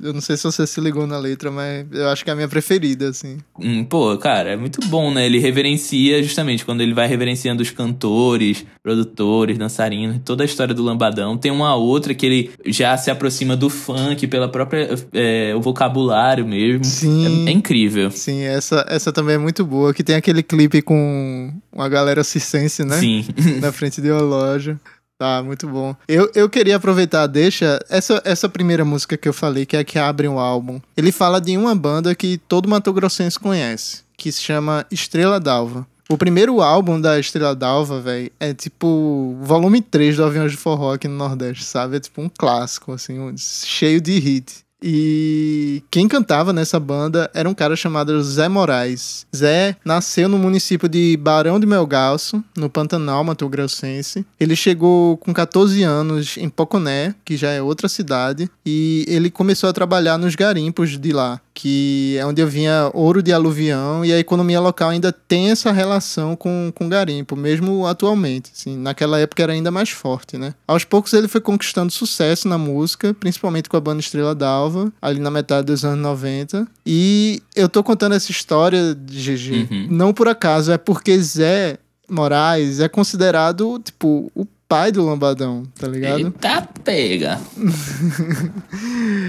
eu 0.00 0.12
não 0.12 0.20
sei 0.20 0.36
se 0.36 0.44
você 0.44 0.66
se 0.68 0.80
ligou 0.80 1.04
na 1.04 1.18
letra, 1.18 1.50
mas 1.50 1.84
eu 1.90 2.08
acho 2.08 2.22
que 2.22 2.30
é 2.30 2.32
a 2.32 2.36
minha 2.36 2.46
preferida, 2.46 3.08
assim. 3.08 3.38
Hum, 3.58 3.84
pô, 3.84 4.16
cara, 4.18 4.50
é 4.50 4.56
muito 4.56 4.80
bom, 4.86 5.12
né? 5.12 5.26
Ele 5.26 5.40
reverencia, 5.40 6.22
justamente, 6.22 6.64
quando 6.64 6.80
ele 6.80 6.94
vai 6.94 7.08
reverenciando 7.08 7.60
os 7.60 7.70
cantores, 7.70 8.64
produtores, 8.80 9.58
dançarinos, 9.58 10.20
toda 10.24 10.44
a 10.44 10.46
história 10.46 10.72
do 10.72 10.84
Lambadão. 10.84 11.36
Tem 11.36 11.50
uma 11.50 11.74
outra 11.74 12.14
que 12.14 12.24
ele 12.24 12.50
já 12.66 12.96
se 12.96 13.10
aproxima 13.10 13.56
do 13.56 13.68
funk 13.68 14.28
pela 14.28 14.48
própria. 14.48 14.90
É, 15.12 15.54
o 15.56 15.60
vocabulário 15.60 16.46
mesmo. 16.46 16.84
Sim. 16.84 17.46
É, 17.46 17.50
é, 17.50 17.52
incrível. 17.52 18.12
Sim, 18.12 18.42
essa, 18.42 18.86
essa 18.88 19.12
também 19.12 19.34
é 19.34 19.38
muito 19.38 19.64
boa. 19.64 19.92
Que 19.92 20.04
tem 20.04 20.14
aquele 20.14 20.42
clipe 20.42 20.82
com 20.82 21.52
uma 21.78 21.88
galera 21.88 22.24
circense, 22.24 22.84
né? 22.84 22.98
Sim. 22.98 23.24
Na 23.62 23.72
frente 23.72 24.00
de 24.00 24.10
uma 24.10 24.20
loja. 24.20 24.78
Tá, 25.18 25.42
muito 25.42 25.66
bom. 25.66 25.96
Eu, 26.06 26.30
eu 26.34 26.48
queria 26.48 26.76
aproveitar, 26.76 27.26
deixa, 27.26 27.84
essa, 27.88 28.22
essa 28.24 28.48
primeira 28.48 28.84
música 28.84 29.16
que 29.16 29.28
eu 29.28 29.32
falei, 29.32 29.66
que 29.66 29.76
é 29.76 29.80
a 29.80 29.84
que 29.84 29.98
abre 29.98 30.28
o 30.28 30.38
álbum. 30.38 30.80
Ele 30.96 31.10
fala 31.10 31.40
de 31.40 31.56
uma 31.56 31.74
banda 31.74 32.14
que 32.14 32.38
todo 32.48 32.68
Mato 32.68 32.92
Grossense 32.92 33.38
conhece, 33.38 34.02
que 34.16 34.30
se 34.30 34.40
chama 34.40 34.86
Estrela 34.92 35.40
d'Alva. 35.40 35.84
O 36.08 36.16
primeiro 36.16 36.62
álbum 36.62 37.00
da 37.00 37.18
Estrela 37.18 37.54
d'Alva, 37.54 38.00
velho, 38.00 38.30
é 38.38 38.54
tipo 38.54 39.36
volume 39.42 39.82
3 39.82 40.16
do 40.16 40.24
Aviões 40.24 40.52
de 40.52 40.56
Forró 40.56 40.94
aqui 40.94 41.06
no 41.06 41.16
Nordeste, 41.16 41.64
sabe? 41.64 41.96
É 41.96 42.00
tipo 42.00 42.22
um 42.22 42.30
clássico, 42.30 42.92
assim, 42.92 43.18
um, 43.18 43.34
cheio 43.36 44.00
de 44.00 44.18
hit. 44.18 44.64
E 44.82 45.82
quem 45.90 46.06
cantava 46.06 46.52
nessa 46.52 46.78
banda 46.78 47.30
era 47.34 47.48
um 47.48 47.54
cara 47.54 47.74
chamado 47.74 48.22
Zé 48.22 48.48
Moraes. 48.48 49.26
Zé 49.34 49.76
nasceu 49.84 50.28
no 50.28 50.38
município 50.38 50.88
de 50.88 51.16
Barão 51.16 51.58
de 51.58 51.66
Melgaço, 51.66 52.42
no 52.56 52.70
Pantanal, 52.70 53.24
Mato 53.24 53.48
Grossense. 53.48 54.24
Ele 54.38 54.54
chegou 54.54 55.16
com 55.16 55.34
14 55.34 55.82
anos 55.82 56.36
em 56.36 56.48
Poconé, 56.48 57.14
que 57.24 57.36
já 57.36 57.50
é 57.50 57.60
outra 57.60 57.88
cidade, 57.88 58.50
e 58.64 59.04
ele 59.08 59.30
começou 59.30 59.68
a 59.68 59.72
trabalhar 59.72 60.16
nos 60.16 60.34
garimpos 60.34 60.98
de 60.98 61.12
lá 61.12 61.40
que 61.58 62.16
é 62.16 62.24
onde 62.24 62.44
vinha 62.44 62.88
ouro 62.94 63.20
de 63.20 63.32
aluvião 63.32 64.04
e 64.04 64.12
a 64.12 64.18
economia 64.20 64.60
local 64.60 64.90
ainda 64.90 65.10
tem 65.10 65.50
essa 65.50 65.72
relação 65.72 66.36
com, 66.36 66.70
com 66.72 66.88
garimpo, 66.88 67.34
mesmo 67.34 67.84
atualmente. 67.84 68.52
Assim, 68.56 68.76
naquela 68.76 69.18
época 69.18 69.42
era 69.42 69.52
ainda 69.52 69.68
mais 69.68 69.90
forte, 69.90 70.38
né? 70.38 70.54
Aos 70.68 70.84
poucos 70.84 71.12
ele 71.14 71.26
foi 71.26 71.40
conquistando 71.40 71.90
sucesso 71.90 72.46
na 72.46 72.56
música, 72.56 73.12
principalmente 73.12 73.68
com 73.68 73.76
a 73.76 73.80
banda 73.80 73.98
Estrela 73.98 74.36
d'Alva, 74.36 74.92
ali 75.02 75.18
na 75.18 75.32
metade 75.32 75.66
dos 75.66 75.84
anos 75.84 75.98
90. 75.98 76.64
E 76.86 77.42
eu 77.56 77.68
tô 77.68 77.82
contando 77.82 78.14
essa 78.14 78.30
história 78.30 78.94
de 78.94 79.18
GG, 79.18 79.68
uhum. 79.68 79.86
não 79.90 80.14
por 80.14 80.28
acaso, 80.28 80.70
é 80.70 80.78
porque 80.78 81.18
Zé 81.18 81.76
Moraes 82.08 82.78
é 82.78 82.88
considerado, 82.88 83.80
tipo, 83.84 84.30
o 84.32 84.46
pai 84.68 84.92
do 84.92 85.04
Lambadão, 85.04 85.62
tá 85.80 85.88
ligado? 85.88 86.18
Eita 86.20 86.68
pega. 86.84 87.40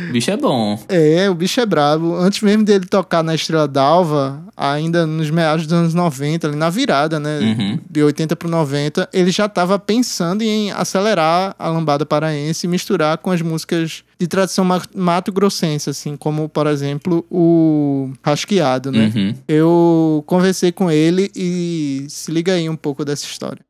o 0.09 0.11
bicho 0.11 0.31
é 0.31 0.37
bom. 0.37 0.77
É, 0.89 1.29
o 1.29 1.33
bicho 1.33 1.61
é 1.61 1.65
brabo. 1.65 2.15
Antes 2.15 2.41
mesmo 2.41 2.65
dele 2.65 2.85
tocar 2.85 3.23
na 3.23 3.33
Estrela 3.33 3.67
d'Alva, 3.67 4.43
ainda 4.55 5.07
nos 5.07 5.29
meados 5.29 5.65
dos 5.65 5.73
anos 5.73 5.93
90, 5.93 6.47
ali 6.47 6.57
na 6.57 6.69
virada, 6.69 7.19
né? 7.19 7.39
Uhum. 7.39 7.79
De 7.89 8.03
80 8.03 8.35
pro 8.35 8.49
90, 8.49 9.07
ele 9.13 9.31
já 9.31 9.47
tava 9.47 9.79
pensando 9.79 10.41
em 10.41 10.71
acelerar 10.71 11.55
a 11.57 11.69
lambada 11.69 12.05
paraense 12.05 12.67
e 12.67 12.69
misturar 12.69 13.17
com 13.19 13.31
as 13.31 13.41
músicas 13.41 14.03
de 14.19 14.27
tradição 14.27 14.65
mato-grossense, 14.93 15.89
assim, 15.89 16.17
como, 16.17 16.49
por 16.49 16.67
exemplo, 16.67 17.25
o 17.31 18.11
Rasqueado, 18.21 18.91
né? 18.91 19.09
Uhum. 19.15 19.35
Eu 19.47 20.23
conversei 20.27 20.73
com 20.73 20.91
ele 20.91 21.31
e 21.33 22.05
se 22.09 22.29
liga 22.29 22.53
aí 22.53 22.69
um 22.69 22.75
pouco 22.75 23.05
dessa 23.05 23.23
história. 23.23 23.68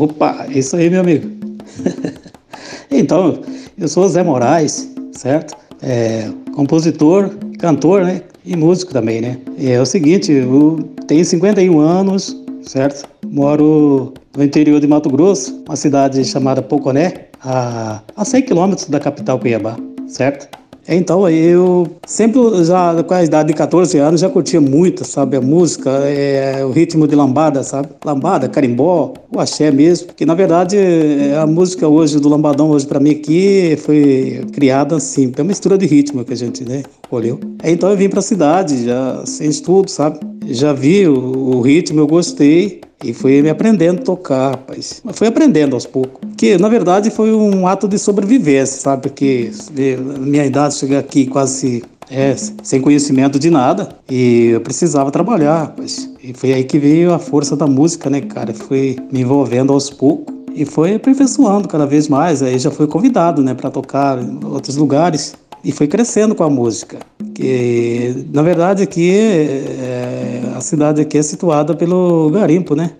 Opa, 0.00 0.46
isso 0.48 0.76
aí, 0.76 0.88
meu 0.88 1.02
amigo. 1.02 1.30
então, 2.90 3.42
eu 3.76 3.86
sou 3.86 4.08
Zé 4.08 4.22
Moraes, 4.22 4.90
certo? 5.12 5.54
É, 5.82 6.30
compositor, 6.54 7.28
cantor, 7.58 8.04
né? 8.04 8.22
E 8.42 8.56
músico 8.56 8.94
também, 8.94 9.20
né? 9.20 9.36
E 9.58 9.68
é 9.68 9.78
o 9.78 9.84
seguinte, 9.84 10.32
eu 10.32 10.78
tenho 11.06 11.22
51 11.22 11.78
anos, 11.78 12.34
certo? 12.62 13.06
Moro 13.26 14.14
no 14.34 14.42
interior 14.42 14.80
de 14.80 14.86
Mato 14.86 15.10
Grosso, 15.10 15.62
uma 15.68 15.76
cidade 15.76 16.24
chamada 16.24 16.62
Poconé, 16.62 17.26
a, 17.44 18.00
a 18.16 18.24
100 18.24 18.42
quilômetros 18.44 18.88
da 18.88 18.98
capital 18.98 19.38
Cuiabá, 19.38 19.76
certo? 20.08 20.48
Então 20.92 21.28
eu 21.28 21.86
sempre, 22.04 22.40
já 22.64 23.00
com 23.04 23.14
a 23.14 23.22
idade 23.22 23.50
de 23.50 23.54
14 23.54 23.96
anos, 23.98 24.20
já 24.20 24.28
curtia 24.28 24.60
muito, 24.60 25.06
sabe, 25.06 25.36
a 25.36 25.40
música, 25.40 25.88
é, 25.88 26.64
o 26.64 26.72
ritmo 26.72 27.06
de 27.06 27.14
lambada, 27.14 27.62
sabe? 27.62 27.90
Lambada, 28.04 28.48
carimbó, 28.48 29.14
o 29.32 29.38
axé 29.38 29.70
mesmo. 29.70 30.12
Que 30.12 30.26
na 30.26 30.34
verdade 30.34 30.76
a 31.40 31.46
música 31.46 31.86
hoje 31.86 32.18
do 32.18 32.28
lambadão 32.28 32.70
hoje 32.70 32.88
para 32.88 32.98
mim 32.98 33.12
aqui 33.12 33.76
foi 33.84 34.44
criada 34.52 34.96
assim, 34.96 35.32
é 35.36 35.40
uma 35.40 35.46
mistura 35.46 35.78
de 35.78 35.86
ritmo 35.86 36.24
que 36.24 36.32
a 36.32 36.36
gente, 36.36 36.68
né, 36.68 36.82
olhou. 37.08 37.38
Então 37.62 37.88
eu 37.88 37.96
vim 37.96 38.08
para 38.08 38.18
a 38.18 38.22
cidade 38.22 38.84
já 38.84 39.22
sem 39.24 39.48
estudo, 39.48 39.88
sabe? 39.88 40.18
Já 40.48 40.72
vi 40.72 41.06
o, 41.06 41.14
o 41.14 41.60
ritmo, 41.60 42.00
eu 42.00 42.06
gostei. 42.08 42.80
E 43.02 43.14
fui 43.14 43.40
me 43.40 43.48
aprendendo 43.48 44.00
a 44.00 44.04
tocar, 44.04 44.50
rapaz. 44.50 45.02
Fui 45.14 45.26
aprendendo 45.26 45.74
aos 45.74 45.86
poucos. 45.86 46.20
Que, 46.36 46.58
na 46.58 46.68
verdade, 46.68 47.10
foi 47.10 47.32
um 47.32 47.66
ato 47.66 47.88
de 47.88 47.98
sobrevivência, 47.98 48.80
sabe? 48.80 49.02
Porque 49.02 49.50
minha 50.18 50.44
idade 50.44 50.74
chegar 50.74 50.98
aqui 50.98 51.26
quase 51.26 51.82
é, 52.10 52.34
sem 52.62 52.80
conhecimento 52.80 53.38
de 53.38 53.48
nada. 53.48 53.88
E 54.08 54.48
eu 54.48 54.60
precisava 54.60 55.10
trabalhar, 55.10 55.60
rapaz. 55.60 56.10
E 56.22 56.34
foi 56.34 56.52
aí 56.52 56.64
que 56.64 56.78
veio 56.78 57.14
a 57.14 57.18
força 57.18 57.56
da 57.56 57.66
música, 57.66 58.10
né, 58.10 58.20
cara? 58.20 58.52
Fui 58.52 58.96
me 59.10 59.20
envolvendo 59.20 59.72
aos 59.72 59.88
poucos. 59.88 60.34
E 60.54 60.64
foi 60.64 60.96
aperfeiçoando 60.96 61.68
cada 61.68 61.86
vez 61.86 62.08
mais. 62.08 62.42
Aí 62.42 62.58
já 62.58 62.70
fui 62.70 62.86
convidado, 62.86 63.42
né, 63.42 63.54
para 63.54 63.70
tocar 63.70 64.20
em 64.22 64.44
outros 64.44 64.76
lugares 64.76 65.34
e 65.64 65.72
foi 65.72 65.86
crescendo 65.86 66.34
com 66.34 66.42
a 66.42 66.50
música. 66.50 66.98
Que 67.40 68.26
na 68.34 68.42
verdade 68.42 68.82
aqui 68.82 69.10
é, 69.10 70.52
a 70.54 70.60
cidade 70.60 71.00
aqui 71.00 71.16
é 71.16 71.22
situada 71.22 71.74
pelo 71.74 72.28
garimpo, 72.30 72.76
né? 72.76 72.92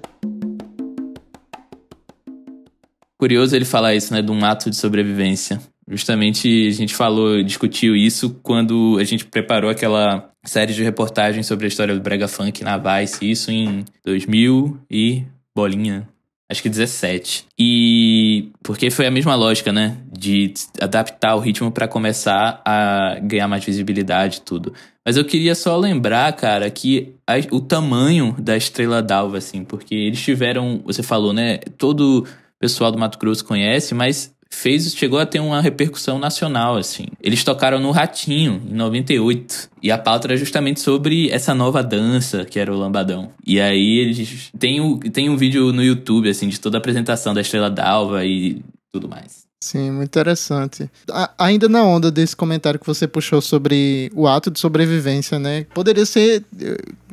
Curioso 3.18 3.54
ele 3.54 3.66
falar 3.66 3.94
isso, 3.94 4.14
né, 4.14 4.22
de 4.22 4.32
um 4.32 4.42
ato 4.42 4.70
de 4.70 4.76
sobrevivência. 4.76 5.60
Justamente 5.86 6.68
a 6.68 6.72
gente 6.72 6.94
falou, 6.94 7.42
discutiu 7.42 7.94
isso 7.94 8.38
quando 8.42 8.96
a 8.98 9.04
gente 9.04 9.26
preparou 9.26 9.68
aquela 9.68 10.30
série 10.46 10.72
de 10.72 10.82
reportagens 10.82 11.46
sobre 11.46 11.66
a 11.66 11.68
história 11.68 11.94
do 11.94 12.00
brega 12.00 12.26
funk 12.26 12.64
na 12.64 12.78
Vice, 12.78 13.30
isso 13.30 13.50
em 13.50 13.84
2000 14.06 14.78
e 14.90 15.24
bolinha, 15.54 16.08
acho 16.50 16.62
que 16.62 16.68
17. 16.68 17.46
E 17.58 18.50
porque 18.62 18.90
foi 18.90 19.06
a 19.06 19.10
mesma 19.10 19.34
lógica, 19.36 19.72
né? 19.72 19.96
De 20.10 20.52
adaptar 20.80 21.36
o 21.36 21.38
ritmo 21.38 21.70
para 21.70 21.86
começar 21.86 22.60
a 22.64 23.18
ganhar 23.22 23.46
mais 23.46 23.64
visibilidade 23.64 24.38
e 24.38 24.40
tudo. 24.40 24.74
Mas 25.06 25.16
eu 25.16 25.24
queria 25.24 25.54
só 25.54 25.76
lembrar, 25.76 26.32
cara, 26.34 26.68
que 26.70 27.14
a, 27.26 27.34
o 27.52 27.60
tamanho 27.60 28.34
da 28.38 28.56
Estrela 28.56 29.00
d'Alva, 29.00 29.38
assim, 29.38 29.64
porque 29.64 29.94
eles 29.94 30.20
tiveram, 30.20 30.82
você 30.84 31.02
falou, 31.02 31.32
né? 31.32 31.58
Todo 31.78 32.20
o 32.20 32.26
pessoal 32.58 32.90
do 32.90 32.98
Mato 32.98 33.18
Grosso 33.18 33.44
conhece, 33.44 33.94
mas 33.94 34.34
fez 34.52 34.92
chegou 34.94 35.18
a 35.18 35.26
ter 35.26 35.40
uma 35.40 35.60
repercussão 35.60 36.18
nacional 36.18 36.76
assim. 36.76 37.06
Eles 37.22 37.44
tocaram 37.44 37.80
no 37.80 37.90
Ratinho 37.90 38.60
em 38.68 38.74
98 38.74 39.70
e 39.82 39.90
a 39.90 39.98
pauta 39.98 40.28
era 40.28 40.36
justamente 40.36 40.80
sobre 40.80 41.30
essa 41.30 41.54
nova 41.54 41.82
dança 41.82 42.44
que 42.44 42.58
era 42.58 42.72
o 42.72 42.76
lambadão. 42.76 43.30
E 43.46 43.60
aí 43.60 43.98
eles 43.98 44.50
tem 44.58 44.80
o, 44.80 44.98
tem 44.98 45.30
um 45.30 45.36
vídeo 45.36 45.72
no 45.72 45.82
YouTube 45.82 46.28
assim 46.28 46.48
de 46.48 46.60
toda 46.60 46.76
a 46.76 46.80
apresentação 46.80 47.32
da 47.32 47.40
Estrela 47.40 47.70
d'Alva 47.70 48.24
e 48.24 48.62
tudo 48.92 49.08
mais. 49.08 49.48
Sim, 49.62 49.90
muito 49.90 50.08
interessante. 50.08 50.90
A, 51.10 51.30
ainda 51.38 51.68
na 51.68 51.84
onda 51.84 52.10
desse 52.10 52.34
comentário 52.34 52.80
que 52.80 52.86
você 52.86 53.06
puxou 53.06 53.42
sobre 53.42 54.10
o 54.14 54.26
ato 54.26 54.50
de 54.50 54.58
sobrevivência, 54.58 55.38
né? 55.38 55.66
Poderia 55.74 56.06
ser, 56.06 56.42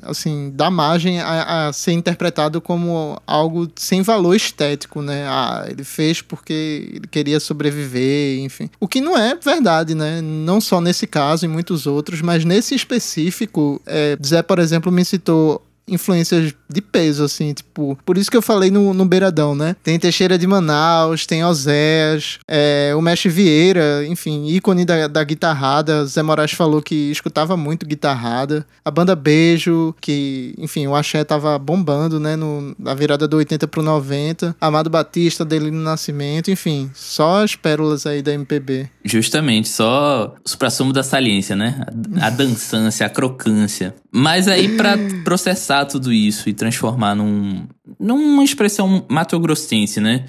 assim, 0.02 0.52
dar 0.54 0.72
margem 0.72 1.20
a, 1.20 1.68
a 1.68 1.74
ser 1.74 1.94
interpretado 1.94 2.62
como 2.62 3.22
algo 3.26 3.70
sem 3.76 4.02
valor 4.02 4.36
estético, 4.36 5.02
né? 5.02 5.26
Ah, 5.28 5.66
ele 5.70 5.84
fez 5.84 6.22
porque 6.22 6.90
ele 6.94 7.08
queria 7.08 7.40
sobreviver, 7.40 8.40
enfim. 8.40 8.70
O 8.80 8.88
que 8.88 9.02
não 9.02 9.18
é 9.18 9.36
verdade, 9.36 9.94
né? 9.96 10.22
Não 10.22 10.62
só 10.62 10.80
nesse 10.80 11.08
caso, 11.08 11.46
em 11.46 11.50
muitos 11.50 11.88
outros, 11.88 12.22
mas 12.22 12.46
nesse 12.46 12.76
específico, 12.76 13.82
é, 13.86 14.18
Zé, 14.26 14.42
por 14.42 14.60
exemplo, 14.60 14.92
me 14.92 15.04
citou 15.04 15.67
influências 15.88 16.54
de 16.70 16.82
peso, 16.82 17.24
assim, 17.24 17.54
tipo. 17.54 17.98
Por 18.06 18.18
isso 18.18 18.30
que 18.30 18.38
eu 18.38 18.42
falei 18.42 18.70
no, 18.70 18.94
no 18.94 19.06
Beiradão, 19.06 19.56
né? 19.56 19.76
Tem 19.84 19.98
Teixeira 19.98 20.38
de 20.38 20.46
Manaus, 20.46 21.26
tem 21.26 21.44
Oséias, 21.44 22.40
é, 22.48 22.94
o 22.96 23.02
Mestre 23.02 23.30
Vieira, 23.30 24.06
enfim, 24.06 24.48
ícone 24.48 24.84
da, 24.84 25.08
da 25.08 25.24
guitarrada. 25.24 26.06
Zé 26.06 26.22
Moraes 26.22 26.52
falou 26.52 26.82
que 26.82 27.12
escutava 27.12 27.56
muito 27.56 27.86
guitarrada. 27.86 28.66
A 28.84 28.92
banda 28.92 29.16
Beijo, 29.16 29.96
que, 30.02 30.54
enfim, 30.58 30.88
o 30.88 30.96
Axé 30.96 31.24
tava 31.24 31.58
bombando, 31.58 32.20
né? 32.20 32.36
No, 32.36 32.76
na 32.78 32.94
virada 32.94 33.28
do 33.28 33.38
80 33.38 33.68
pro 33.68 33.82
90. 33.82 34.56
Amado 34.60 34.90
Batista, 34.90 35.46
dele 35.46 35.72
no 35.72 35.82
Nascimento, 35.82 36.52
enfim, 36.52 36.92
só 36.94 37.44
as 37.44 37.56
pérolas 37.56 38.06
aí 38.06 38.22
da 38.22 38.34
MPB. 38.34 38.90
Justamente, 39.04 39.70
só 39.70 40.36
o 40.44 40.50
supra-sumo 40.50 40.92
da 40.92 41.04
saliência, 41.04 41.56
né? 41.56 41.86
A, 42.20 42.28
a 42.28 42.30
dançância, 42.30 43.06
a 43.06 43.10
crocância. 43.10 43.96
Mas 44.12 44.48
aí, 44.48 44.76
para 44.76 44.98
processar 45.24 45.77
tudo 45.86 46.12
isso 46.12 46.50
e 46.50 46.54
transformar 46.54 47.16
num, 47.16 47.68
numa 48.00 48.44
expressão 48.44 49.06
matogrossense, 49.10 50.00
né? 50.00 50.26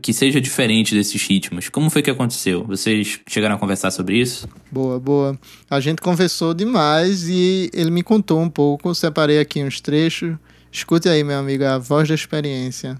Que 0.00 0.14
seja 0.14 0.40
diferente 0.40 0.94
desses 0.94 1.22
ritmos. 1.22 1.68
Como 1.68 1.90
foi 1.90 2.00
que 2.00 2.10
aconteceu? 2.10 2.64
Vocês 2.64 3.20
chegaram 3.28 3.56
a 3.56 3.58
conversar 3.58 3.90
sobre 3.90 4.18
isso? 4.18 4.48
Boa, 4.72 4.98
boa. 4.98 5.38
A 5.68 5.78
gente 5.78 6.00
conversou 6.00 6.54
demais 6.54 7.28
e 7.28 7.68
ele 7.74 7.90
me 7.90 8.02
contou 8.02 8.40
um 8.40 8.48
pouco. 8.48 8.94
Separei 8.94 9.38
aqui 9.38 9.62
uns 9.62 9.78
trechos. 9.80 10.36
Escute 10.72 11.08
aí, 11.08 11.22
meu 11.22 11.38
amigo, 11.38 11.64
a 11.64 11.76
voz 11.76 12.08
da 12.08 12.14
experiência. 12.14 12.98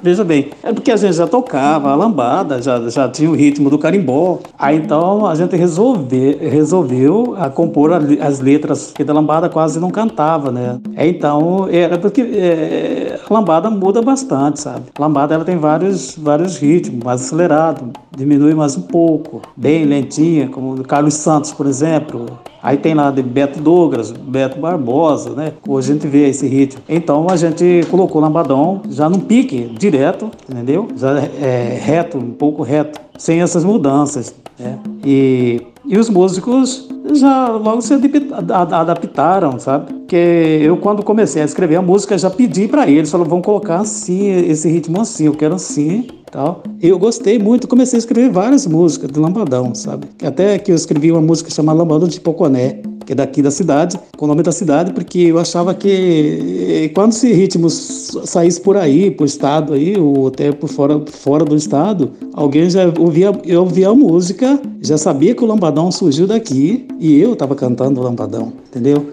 Veja 0.00 0.22
bem, 0.22 0.50
é 0.62 0.72
porque 0.72 0.92
a 0.92 0.96
gente 0.96 1.14
já 1.14 1.26
tocava 1.26 1.90
a 1.90 1.94
lambada, 1.94 2.62
já, 2.62 2.88
já 2.88 3.08
tinha 3.08 3.28
o 3.28 3.34
ritmo 3.34 3.68
do 3.68 3.78
carimbó. 3.78 4.38
Aí 4.56 4.76
então 4.76 5.26
a 5.26 5.34
gente 5.34 5.56
resolve, 5.56 6.36
resolveu 6.40 7.34
a 7.36 7.50
compor 7.50 7.90
as 8.20 8.38
letras, 8.38 8.92
que 8.94 9.02
da 9.02 9.12
lambada 9.12 9.48
quase 9.48 9.80
não 9.80 9.90
cantava, 9.90 10.52
né? 10.52 10.78
Então 10.96 11.68
era 11.70 11.98
porque 11.98 12.20
é, 12.20 13.18
a 13.28 13.34
lambada 13.34 13.68
muda 13.70 14.00
bastante, 14.00 14.60
sabe? 14.60 14.84
A 14.96 15.02
lambada 15.02 15.34
ela 15.34 15.44
tem 15.44 15.56
vários, 15.56 16.16
vários 16.16 16.56
ritmos, 16.58 17.02
mais 17.02 17.22
acelerado, 17.22 17.90
diminui 18.16 18.54
mais 18.54 18.76
um 18.76 18.82
pouco, 18.82 19.42
bem 19.56 19.84
lentinha, 19.84 20.48
como 20.48 20.74
o 20.74 20.84
Carlos 20.84 21.14
Santos, 21.14 21.52
por 21.52 21.66
exemplo. 21.66 22.26
Aí 22.62 22.76
tem 22.76 22.94
lá 22.94 23.10
de 23.10 23.22
Beto 23.22 23.60
Douglas, 23.60 24.10
Beto 24.10 24.58
Barbosa, 24.58 25.30
né? 25.30 25.52
Hoje 25.66 25.90
a 25.90 25.94
gente 25.94 26.06
vê 26.06 26.28
esse 26.28 26.46
ritmo. 26.46 26.82
Então 26.88 27.26
a 27.30 27.36
gente 27.36 27.86
colocou 27.90 28.20
lambadão 28.20 28.82
já 28.90 29.08
num 29.08 29.20
pique 29.20 29.72
direto, 29.78 30.30
entendeu? 30.48 30.88
Já 30.96 31.18
é 31.18 31.78
reto, 31.80 32.18
um 32.18 32.32
pouco 32.32 32.62
reto, 32.62 33.00
sem 33.16 33.40
essas 33.40 33.64
mudanças, 33.64 34.34
né? 34.58 34.78
E, 35.04 35.62
e 35.86 35.96
os 35.96 36.10
músicos 36.10 36.88
já 37.14 37.48
logo 37.48 37.80
se 37.80 37.94
adaptaram, 37.94 39.58
sabe? 39.58 39.92
Porque 39.92 40.16
eu 40.62 40.76
quando 40.76 41.02
comecei 41.02 41.42
a 41.42 41.44
escrever 41.44 41.76
a 41.76 41.82
música 41.82 42.18
já 42.18 42.28
pedi 42.28 42.68
para 42.68 42.88
eles, 42.88 43.10
falaram, 43.10 43.30
vamos 43.30 43.44
colocar 43.44 43.80
assim, 43.80 44.30
esse 44.30 44.68
ritmo 44.68 45.00
assim, 45.00 45.26
eu 45.26 45.34
quero 45.34 45.54
assim, 45.54 46.06
tal. 46.30 46.62
Eu 46.80 46.98
gostei 46.98 47.38
muito, 47.38 47.66
comecei 47.66 47.96
a 47.96 48.00
escrever 48.00 48.30
várias 48.30 48.66
músicas 48.66 49.10
de 49.10 49.18
Lambadão, 49.18 49.74
sabe? 49.74 50.06
Até 50.22 50.58
que 50.58 50.70
eu 50.70 50.76
escrevi 50.76 51.10
uma 51.10 51.20
música 51.20 51.50
chamada 51.50 51.78
Lambadão 51.78 52.08
de 52.08 52.20
Poconé, 52.20 52.80
que 53.04 53.12
é 53.12 53.14
daqui 53.14 53.40
da 53.40 53.50
cidade, 53.50 53.98
com 54.18 54.26
o 54.26 54.28
nome 54.28 54.42
da 54.42 54.52
cidade, 54.52 54.92
porque 54.92 55.18
eu 55.18 55.38
achava 55.38 55.72
que 55.74 56.84
eh, 56.84 56.88
quando 56.90 57.12
esse 57.12 57.32
ritmo 57.32 57.70
saísse 57.70 58.60
por 58.60 58.76
aí, 58.76 59.10
pro 59.10 59.24
estado 59.24 59.72
aí, 59.72 59.98
ou 59.98 60.28
até 60.28 60.52
por 60.52 60.68
fora, 60.68 61.02
fora 61.06 61.44
do 61.44 61.56
estado, 61.56 62.12
alguém 62.34 62.68
já 62.68 62.82
ouvia, 62.98 63.32
eu 63.46 63.60
ouvia 63.60 63.88
a 63.88 63.94
música, 63.94 64.60
já 64.82 64.98
sabia 64.98 65.34
que 65.34 65.42
o 65.42 65.46
Lambadão 65.46 65.90
surgiu 65.90 66.26
daqui 66.26 66.86
e 67.00 67.18
eu 67.18 67.32
estava 67.32 67.54
cantando 67.54 67.98
o 67.98 68.04
Lambadão, 68.04 68.52
entendeu? 68.68 69.06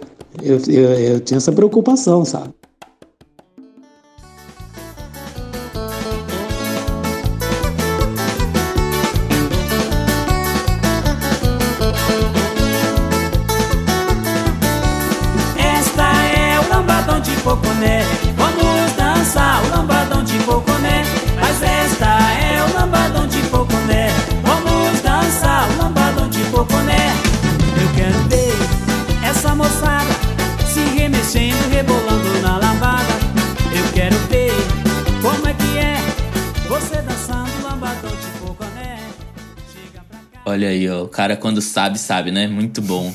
Eu, 0.44 0.60
eu, 0.68 0.90
eu 0.94 1.20
tinha 1.22 1.38
essa 1.38 1.54
preocupação, 1.54 2.26
sabe? 2.26 2.50
Cara 41.26 41.36
quando 41.36 41.60
sabe, 41.62 41.98
sabe, 41.98 42.32
né? 42.32 42.46
Muito 42.48 42.82
bom. 42.82 43.12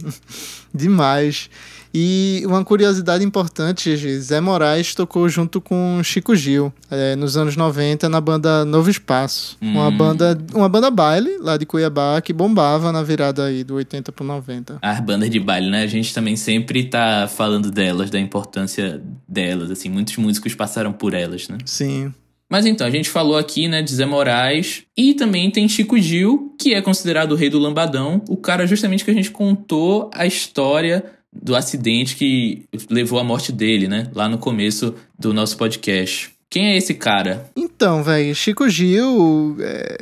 Demais. 0.74 1.48
E 1.94 2.42
uma 2.44 2.62
curiosidade 2.62 3.24
importante, 3.24 3.96
Zé 4.20 4.40
Moraes 4.42 4.94
tocou 4.94 5.26
junto 5.26 5.58
com 5.58 6.02
Chico 6.04 6.36
Gil 6.36 6.70
é, 6.90 7.16
nos 7.16 7.34
anos 7.38 7.56
90 7.56 8.10
na 8.10 8.20
banda 8.20 8.62
Novo 8.66 8.90
Espaço. 8.90 9.56
Uma, 9.60 9.88
Hum. 9.88 9.96
banda, 9.96 10.38
uma 10.52 10.68
banda 10.68 10.90
baile 10.90 11.38
lá 11.40 11.56
de 11.56 11.64
Cuiabá 11.64 12.20
que 12.20 12.34
bombava 12.34 12.92
na 12.92 13.02
virada 13.02 13.46
aí 13.46 13.64
do 13.64 13.74
80 13.76 14.12
pro 14.12 14.22
90. 14.22 14.78
As 14.82 15.00
bandas 15.00 15.30
de 15.30 15.40
baile, 15.40 15.70
né? 15.70 15.82
A 15.82 15.86
gente 15.86 16.12
também 16.12 16.36
sempre 16.36 16.84
tá 16.84 17.26
falando 17.34 17.70
delas, 17.70 18.10
da 18.10 18.20
importância 18.20 19.00
delas, 19.26 19.70
assim. 19.70 19.88
Muitos 19.88 20.14
músicos 20.18 20.54
passaram 20.54 20.92
por 20.92 21.14
elas, 21.14 21.48
né? 21.48 21.56
Sim. 21.64 22.12
Mas 22.48 22.64
então, 22.64 22.86
a 22.86 22.90
gente 22.90 23.10
falou 23.10 23.36
aqui, 23.36 23.68
né, 23.68 23.82
de 23.82 23.94
Zé 23.94 24.06
Moraes. 24.06 24.84
E 24.96 25.14
também 25.14 25.50
tem 25.50 25.68
Chico 25.68 25.98
Gil, 25.98 26.54
que 26.58 26.72
é 26.72 26.80
considerado 26.80 27.32
o 27.32 27.34
rei 27.34 27.50
do 27.50 27.58
lambadão. 27.58 28.22
O 28.28 28.36
cara 28.36 28.66
justamente 28.66 29.04
que 29.04 29.10
a 29.10 29.14
gente 29.14 29.30
contou 29.30 30.10
a 30.14 30.26
história 30.26 31.04
do 31.30 31.54
acidente 31.54 32.16
que 32.16 32.64
levou 32.88 33.18
à 33.18 33.24
morte 33.24 33.52
dele, 33.52 33.86
né? 33.86 34.10
Lá 34.14 34.28
no 34.28 34.38
começo 34.38 34.94
do 35.18 35.34
nosso 35.34 35.56
podcast. 35.58 36.37
Quem 36.50 36.68
é 36.72 36.76
esse 36.78 36.94
cara? 36.94 37.50
Então, 37.54 38.02
velho, 38.02 38.34
Chico 38.34 38.68
Gil, 38.70 39.56
é, 39.60 39.98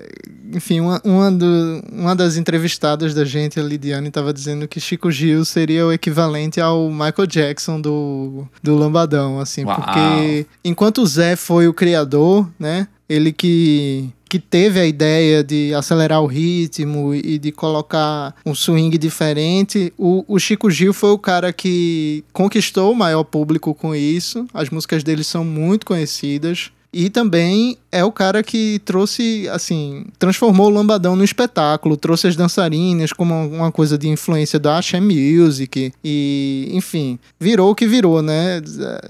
enfim, 0.54 0.78
uma, 0.80 1.00
uma, 1.04 1.30
do- 1.32 1.82
uma 1.92 2.14
das 2.14 2.36
entrevistadas 2.36 3.12
da 3.14 3.24
gente, 3.24 3.58
a 3.58 3.62
Lidiane, 3.64 4.08
estava 4.08 4.32
dizendo 4.32 4.68
que 4.68 4.78
Chico 4.80 5.10
Gil 5.10 5.44
seria 5.44 5.84
o 5.84 5.92
equivalente 5.92 6.60
ao 6.60 6.88
Michael 6.88 7.26
Jackson 7.26 7.80
do, 7.80 8.46
do 8.62 8.76
Lambadão, 8.76 9.40
assim, 9.40 9.64
Uau. 9.64 9.74
porque 9.76 10.46
enquanto 10.64 10.98
o 11.02 11.06
Zé 11.06 11.34
foi 11.34 11.66
o 11.66 11.74
criador, 11.74 12.48
né, 12.60 12.86
ele 13.08 13.32
que, 13.32 14.08
que 14.36 14.38
teve 14.38 14.78
a 14.78 14.86
ideia 14.86 15.42
de 15.42 15.72
acelerar 15.72 16.20
o 16.20 16.26
ritmo 16.26 17.14
e 17.14 17.38
de 17.38 17.50
colocar 17.50 18.34
um 18.44 18.54
swing 18.54 18.98
diferente, 18.98 19.92
o, 19.96 20.24
o 20.28 20.38
Chico 20.38 20.70
Gil 20.70 20.92
foi 20.92 21.10
o 21.10 21.18
cara 21.18 21.54
que 21.54 22.22
conquistou 22.34 22.92
o 22.92 22.94
maior 22.94 23.24
público 23.24 23.74
com 23.74 23.94
isso, 23.94 24.46
as 24.52 24.68
músicas 24.68 25.02
dele 25.02 25.24
são 25.24 25.42
muito 25.42 25.86
conhecidas, 25.86 26.70
e 26.92 27.08
também 27.10 27.78
é 27.90 28.04
o 28.04 28.12
cara 28.12 28.42
que 28.42 28.78
trouxe, 28.84 29.48
assim, 29.50 30.04
transformou 30.18 30.66
o 30.66 30.70
lambadão 30.70 31.16
no 31.16 31.24
espetáculo, 31.24 31.96
trouxe 31.96 32.26
as 32.26 32.36
dançarinas 32.36 33.12
como 33.12 33.34
uma 33.34 33.72
coisa 33.72 33.98
de 33.98 34.08
influência 34.08 34.58
da 34.58 34.78
Axé 34.78 35.00
Music 35.00 35.92
e, 36.04 36.70
enfim, 36.72 37.18
virou 37.38 37.70
o 37.70 37.74
que 37.74 37.86
virou, 37.86 38.22
né? 38.22 38.62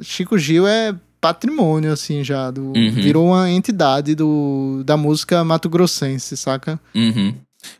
Chico 0.02 0.38
Gil 0.38 0.66
é 0.66 0.94
patrimônio, 1.26 1.92
assim, 1.92 2.22
já, 2.22 2.50
do, 2.50 2.66
Uhum. 2.76 2.90
virou 2.92 3.26
uma 3.28 3.50
entidade 3.50 4.14
do, 4.14 4.82
da 4.84 4.96
música 4.96 5.42
mato-grossense, 5.44 6.36
saca? 6.36 6.78
Uhum. 6.94 7.34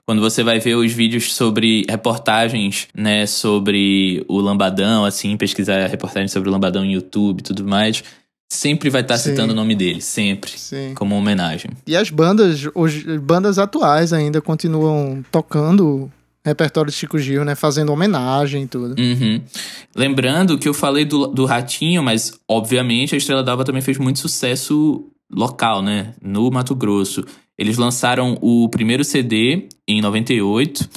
Quando 0.04 0.20
você 0.20 0.42
vai 0.42 0.58
ver 0.58 0.74
os 0.74 0.92
vídeos 0.92 1.32
sobre 1.32 1.84
reportagens, 1.88 2.88
né, 2.92 3.24
sobre 3.26 4.24
o 4.28 4.40
Lambadão, 4.40 5.04
assim, 5.04 5.36
pesquisar 5.36 5.86
reportagens 5.86 6.32
sobre 6.32 6.48
o 6.48 6.52
Lambadão 6.52 6.84
no 6.84 6.90
YouTube 6.90 7.38
e 7.38 7.42
tudo 7.44 7.64
mais, 7.64 8.02
sempre 8.52 8.90
vai 8.90 9.02
estar 9.02 9.16
Sim. 9.16 9.30
citando 9.30 9.52
o 9.52 9.56
nome 9.56 9.76
dele, 9.76 10.00
sempre, 10.00 10.50
Sim. 10.56 10.92
como 10.96 11.14
homenagem. 11.16 11.70
E 11.86 11.96
as 11.96 12.10
bandas, 12.10 12.68
hoje, 12.74 13.18
bandas 13.18 13.58
atuais 13.60 14.12
ainda 14.12 14.40
continuam 14.40 15.24
tocando 15.30 16.10
repertório 16.46 16.90
de 16.90 16.96
Chico 16.96 17.18
Gil, 17.18 17.44
né? 17.44 17.54
Fazendo 17.54 17.92
homenagem 17.92 18.62
e 18.62 18.66
tudo. 18.66 19.00
Uhum. 19.00 19.42
Lembrando 19.94 20.58
que 20.58 20.68
eu 20.68 20.74
falei 20.74 21.04
do, 21.04 21.26
do 21.26 21.44
Ratinho, 21.44 22.02
mas 22.02 22.38
obviamente 22.48 23.14
a 23.14 23.18
Estrela 23.18 23.42
d'Alva 23.42 23.64
também 23.64 23.82
fez 23.82 23.98
muito 23.98 24.18
sucesso 24.18 25.04
local, 25.30 25.82
né? 25.82 26.14
No 26.22 26.50
Mato 26.50 26.74
Grosso. 26.74 27.24
Eles 27.58 27.76
lançaram 27.76 28.38
o 28.40 28.68
primeiro 28.68 29.02
CD 29.02 29.68
em 29.88 30.00
98. 30.00 30.88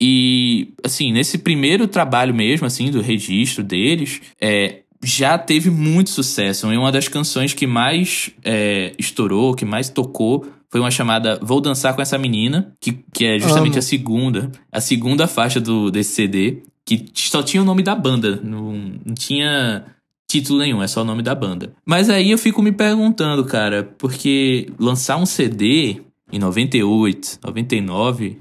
E, 0.00 0.74
assim, 0.84 1.12
nesse 1.12 1.38
primeiro 1.38 1.86
trabalho 1.86 2.34
mesmo, 2.34 2.66
assim, 2.66 2.90
do 2.90 3.00
registro 3.00 3.62
deles, 3.62 4.20
é, 4.40 4.80
já 5.02 5.38
teve 5.38 5.70
muito 5.70 6.10
sucesso. 6.10 6.72
E 6.72 6.76
uma 6.76 6.92
das 6.92 7.08
canções 7.08 7.54
que 7.54 7.66
mais 7.66 8.30
é, 8.44 8.92
estourou, 8.98 9.54
que 9.54 9.64
mais 9.64 9.88
tocou, 9.88 10.46
foi 10.72 10.80
uma 10.80 10.90
chamada 10.90 11.38
Vou 11.42 11.60
Dançar 11.60 11.94
com 11.94 12.00
Essa 12.00 12.16
Menina, 12.16 12.72
que, 12.80 13.04
que 13.12 13.26
é 13.26 13.38
justamente 13.38 13.74
Amo. 13.74 13.78
a 13.78 13.82
segunda, 13.82 14.52
a 14.72 14.80
segunda 14.80 15.26
faixa 15.28 15.60
do, 15.60 15.90
desse 15.90 16.14
CD, 16.14 16.62
que 16.82 17.10
só 17.14 17.42
tinha 17.42 17.62
o 17.62 17.66
nome 17.66 17.82
da 17.82 17.94
banda, 17.94 18.40
não, 18.42 18.72
não 19.04 19.14
tinha 19.14 19.84
título 20.26 20.60
nenhum, 20.60 20.82
é 20.82 20.88
só 20.88 21.02
o 21.02 21.04
nome 21.04 21.22
da 21.22 21.34
banda. 21.34 21.74
Mas 21.84 22.08
aí 22.08 22.30
eu 22.30 22.38
fico 22.38 22.62
me 22.62 22.72
perguntando, 22.72 23.44
cara, 23.44 23.84
porque 23.98 24.72
lançar 24.78 25.18
um 25.18 25.26
CD 25.26 26.00
em 26.32 26.38
98, 26.38 27.40
99 27.44 28.38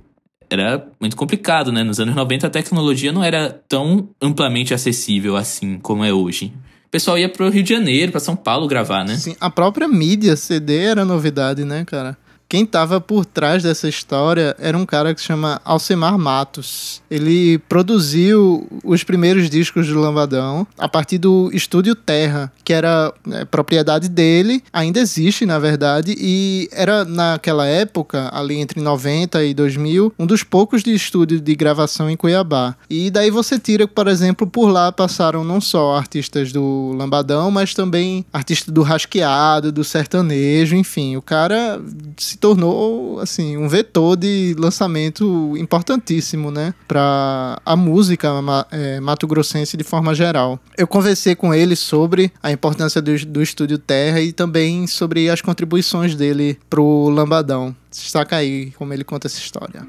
era 0.50 0.88
muito 1.02 1.18
complicado, 1.18 1.70
né? 1.70 1.84
Nos 1.84 2.00
anos 2.00 2.16
90 2.16 2.48
a 2.48 2.50
tecnologia 2.50 3.12
não 3.12 3.24
era 3.24 3.50
tão 3.68 4.10
amplamente 4.22 4.74
acessível 4.74 5.36
assim 5.36 5.78
como 5.78 6.06
é 6.06 6.14
hoje. 6.14 6.54
Pessoal 6.92 7.18
ia 7.18 7.30
pro 7.30 7.50
Rio 7.50 7.64
de 7.64 7.70
Janeiro, 7.70 8.12
pra 8.12 8.20
São 8.20 8.36
Paulo 8.36 8.68
gravar, 8.68 9.06
né? 9.06 9.16
Sim, 9.16 9.34
a 9.40 9.50
própria 9.50 9.88
mídia 9.88 10.36
CD 10.36 10.80
era 10.80 11.06
novidade, 11.06 11.64
né, 11.64 11.86
cara? 11.86 12.18
Quem 12.52 12.66
tava 12.66 13.00
por 13.00 13.26
trás 13.26 13.64
dessa 13.64 13.88
história 13.88 14.54
era 14.60 14.78
um 14.78 14.86
cara 14.86 15.16
que 15.16 15.22
se 15.22 15.28
chama 15.28 15.62
Alcemar 15.64 16.18
Matos. 16.18 17.02
Ele 17.10 17.58
produziu 17.60 18.68
os 18.84 19.06
primeiros 19.06 19.50
discos 19.50 19.88
do 19.88 19.98
Lambadão 19.98 20.68
a 20.78 20.90
partir 20.90 21.18
do 21.18 21.50
Estúdio 21.54 21.96
Terra, 21.96 22.52
que 22.66 22.74
era 22.74 23.14
né, 23.26 23.46
propriedade 23.46 24.10
dele, 24.10 24.62
ainda 24.74 25.00
existe, 25.00 25.46
na 25.46 25.60
verdade, 25.60 26.14
e 26.20 26.68
era 26.74 27.06
naquela 27.06 27.66
época, 27.66 28.30
ali 28.34 28.58
entre 28.58 28.82
90 28.82 29.42
e 29.46 29.54
2000, 29.54 30.14
um 30.20 30.26
dos 30.26 30.44
poucos 30.44 30.84
de 30.84 30.94
estúdio 30.94 31.40
de 31.40 31.56
gravação 31.56 32.10
em 32.10 32.18
Cuiabá. 32.18 32.76
E 32.90 33.10
daí 33.10 33.32
você 33.32 33.58
tira, 33.58 33.88
por 33.88 34.10
exemplo, 34.10 34.46
por 34.46 34.68
lá 34.68 34.92
passaram 34.92 35.46
não 35.46 35.62
só 35.62 35.96
artistas 35.96 36.52
do 36.52 36.92
Lambadão, 36.98 37.50
mas 37.50 37.74
também 37.74 38.26
artistas 38.34 38.74
do 38.74 38.82
rasqueado, 38.82 39.72
do 39.72 39.86
sertanejo, 39.86 40.76
enfim, 40.76 41.16
o 41.16 41.22
cara 41.22 41.82
se 42.18 42.41
tornou 42.42 43.20
assim 43.20 43.56
um 43.56 43.70
vetor 43.70 44.18
de 44.18 44.56
lançamento 44.58 45.56
importantíssimo, 45.58 46.50
né, 46.50 46.74
para 46.88 47.62
a 47.64 47.76
música 47.76 48.30
é, 48.72 49.00
mato-grossense 49.00 49.78
de 49.78 49.84
forma 49.84 50.16
geral. 50.16 50.60
Eu 50.76 50.88
conversei 50.88 51.36
com 51.36 51.54
ele 51.54 51.76
sobre 51.76 52.34
a 52.42 52.52
importância 52.52 53.02
do, 53.02 53.16
do 53.28 53.42
estúdio 53.42 53.78
Terra 53.78 54.20
e 54.20 54.34
também 54.34 54.88
sobre 54.88 55.30
as 55.30 55.40
contribuições 55.40 56.16
dele 56.16 56.58
pro 56.68 57.10
Lambadão. 57.10 57.76
Destaca 57.92 58.38
aí 58.38 58.72
como 58.72 58.94
ele 58.94 59.04
conta 59.04 59.28
essa 59.28 59.38
história. 59.38 59.88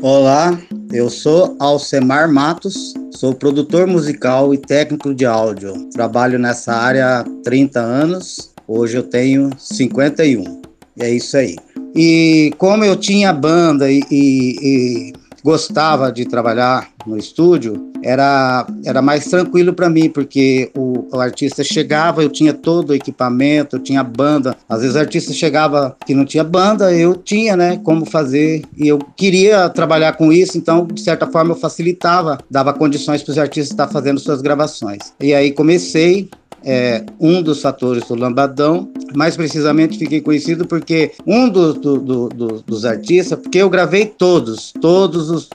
Olá, 0.00 0.56
eu 0.92 1.08
sou 1.08 1.56
Alcemar 1.58 2.30
Matos, 2.30 2.92
sou 3.10 3.34
produtor 3.34 3.86
musical 3.86 4.52
e 4.52 4.58
técnico 4.58 5.14
de 5.14 5.24
áudio. 5.24 5.88
Trabalho 5.90 6.38
nessa 6.38 6.74
área 6.74 7.20
há 7.20 7.24
30 7.42 7.80
anos, 7.80 8.53
hoje 8.66 8.96
eu 8.96 9.02
tenho 9.02 9.50
51. 9.58 10.62
E 10.96 11.02
é 11.02 11.10
isso 11.10 11.36
aí. 11.36 11.56
E 11.94 12.52
como 12.58 12.84
eu 12.84 12.96
tinha 12.96 13.32
banda 13.32 13.90
e, 13.90 14.00
e- 14.10 14.58
e 14.62 15.12
gostava 15.44 16.10
de 16.10 16.24
trabalhar 16.24 16.88
no 17.06 17.18
estúdio, 17.18 17.92
era, 18.02 18.66
era 18.84 19.02
mais 19.02 19.26
tranquilo 19.26 19.74
para 19.74 19.90
mim, 19.90 20.08
porque 20.08 20.70
o, 20.76 21.06
o 21.14 21.20
artista 21.20 21.62
chegava, 21.62 22.22
eu 22.22 22.30
tinha 22.30 22.52
todo 22.54 22.90
o 22.90 22.94
equipamento, 22.94 23.76
eu 23.76 23.80
tinha 23.80 24.02
banda. 24.02 24.56
Às 24.68 24.80
vezes 24.80 24.96
o 24.96 24.98
artista 24.98 25.32
chegava 25.32 25.96
que 26.06 26.14
não 26.14 26.24
tinha 26.24 26.42
banda, 26.44 26.92
eu 26.94 27.14
tinha, 27.14 27.56
né, 27.56 27.78
como 27.84 28.06
fazer. 28.06 28.62
E 28.76 28.88
eu 28.88 28.98
queria 28.98 29.68
trabalhar 29.68 30.14
com 30.14 30.32
isso, 30.32 30.56
então, 30.56 30.86
de 30.86 31.00
certa 31.02 31.26
forma, 31.26 31.52
eu 31.52 31.56
facilitava, 31.56 32.38
dava 32.50 32.72
condições 32.72 33.22
para 33.22 33.32
os 33.32 33.38
artistas 33.38 33.70
estar 33.72 33.88
fazendo 33.88 34.18
suas 34.20 34.40
gravações. 34.40 35.12
E 35.20 35.34
aí 35.34 35.52
comecei 35.52 36.30
é 36.64 37.04
um 37.20 37.42
dos 37.42 37.60
fatores 37.60 38.04
do 38.08 38.14
lambadão. 38.14 38.88
Mais 39.14 39.36
precisamente, 39.36 39.96
fiquei 39.98 40.20
conhecido 40.20 40.66
porque 40.66 41.12
um 41.26 41.48
do- 41.48 41.72
do- 41.74 41.98
do- 41.98 42.28
do- 42.28 42.64
dos 42.66 42.84
artistas, 42.84 43.38
porque 43.38 43.58
eu 43.58 43.70
gravei 43.70 44.06
todos, 44.06 44.72
todos 44.80 45.30
os, 45.30 45.48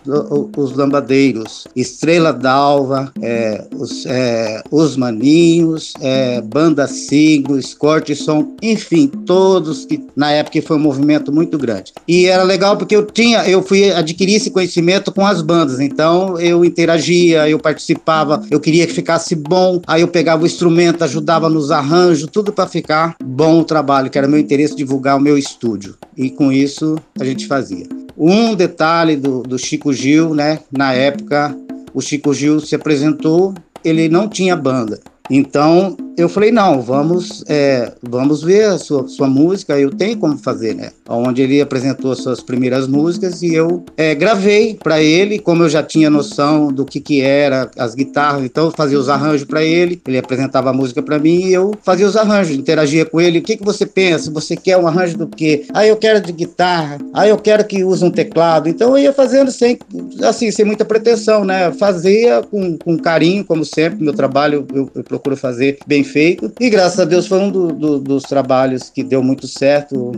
os 0.55 0.75
lambadeiros, 0.75 1.67
Estrela 1.75 2.31
d'Alva, 2.31 3.11
é, 3.21 3.65
os, 3.75 4.05
é, 4.05 4.61
os 4.71 4.95
Maninhos, 4.95 5.93
é, 6.01 6.39
Banda 6.41 6.87
Signo, 6.87 7.57
Escorte 7.59 8.15
Som, 8.15 8.55
enfim, 8.61 9.07
todos 9.25 9.85
que 9.85 10.01
na 10.15 10.31
época 10.31 10.61
foi 10.61 10.77
um 10.77 10.79
movimento 10.79 11.31
muito 11.31 11.57
grande. 11.57 11.91
E 12.07 12.25
era 12.25 12.43
legal 12.43 12.77
porque 12.77 12.95
eu 12.95 13.05
tinha, 13.05 13.47
eu 13.47 13.61
fui 13.61 13.91
adquirir 13.91 14.35
esse 14.35 14.51
conhecimento 14.51 15.11
com 15.11 15.25
as 15.25 15.41
bandas, 15.41 15.79
então 15.79 16.39
eu 16.39 16.63
interagia, 16.63 17.47
eu 17.49 17.59
participava, 17.59 18.41
eu 18.49 18.59
queria 18.59 18.87
que 18.87 18.93
ficasse 18.93 19.35
bom, 19.35 19.81
aí 19.85 20.01
eu 20.01 20.07
pegava 20.07 20.43
o 20.43 20.45
instrumento, 20.45 20.98
ajudava 21.05 21.49
nos 21.49 21.71
arranjos, 21.71 22.29
tudo 22.31 22.51
para 22.51 22.67
ficar 22.67 23.15
bom 23.23 23.59
o 23.59 23.63
trabalho, 23.63 24.09
que 24.09 24.17
era 24.17 24.27
meu 24.27 24.39
interesse 24.39 24.75
divulgar 24.75 25.17
o 25.17 25.21
meu 25.21 25.38
estúdio. 25.38 25.95
E 26.15 26.29
com 26.29 26.51
isso 26.51 26.97
a 27.19 27.25
gente 27.25 27.47
fazia. 27.47 27.85
Um 28.17 28.53
detalhe 28.53 29.15
do, 29.15 29.41
do 29.43 29.57
Chico 29.57 29.93
Gil, 29.93 30.33
né? 30.33 30.59
Na 30.71 30.93
época, 30.93 31.55
o 31.93 32.01
Chico 32.01 32.33
Gil 32.33 32.59
se 32.59 32.75
apresentou, 32.75 33.54
ele 33.83 34.10
não 34.10 34.27
tinha 34.27 34.56
banda. 34.56 35.00
Então, 35.29 35.95
eu 36.19 36.27
falei, 36.27 36.51
não, 36.51 36.81
vamos, 36.81 37.43
é, 37.47 37.93
vamos 38.01 38.43
ver 38.43 38.65
a 38.65 38.77
sua, 38.77 39.07
sua 39.07 39.27
música, 39.27 39.79
eu 39.79 39.89
tenho 39.89 40.17
como 40.17 40.37
fazer, 40.37 40.75
né? 40.75 40.91
Onde 41.07 41.41
ele 41.41 41.61
apresentou 41.61 42.11
as 42.11 42.19
suas 42.19 42.41
primeiras 42.41 42.87
músicas 42.87 43.41
e 43.41 43.53
eu 43.53 43.85
é, 43.95 44.13
gravei 44.13 44.75
para 44.75 45.01
ele, 45.01 45.39
como 45.39 45.63
eu 45.63 45.69
já 45.69 45.81
tinha 45.81 46.09
noção 46.09 46.73
do 46.73 46.83
que 46.83 46.99
que 46.99 47.21
era 47.21 47.71
as 47.77 47.95
guitarras, 47.95 48.43
então 48.43 48.65
eu 48.65 48.71
fazia 48.71 48.99
os 48.99 49.07
arranjos 49.07 49.47
para 49.47 49.63
ele, 49.63 50.01
ele 50.05 50.17
apresentava 50.17 50.69
a 50.71 50.73
música 50.73 51.01
para 51.01 51.17
mim 51.17 51.45
e 51.45 51.53
eu 51.53 51.71
fazia 51.83 52.05
os 52.05 52.17
arranjos, 52.17 52.55
interagia 52.55 53.05
com 53.05 53.21
ele, 53.21 53.39
o 53.39 53.41
que 53.41 53.55
que 53.55 53.63
você 53.63 53.85
pensa, 53.85 54.29
você 54.29 54.57
quer 54.57 54.77
um 54.77 54.87
arranjo 54.87 55.17
do 55.17 55.27
quê? 55.27 55.65
Ah, 55.73 55.87
eu 55.87 55.95
quero 55.95 56.19
de 56.19 56.33
guitarra, 56.33 56.97
ah, 57.13 57.27
eu 57.27 57.37
quero 57.37 57.65
que 57.65 57.83
use 57.83 58.03
um 58.03 58.11
teclado, 58.11 58.67
então 58.67 58.89
eu 58.97 59.03
ia 59.03 59.13
fazendo 59.13 59.51
sem, 59.51 59.79
assim, 60.23 60.51
sem 60.51 60.65
muita 60.65 60.83
pretensão, 60.83 61.45
né? 61.45 61.71
Fazia 61.71 62.41
com, 62.43 62.77
com 62.77 62.97
carinho, 62.97 63.45
como 63.45 63.63
sempre, 63.63 64.03
meu 64.03 64.13
trabalho 64.13 64.67
eu, 64.73 64.89
eu 64.93 65.03
procuro 65.03 65.37
fazer 65.37 65.79
bem 65.87 66.03
feito. 66.10 66.51
E 66.60 66.69
graças 66.69 66.99
a 66.99 67.05
Deus 67.05 67.27
foi 67.27 67.39
um 67.39 67.51
do, 67.51 67.67
do, 67.67 67.99
dos 67.99 68.23
trabalhos 68.23 68.89
que 68.89 69.03
deu 69.03 69.23
muito 69.23 69.47
certo. 69.47 70.12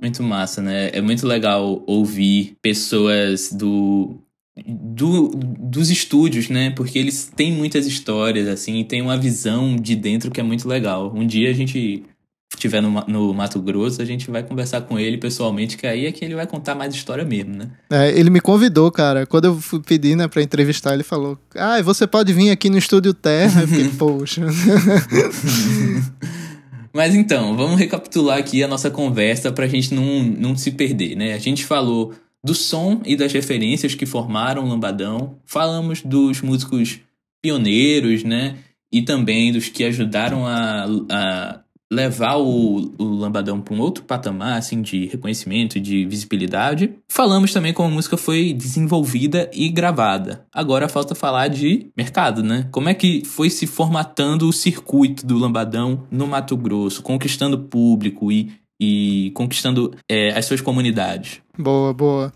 Muito 0.00 0.22
massa, 0.22 0.62
né? 0.62 0.90
É 0.92 1.00
muito 1.00 1.26
legal 1.26 1.82
ouvir 1.86 2.56
pessoas 2.62 3.52
do, 3.52 4.18
do, 4.66 5.28
dos 5.28 5.90
estúdios, 5.90 6.48
né? 6.48 6.70
Porque 6.70 6.98
eles 6.98 7.30
têm 7.34 7.52
muitas 7.52 7.86
histórias, 7.86 8.48
assim, 8.48 8.80
e 8.80 8.84
tem 8.84 9.02
uma 9.02 9.16
visão 9.16 9.76
de 9.76 9.96
dentro 9.96 10.30
que 10.30 10.40
é 10.40 10.44
muito 10.44 10.68
legal. 10.68 11.12
Um 11.14 11.26
dia 11.26 11.50
a 11.50 11.54
gente 11.54 12.04
estiver 12.66 12.82
no, 12.82 12.90
no 13.06 13.32
Mato 13.32 13.60
Grosso, 13.60 14.02
a 14.02 14.04
gente 14.04 14.30
vai 14.30 14.42
conversar 14.42 14.82
com 14.82 14.98
ele 14.98 15.16
pessoalmente, 15.16 15.76
que 15.76 15.86
aí 15.86 16.06
é 16.06 16.12
que 16.12 16.24
ele 16.24 16.34
vai 16.34 16.46
contar 16.46 16.74
mais 16.74 16.94
história 16.94 17.24
mesmo, 17.24 17.54
né? 17.56 17.70
É, 17.90 18.10
ele 18.18 18.30
me 18.30 18.40
convidou, 18.40 18.90
cara. 18.90 19.26
Quando 19.26 19.46
eu 19.46 19.60
fui 19.60 19.80
pedir, 19.80 20.16
né, 20.16 20.28
pra 20.28 20.42
entrevistar, 20.42 20.94
ele 20.94 21.02
falou: 21.02 21.38
Ah, 21.54 21.80
você 21.82 22.06
pode 22.06 22.32
vir 22.32 22.50
aqui 22.50 22.68
no 22.68 22.78
Estúdio 22.78 23.14
Terra? 23.14 23.62
Eu 23.62 23.68
fiquei, 23.68 23.88
poxa. 23.96 24.42
Mas 26.92 27.14
então, 27.14 27.56
vamos 27.56 27.78
recapitular 27.78 28.38
aqui 28.38 28.62
a 28.62 28.68
nossa 28.68 28.90
conversa 28.90 29.52
pra 29.52 29.66
gente 29.66 29.92
não, 29.94 30.22
não 30.22 30.56
se 30.56 30.70
perder, 30.70 31.14
né? 31.14 31.34
A 31.34 31.38
gente 31.38 31.64
falou 31.64 32.14
do 32.42 32.54
som 32.54 33.02
e 33.04 33.14
das 33.16 33.32
referências 33.32 33.94
que 33.94 34.06
formaram 34.06 34.64
o 34.64 34.68
Lambadão, 34.68 35.36
falamos 35.44 36.00
dos 36.00 36.40
músicos 36.40 37.00
pioneiros, 37.42 38.24
né? 38.24 38.56
E 38.90 39.02
também 39.02 39.52
dos 39.52 39.68
que 39.68 39.84
ajudaram 39.84 40.46
a, 40.46 40.86
a 41.10 41.60
levar 41.90 42.36
o, 42.36 42.92
o 42.98 43.04
Lambadão 43.04 43.60
para 43.60 43.74
um 43.74 43.80
outro 43.80 44.04
patamar, 44.04 44.58
assim, 44.58 44.82
de 44.82 45.06
reconhecimento 45.06 45.78
de 45.78 46.04
visibilidade. 46.04 46.94
Falamos 47.08 47.52
também 47.52 47.72
como 47.72 47.88
a 47.88 47.92
música 47.92 48.16
foi 48.16 48.52
desenvolvida 48.52 49.50
e 49.52 49.68
gravada. 49.68 50.44
Agora 50.52 50.88
falta 50.88 51.14
falar 51.14 51.48
de 51.48 51.88
mercado, 51.96 52.42
né? 52.42 52.68
Como 52.72 52.88
é 52.88 52.94
que 52.94 53.24
foi 53.24 53.50
se 53.50 53.66
formatando 53.66 54.48
o 54.48 54.52
circuito 54.52 55.24
do 55.24 55.38
Lambadão 55.38 56.06
no 56.10 56.26
Mato 56.26 56.56
Grosso, 56.56 57.02
conquistando 57.02 57.58
público 57.58 58.32
e, 58.32 58.52
e 58.80 59.30
conquistando 59.34 59.94
é, 60.08 60.36
as 60.36 60.44
suas 60.44 60.60
comunidades? 60.60 61.40
Boa, 61.56 61.94
boa. 61.94 62.32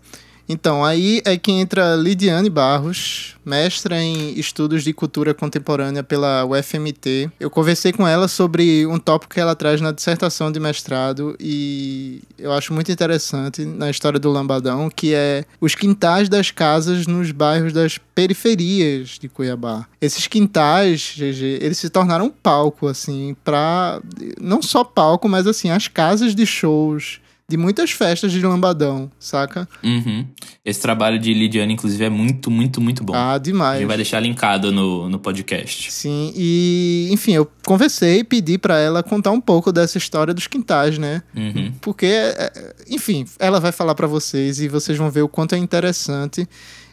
Então, 0.51 0.83
aí 0.83 1.21
é 1.23 1.37
que 1.37 1.49
entra 1.49 1.95
Lidiane 1.95 2.49
Barros, 2.49 3.37
mestra 3.45 4.03
em 4.03 4.37
estudos 4.37 4.83
de 4.83 4.91
cultura 4.91 5.33
contemporânea 5.33 6.03
pela 6.03 6.43
UFMT. 6.43 7.31
Eu 7.39 7.49
conversei 7.49 7.93
com 7.93 8.05
ela 8.05 8.27
sobre 8.27 8.85
um 8.85 8.99
tópico 8.99 9.33
que 9.33 9.39
ela 9.39 9.55
traz 9.55 9.79
na 9.79 9.93
dissertação 9.93 10.51
de 10.51 10.59
mestrado 10.59 11.37
e 11.39 12.21
eu 12.37 12.51
acho 12.51 12.73
muito 12.73 12.91
interessante 12.91 13.63
na 13.63 13.89
história 13.89 14.19
do 14.19 14.29
Lambadão, 14.29 14.89
que 14.89 15.13
é 15.13 15.45
os 15.61 15.73
quintais 15.73 16.27
das 16.27 16.51
casas 16.51 17.07
nos 17.07 17.31
bairros 17.31 17.71
das 17.71 17.97
periferias 17.97 19.17
de 19.21 19.29
Cuiabá. 19.29 19.87
Esses 20.01 20.27
quintais, 20.27 21.13
GG, 21.15 21.59
eles 21.61 21.77
se 21.77 21.89
tornaram 21.89 22.25
um 22.25 22.29
palco, 22.29 22.87
assim, 22.87 23.37
para 23.41 24.01
não 24.37 24.61
só 24.61 24.83
palco, 24.83 25.29
mas 25.29 25.47
assim, 25.47 25.69
as 25.69 25.87
casas 25.87 26.35
de 26.35 26.45
shows 26.45 27.21
de 27.51 27.57
muitas 27.57 27.91
festas 27.91 28.31
de 28.31 28.41
lambadão, 28.41 29.11
saca? 29.19 29.67
Uhum. 29.83 30.25
Esse 30.63 30.81
trabalho 30.81 31.19
de 31.19 31.33
Lidiane, 31.33 31.73
inclusive, 31.73 32.05
é 32.05 32.09
muito, 32.09 32.49
muito, 32.49 32.79
muito 32.79 33.03
bom. 33.03 33.13
Ah, 33.13 33.37
demais. 33.37 33.75
A 33.75 33.79
gente 33.79 33.87
vai 33.87 33.97
deixar 33.97 34.21
linkado 34.21 34.71
no, 34.71 35.09
no 35.09 35.19
podcast. 35.19 35.91
Sim, 35.91 36.31
e 36.33 37.09
enfim, 37.11 37.33
eu 37.33 37.51
conversei 37.65 38.19
e 38.19 38.23
pedi 38.23 38.57
para 38.57 38.79
ela 38.79 39.03
contar 39.03 39.31
um 39.31 39.41
pouco 39.41 39.69
dessa 39.73 39.97
história 39.97 40.33
dos 40.33 40.47
quintais, 40.47 40.97
né? 40.97 41.21
Uhum. 41.35 41.73
Porque, 41.81 42.05
é, 42.05 42.73
enfim, 42.89 43.25
ela 43.37 43.59
vai 43.59 43.73
falar 43.73 43.95
para 43.95 44.07
vocês 44.07 44.61
e 44.61 44.69
vocês 44.69 44.97
vão 44.97 45.11
ver 45.11 45.23
o 45.23 45.27
quanto 45.27 45.53
é 45.53 45.57
interessante 45.57 46.47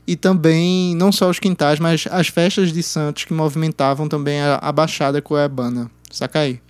e 0.09 0.17
também 0.17 0.97
não 0.97 1.13
só 1.13 1.31
os 1.31 1.39
quintais, 1.39 1.79
mas 1.79 2.09
as 2.11 2.27
festas 2.27 2.73
de 2.73 2.83
Santos 2.83 3.25
que 3.25 3.33
movimentavam 3.33 4.09
também 4.09 4.41
a, 4.41 4.59
a 4.61 4.73
Baixada 4.73 5.23
Cuiabana. 5.23 5.89
Saca 6.11 6.41
aí. 6.41 6.61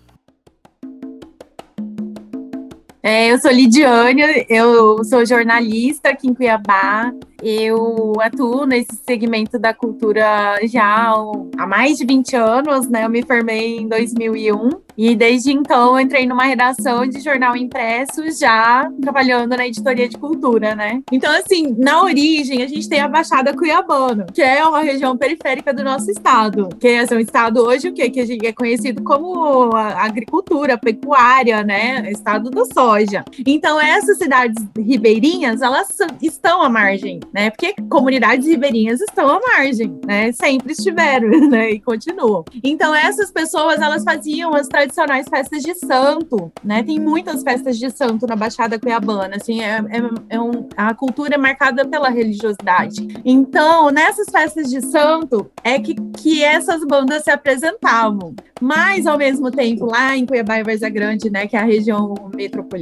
É, 3.11 3.33
eu 3.33 3.39
sou 3.39 3.51
Lidiane, 3.51 4.45
eu 4.51 5.03
sou 5.03 5.25
jornalista 5.25 6.11
aqui 6.11 6.29
em 6.29 6.35
Cuiabá. 6.35 7.11
Eu 7.43 8.13
atuo 8.21 8.67
nesse 8.67 8.97
segmento 9.07 9.59
da 9.59 9.73
cultura 9.73 10.59
já 10.65 11.15
há 11.57 11.67
mais 11.67 11.97
de 11.97 12.05
20 12.05 12.37
anos, 12.37 12.89
né? 12.91 13.07
Eu 13.07 13.09
me 13.09 13.23
formei 13.23 13.79
em 13.79 13.89
2001 13.89 14.71
e 14.99 15.15
desde 15.15 15.53
então 15.53 15.99
entrei 15.99 16.27
numa 16.27 16.43
redação 16.43 17.07
de 17.07 17.21
jornal 17.21 17.57
impresso 17.57 18.29
já 18.37 18.91
trabalhando 19.01 19.57
na 19.57 19.69
editoria 19.69 20.09
de 20.09 20.19
cultura, 20.19 20.75
né? 20.75 21.01
Então, 21.13 21.33
assim, 21.33 21.77
na 21.79 22.03
origem, 22.03 22.65
a 22.65 22.67
gente 22.67 22.89
tem 22.89 22.99
a 22.99 23.07
Baixada 23.07 23.57
Cuiabana, 23.57 24.27
que 24.35 24.43
é 24.43 24.65
uma 24.65 24.81
região 24.81 25.17
periférica 25.17 25.73
do 25.73 25.85
nosso 25.85 26.11
estado, 26.11 26.69
que 26.81 26.89
é 26.89 27.07
um 27.13 27.21
estado 27.21 27.61
hoje 27.65 27.89
o 27.89 27.95
quê? 27.95 28.11
que 28.11 28.19
a 28.19 28.27
gente 28.27 28.45
é 28.45 28.53
conhecido 28.53 29.05
como 29.05 29.77
agricultura, 29.77 30.77
pecuária, 30.77 31.63
né? 31.63 32.11
Estado 32.11 32.51
da 32.51 32.65
soja. 32.99 33.25
Então, 33.47 33.81
essas 33.81 34.19
cidades 34.19 34.63
ribeirinhas, 34.77 35.63
elas 35.63 35.89
estão 36.21 36.63
à 36.63 36.69
margem 36.69 37.21
né? 37.33 37.51
Porque 37.51 37.75
comunidades 37.89 38.47
ribeirinhas 38.47 39.01
estão 39.01 39.29
à 39.29 39.41
margem, 39.41 39.99
né? 40.07 40.33
Sempre 40.33 40.73
estiveram, 40.73 41.29
né? 41.49 41.71
E 41.71 41.81
continuam. 41.81 42.45
Então 42.63 42.95
essas 42.95 43.31
pessoas 43.31 43.81
elas 43.81 44.05
faziam 44.05 44.55
as 44.55 44.69
tradicionais 44.69 45.27
festas 45.29 45.63
de 45.63 45.75
santo, 45.75 46.53
né? 46.65 46.83
Tem 46.83 46.99
muitas 46.99 47.43
festas 47.43 47.79
de 47.79 47.91
santo 47.91 48.27
na 48.27 48.37
Baixada 48.37 48.79
Cuiabana, 48.79 49.37
assim, 49.37 49.63
é, 49.63 49.79
é, 49.79 50.37
é 50.37 50.41
um, 50.41 50.69
a 50.77 50.95
cultura 50.95 51.35
é 51.35 51.39
marcada 51.39 51.87
pela 51.87 52.09
religiosidade. 52.09 53.07
Então 53.25 53.91
nessas 53.91 54.29
festas 54.31 54.71
de 54.71 54.81
santo 54.81 55.51
é 55.63 55.79
que, 55.79 55.95
que 55.95 56.43
essas 56.43 56.85
bandas 56.85 57.25
se 57.25 57.31
apresentavam. 57.31 58.35
Mas 58.61 59.07
ao 59.07 59.17
mesmo 59.17 59.51
tempo 59.51 59.87
lá 59.87 60.17
em 60.17 60.27
Cuiabá 60.27 60.59
e 60.59 60.65
Várzea 60.65 60.89
Grande, 60.89 61.31
né? 61.31 61.47
Que 61.47 61.57
é 61.57 61.61
a 61.61 61.65
região 61.65 62.15
metropolitana, 62.35 62.78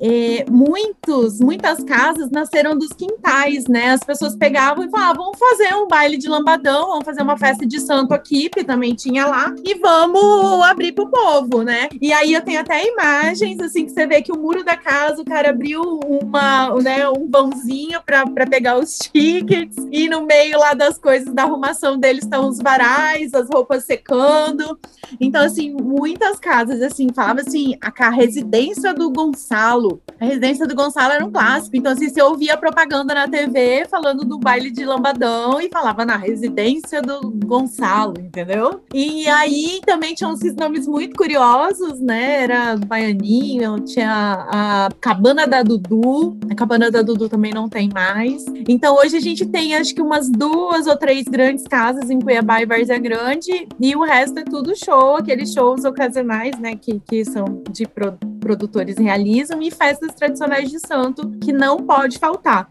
é, 0.00 0.44
muitos, 0.50 1.40
muitas 1.40 1.82
casas 1.84 2.30
nasceram 2.30 2.76
dos 2.76 2.92
quintais 2.92 3.22
né? 3.68 3.90
As 3.90 4.00
pessoas 4.00 4.36
pegavam 4.36 4.84
e 4.84 4.90
falavam, 4.90 5.24
vamos 5.24 5.38
fazer 5.38 5.74
um 5.74 5.86
baile 5.86 6.16
de 6.16 6.28
lambadão, 6.28 6.88
vamos 6.88 7.04
fazer 7.04 7.22
uma 7.22 7.36
festa 7.38 7.66
de 7.66 7.80
santo 7.80 8.12
aqui, 8.14 8.48
que 8.48 8.64
também 8.64 8.94
tinha 8.94 9.26
lá, 9.26 9.54
e 9.64 9.74
vamos 9.74 10.62
abrir 10.62 10.92
pro 10.92 11.08
povo, 11.08 11.62
né? 11.62 11.88
E 12.00 12.12
aí 12.12 12.32
eu 12.32 12.42
tenho 12.42 12.60
até 12.60 12.86
imagens, 12.86 13.58
assim, 13.60 13.86
que 13.86 13.92
você 13.92 14.06
vê 14.06 14.22
que 14.22 14.32
o 14.32 14.38
muro 14.38 14.64
da 14.64 14.76
casa, 14.76 15.22
o 15.22 15.24
cara 15.24 15.50
abriu 15.50 15.82
uma, 15.82 16.74
né, 16.80 17.08
um 17.08 17.28
vãozinho 17.30 18.00
para 18.04 18.46
pegar 18.46 18.78
os 18.78 18.98
tickets, 18.98 19.76
e 19.90 20.08
no 20.08 20.22
meio 20.22 20.58
lá 20.58 20.74
das 20.74 20.98
coisas 20.98 21.32
da 21.32 21.44
arrumação 21.44 21.98
deles 21.98 22.24
estão 22.24 22.48
os 22.48 22.58
varais, 22.58 23.34
as 23.34 23.48
roupas 23.48 23.84
secando. 23.84 24.78
Então, 25.20 25.44
assim, 25.44 25.72
muitas 25.72 26.38
casas, 26.38 26.80
assim, 26.80 27.08
falava 27.14 27.40
assim, 27.40 27.76
a, 27.80 27.92
a 28.06 28.10
residência 28.10 28.92
do 28.94 29.11
Gonçalo. 29.12 30.00
A 30.20 30.24
residência 30.24 30.66
do 30.66 30.74
Gonçalo 30.74 31.12
era 31.12 31.24
um 31.24 31.30
clássico. 31.30 31.76
Então, 31.76 31.92
assim, 31.92 32.08
você 32.08 32.22
ouvia 32.22 32.56
propaganda 32.56 33.14
na 33.14 33.28
TV 33.28 33.86
falando 33.90 34.24
do 34.24 34.38
baile 34.38 34.70
de 34.70 34.84
lambadão 34.84 35.60
e 35.60 35.68
falava 35.68 36.04
na 36.04 36.16
residência 36.16 37.02
do 37.02 37.30
Gonçalo, 37.44 38.14
entendeu? 38.18 38.82
E 38.94 39.28
aí 39.28 39.80
também 39.84 40.14
tinham 40.14 40.32
esses 40.32 40.54
nomes 40.54 40.86
muito 40.86 41.16
curiosos, 41.16 42.00
né? 42.00 42.42
Era 42.42 42.76
Baianinho, 42.76 43.80
tinha 43.80 44.46
a 44.50 44.88
Cabana 45.00 45.46
da 45.46 45.62
Dudu, 45.62 46.38
a 46.50 46.54
Cabana 46.54 46.90
da 46.90 47.02
Dudu 47.02 47.28
também 47.28 47.52
não 47.52 47.68
tem 47.68 47.88
mais. 47.92 48.44
Então 48.68 48.96
hoje 48.96 49.16
a 49.16 49.20
gente 49.20 49.46
tem 49.46 49.76
acho 49.76 49.94
que 49.94 50.02
umas 50.02 50.30
duas 50.30 50.86
ou 50.86 50.96
três 50.96 51.24
grandes 51.24 51.64
casas 51.64 52.10
em 52.10 52.20
Cuiabá 52.20 52.60
e 52.60 52.66
Várzea 52.66 52.98
Grande 52.98 53.68
e 53.80 53.96
o 53.96 54.02
resto 54.02 54.38
é 54.38 54.44
tudo 54.44 54.76
show, 54.76 55.16
aqueles 55.16 55.52
shows 55.52 55.84
ocasionais, 55.84 56.58
né, 56.58 56.76
que, 56.76 57.00
que 57.00 57.24
são 57.24 57.62
de 57.70 57.86
pro, 57.86 58.16
produtores 58.42 58.98
realizam 58.98 59.62
e 59.62 59.70
festas 59.70 60.12
tradicionais 60.14 60.68
de 60.68 60.80
santo 60.80 61.30
que 61.40 61.52
não 61.52 61.78
pode 61.78 62.18
faltar. 62.18 62.68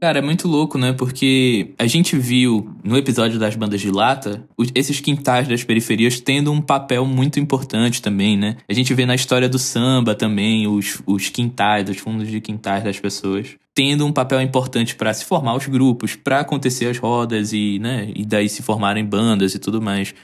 Cara, 0.00 0.18
é 0.18 0.22
muito 0.22 0.46
louco, 0.46 0.76
né? 0.76 0.92
Porque 0.92 1.72
a 1.78 1.86
gente 1.86 2.18
viu 2.18 2.76
no 2.84 2.98
episódio 2.98 3.38
das 3.38 3.56
bandas 3.56 3.80
de 3.80 3.90
lata 3.90 4.44
esses 4.74 5.00
quintais 5.00 5.48
das 5.48 5.64
periferias 5.64 6.20
tendo 6.20 6.52
um 6.52 6.60
papel 6.60 7.06
muito 7.06 7.40
importante 7.40 8.02
também, 8.02 8.36
né? 8.36 8.56
A 8.68 8.74
gente 8.74 8.92
vê 8.92 9.06
na 9.06 9.14
história 9.14 9.48
do 9.48 9.58
samba 9.58 10.14
também 10.14 10.66
os, 10.66 11.00
os 11.06 11.30
quintais, 11.30 11.88
os 11.88 11.96
fundos 11.96 12.28
de 12.28 12.38
quintais 12.40 12.84
das 12.84 13.00
pessoas 13.00 13.56
tendo 13.74 14.06
um 14.06 14.12
papel 14.12 14.40
importante 14.40 14.94
pra 14.94 15.12
se 15.12 15.24
formar 15.24 15.56
os 15.56 15.66
grupos, 15.66 16.14
pra 16.14 16.40
acontecer 16.40 16.86
as 16.86 16.96
rodas 16.96 17.52
e, 17.52 17.80
né, 17.80 18.08
e 18.14 18.24
daí 18.24 18.48
se 18.48 18.62
formarem 18.62 19.04
bandas 19.04 19.54
e 19.54 19.58
tudo 19.58 19.82
mais. 19.82 20.14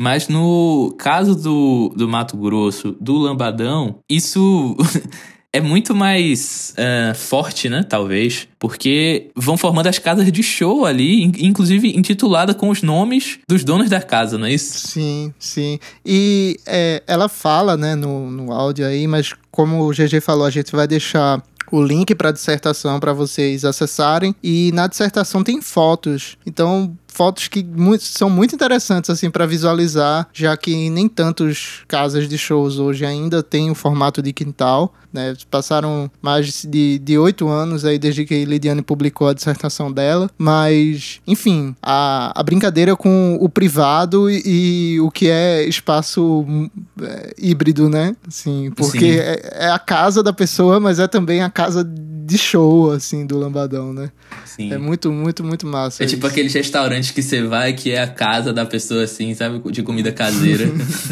Mas 0.00 0.28
no 0.28 0.94
caso 0.98 1.34
do, 1.34 1.92
do 1.94 2.08
Mato 2.08 2.36
Grosso, 2.38 2.96
do 2.98 3.18
Lambadão, 3.18 3.96
isso 4.08 4.74
é 5.52 5.60
muito 5.60 5.94
mais 5.94 6.72
eh, 6.76 7.12
forte, 7.14 7.68
né? 7.68 7.82
Talvez. 7.86 8.48
Porque 8.58 9.30
vão 9.36 9.58
formando 9.58 9.88
as 9.88 9.98
casas 9.98 10.32
de 10.32 10.42
show 10.42 10.86
ali, 10.86 11.22
in- 11.24 11.32
inclusive 11.40 11.88
intitulada 11.96 12.54
com 12.54 12.70
os 12.70 12.80
nomes 12.82 13.40
dos 13.46 13.62
donos 13.62 13.90
da 13.90 14.00
casa, 14.00 14.38
não 14.38 14.46
é 14.46 14.54
isso? 14.54 14.88
Sim, 14.88 15.34
sim. 15.38 15.78
E 16.06 16.58
é, 16.66 17.02
ela 17.06 17.28
fala, 17.28 17.76
né, 17.76 17.94
no, 17.94 18.30
no 18.30 18.52
áudio 18.52 18.86
aí, 18.86 19.06
mas 19.06 19.34
como 19.50 19.82
o 19.86 19.90
GG 19.92 20.20
falou, 20.22 20.46
a 20.46 20.50
gente 20.50 20.72
vai 20.72 20.86
deixar 20.88 21.42
o 21.70 21.82
link 21.82 22.14
para 22.14 22.30
a 22.30 22.32
dissertação 22.32 22.98
para 22.98 23.12
vocês 23.12 23.64
acessarem. 23.64 24.34
E 24.42 24.72
na 24.72 24.86
dissertação 24.86 25.44
tem 25.44 25.60
fotos. 25.60 26.36
Então, 26.46 26.96
fotos 27.20 27.48
que 27.48 27.62
muito- 27.62 28.04
são 28.04 28.30
muito 28.30 28.54
interessantes 28.54 29.10
assim 29.10 29.30
para 29.30 29.44
visualizar, 29.44 30.26
já 30.32 30.56
que 30.56 30.88
nem 30.88 31.06
tantos 31.06 31.82
casas 31.86 32.26
de 32.26 32.38
shows 32.38 32.78
hoje 32.78 33.04
ainda 33.04 33.42
têm 33.42 33.70
o 33.70 33.74
formato 33.74 34.22
de 34.22 34.32
quintal. 34.32 34.94
Né? 35.12 35.34
Passaram 35.50 36.10
mais 36.22 36.64
de 36.64 36.98
de 37.00 37.18
oito 37.18 37.48
anos 37.48 37.84
aí 37.84 37.98
desde 37.98 38.24
que 38.24 38.44
Lidiane 38.44 38.80
publicou 38.80 39.28
a 39.28 39.34
dissertação 39.34 39.90
dela, 39.92 40.30
mas 40.38 41.20
enfim, 41.26 41.74
a, 41.82 42.32
a 42.34 42.42
brincadeira 42.42 42.94
com 42.96 43.36
o 43.40 43.48
privado 43.48 44.30
e, 44.30 44.94
e 44.94 45.00
o 45.00 45.10
que 45.10 45.28
é 45.28 45.64
espaço 45.64 46.46
hum, 46.48 46.70
é, 47.02 47.34
híbrido, 47.36 47.88
né? 47.88 48.14
Assim, 48.26 48.70
porque 48.76 48.98
Sim. 49.00 49.18
é, 49.18 49.66
é 49.66 49.70
a 49.70 49.78
casa 49.80 50.22
da 50.22 50.32
pessoa, 50.32 50.78
mas 50.78 50.98
é 51.00 51.08
também 51.08 51.42
a 51.42 51.50
casa 51.50 51.84
de 51.84 52.00
show, 52.38 52.90
assim, 52.90 53.26
do 53.26 53.38
Lambadão, 53.38 53.92
né? 53.92 54.10
Sim. 54.44 54.72
É 54.72 54.78
muito, 54.78 55.10
muito, 55.10 55.42
muito 55.44 55.66
massa. 55.66 56.02
É 56.02 56.06
tipo 56.06 56.26
isso. 56.26 56.32
aqueles 56.32 56.52
restaurantes 56.52 57.10
que 57.10 57.22
você 57.22 57.42
vai 57.42 57.72
que 57.72 57.92
é 57.92 58.02
a 58.02 58.06
casa 58.06 58.52
da 58.52 58.66
pessoa 58.66 59.04
assim, 59.04 59.34
sabe? 59.34 59.60
De 59.70 59.82
comida 59.82 60.12
caseira. 60.12 60.70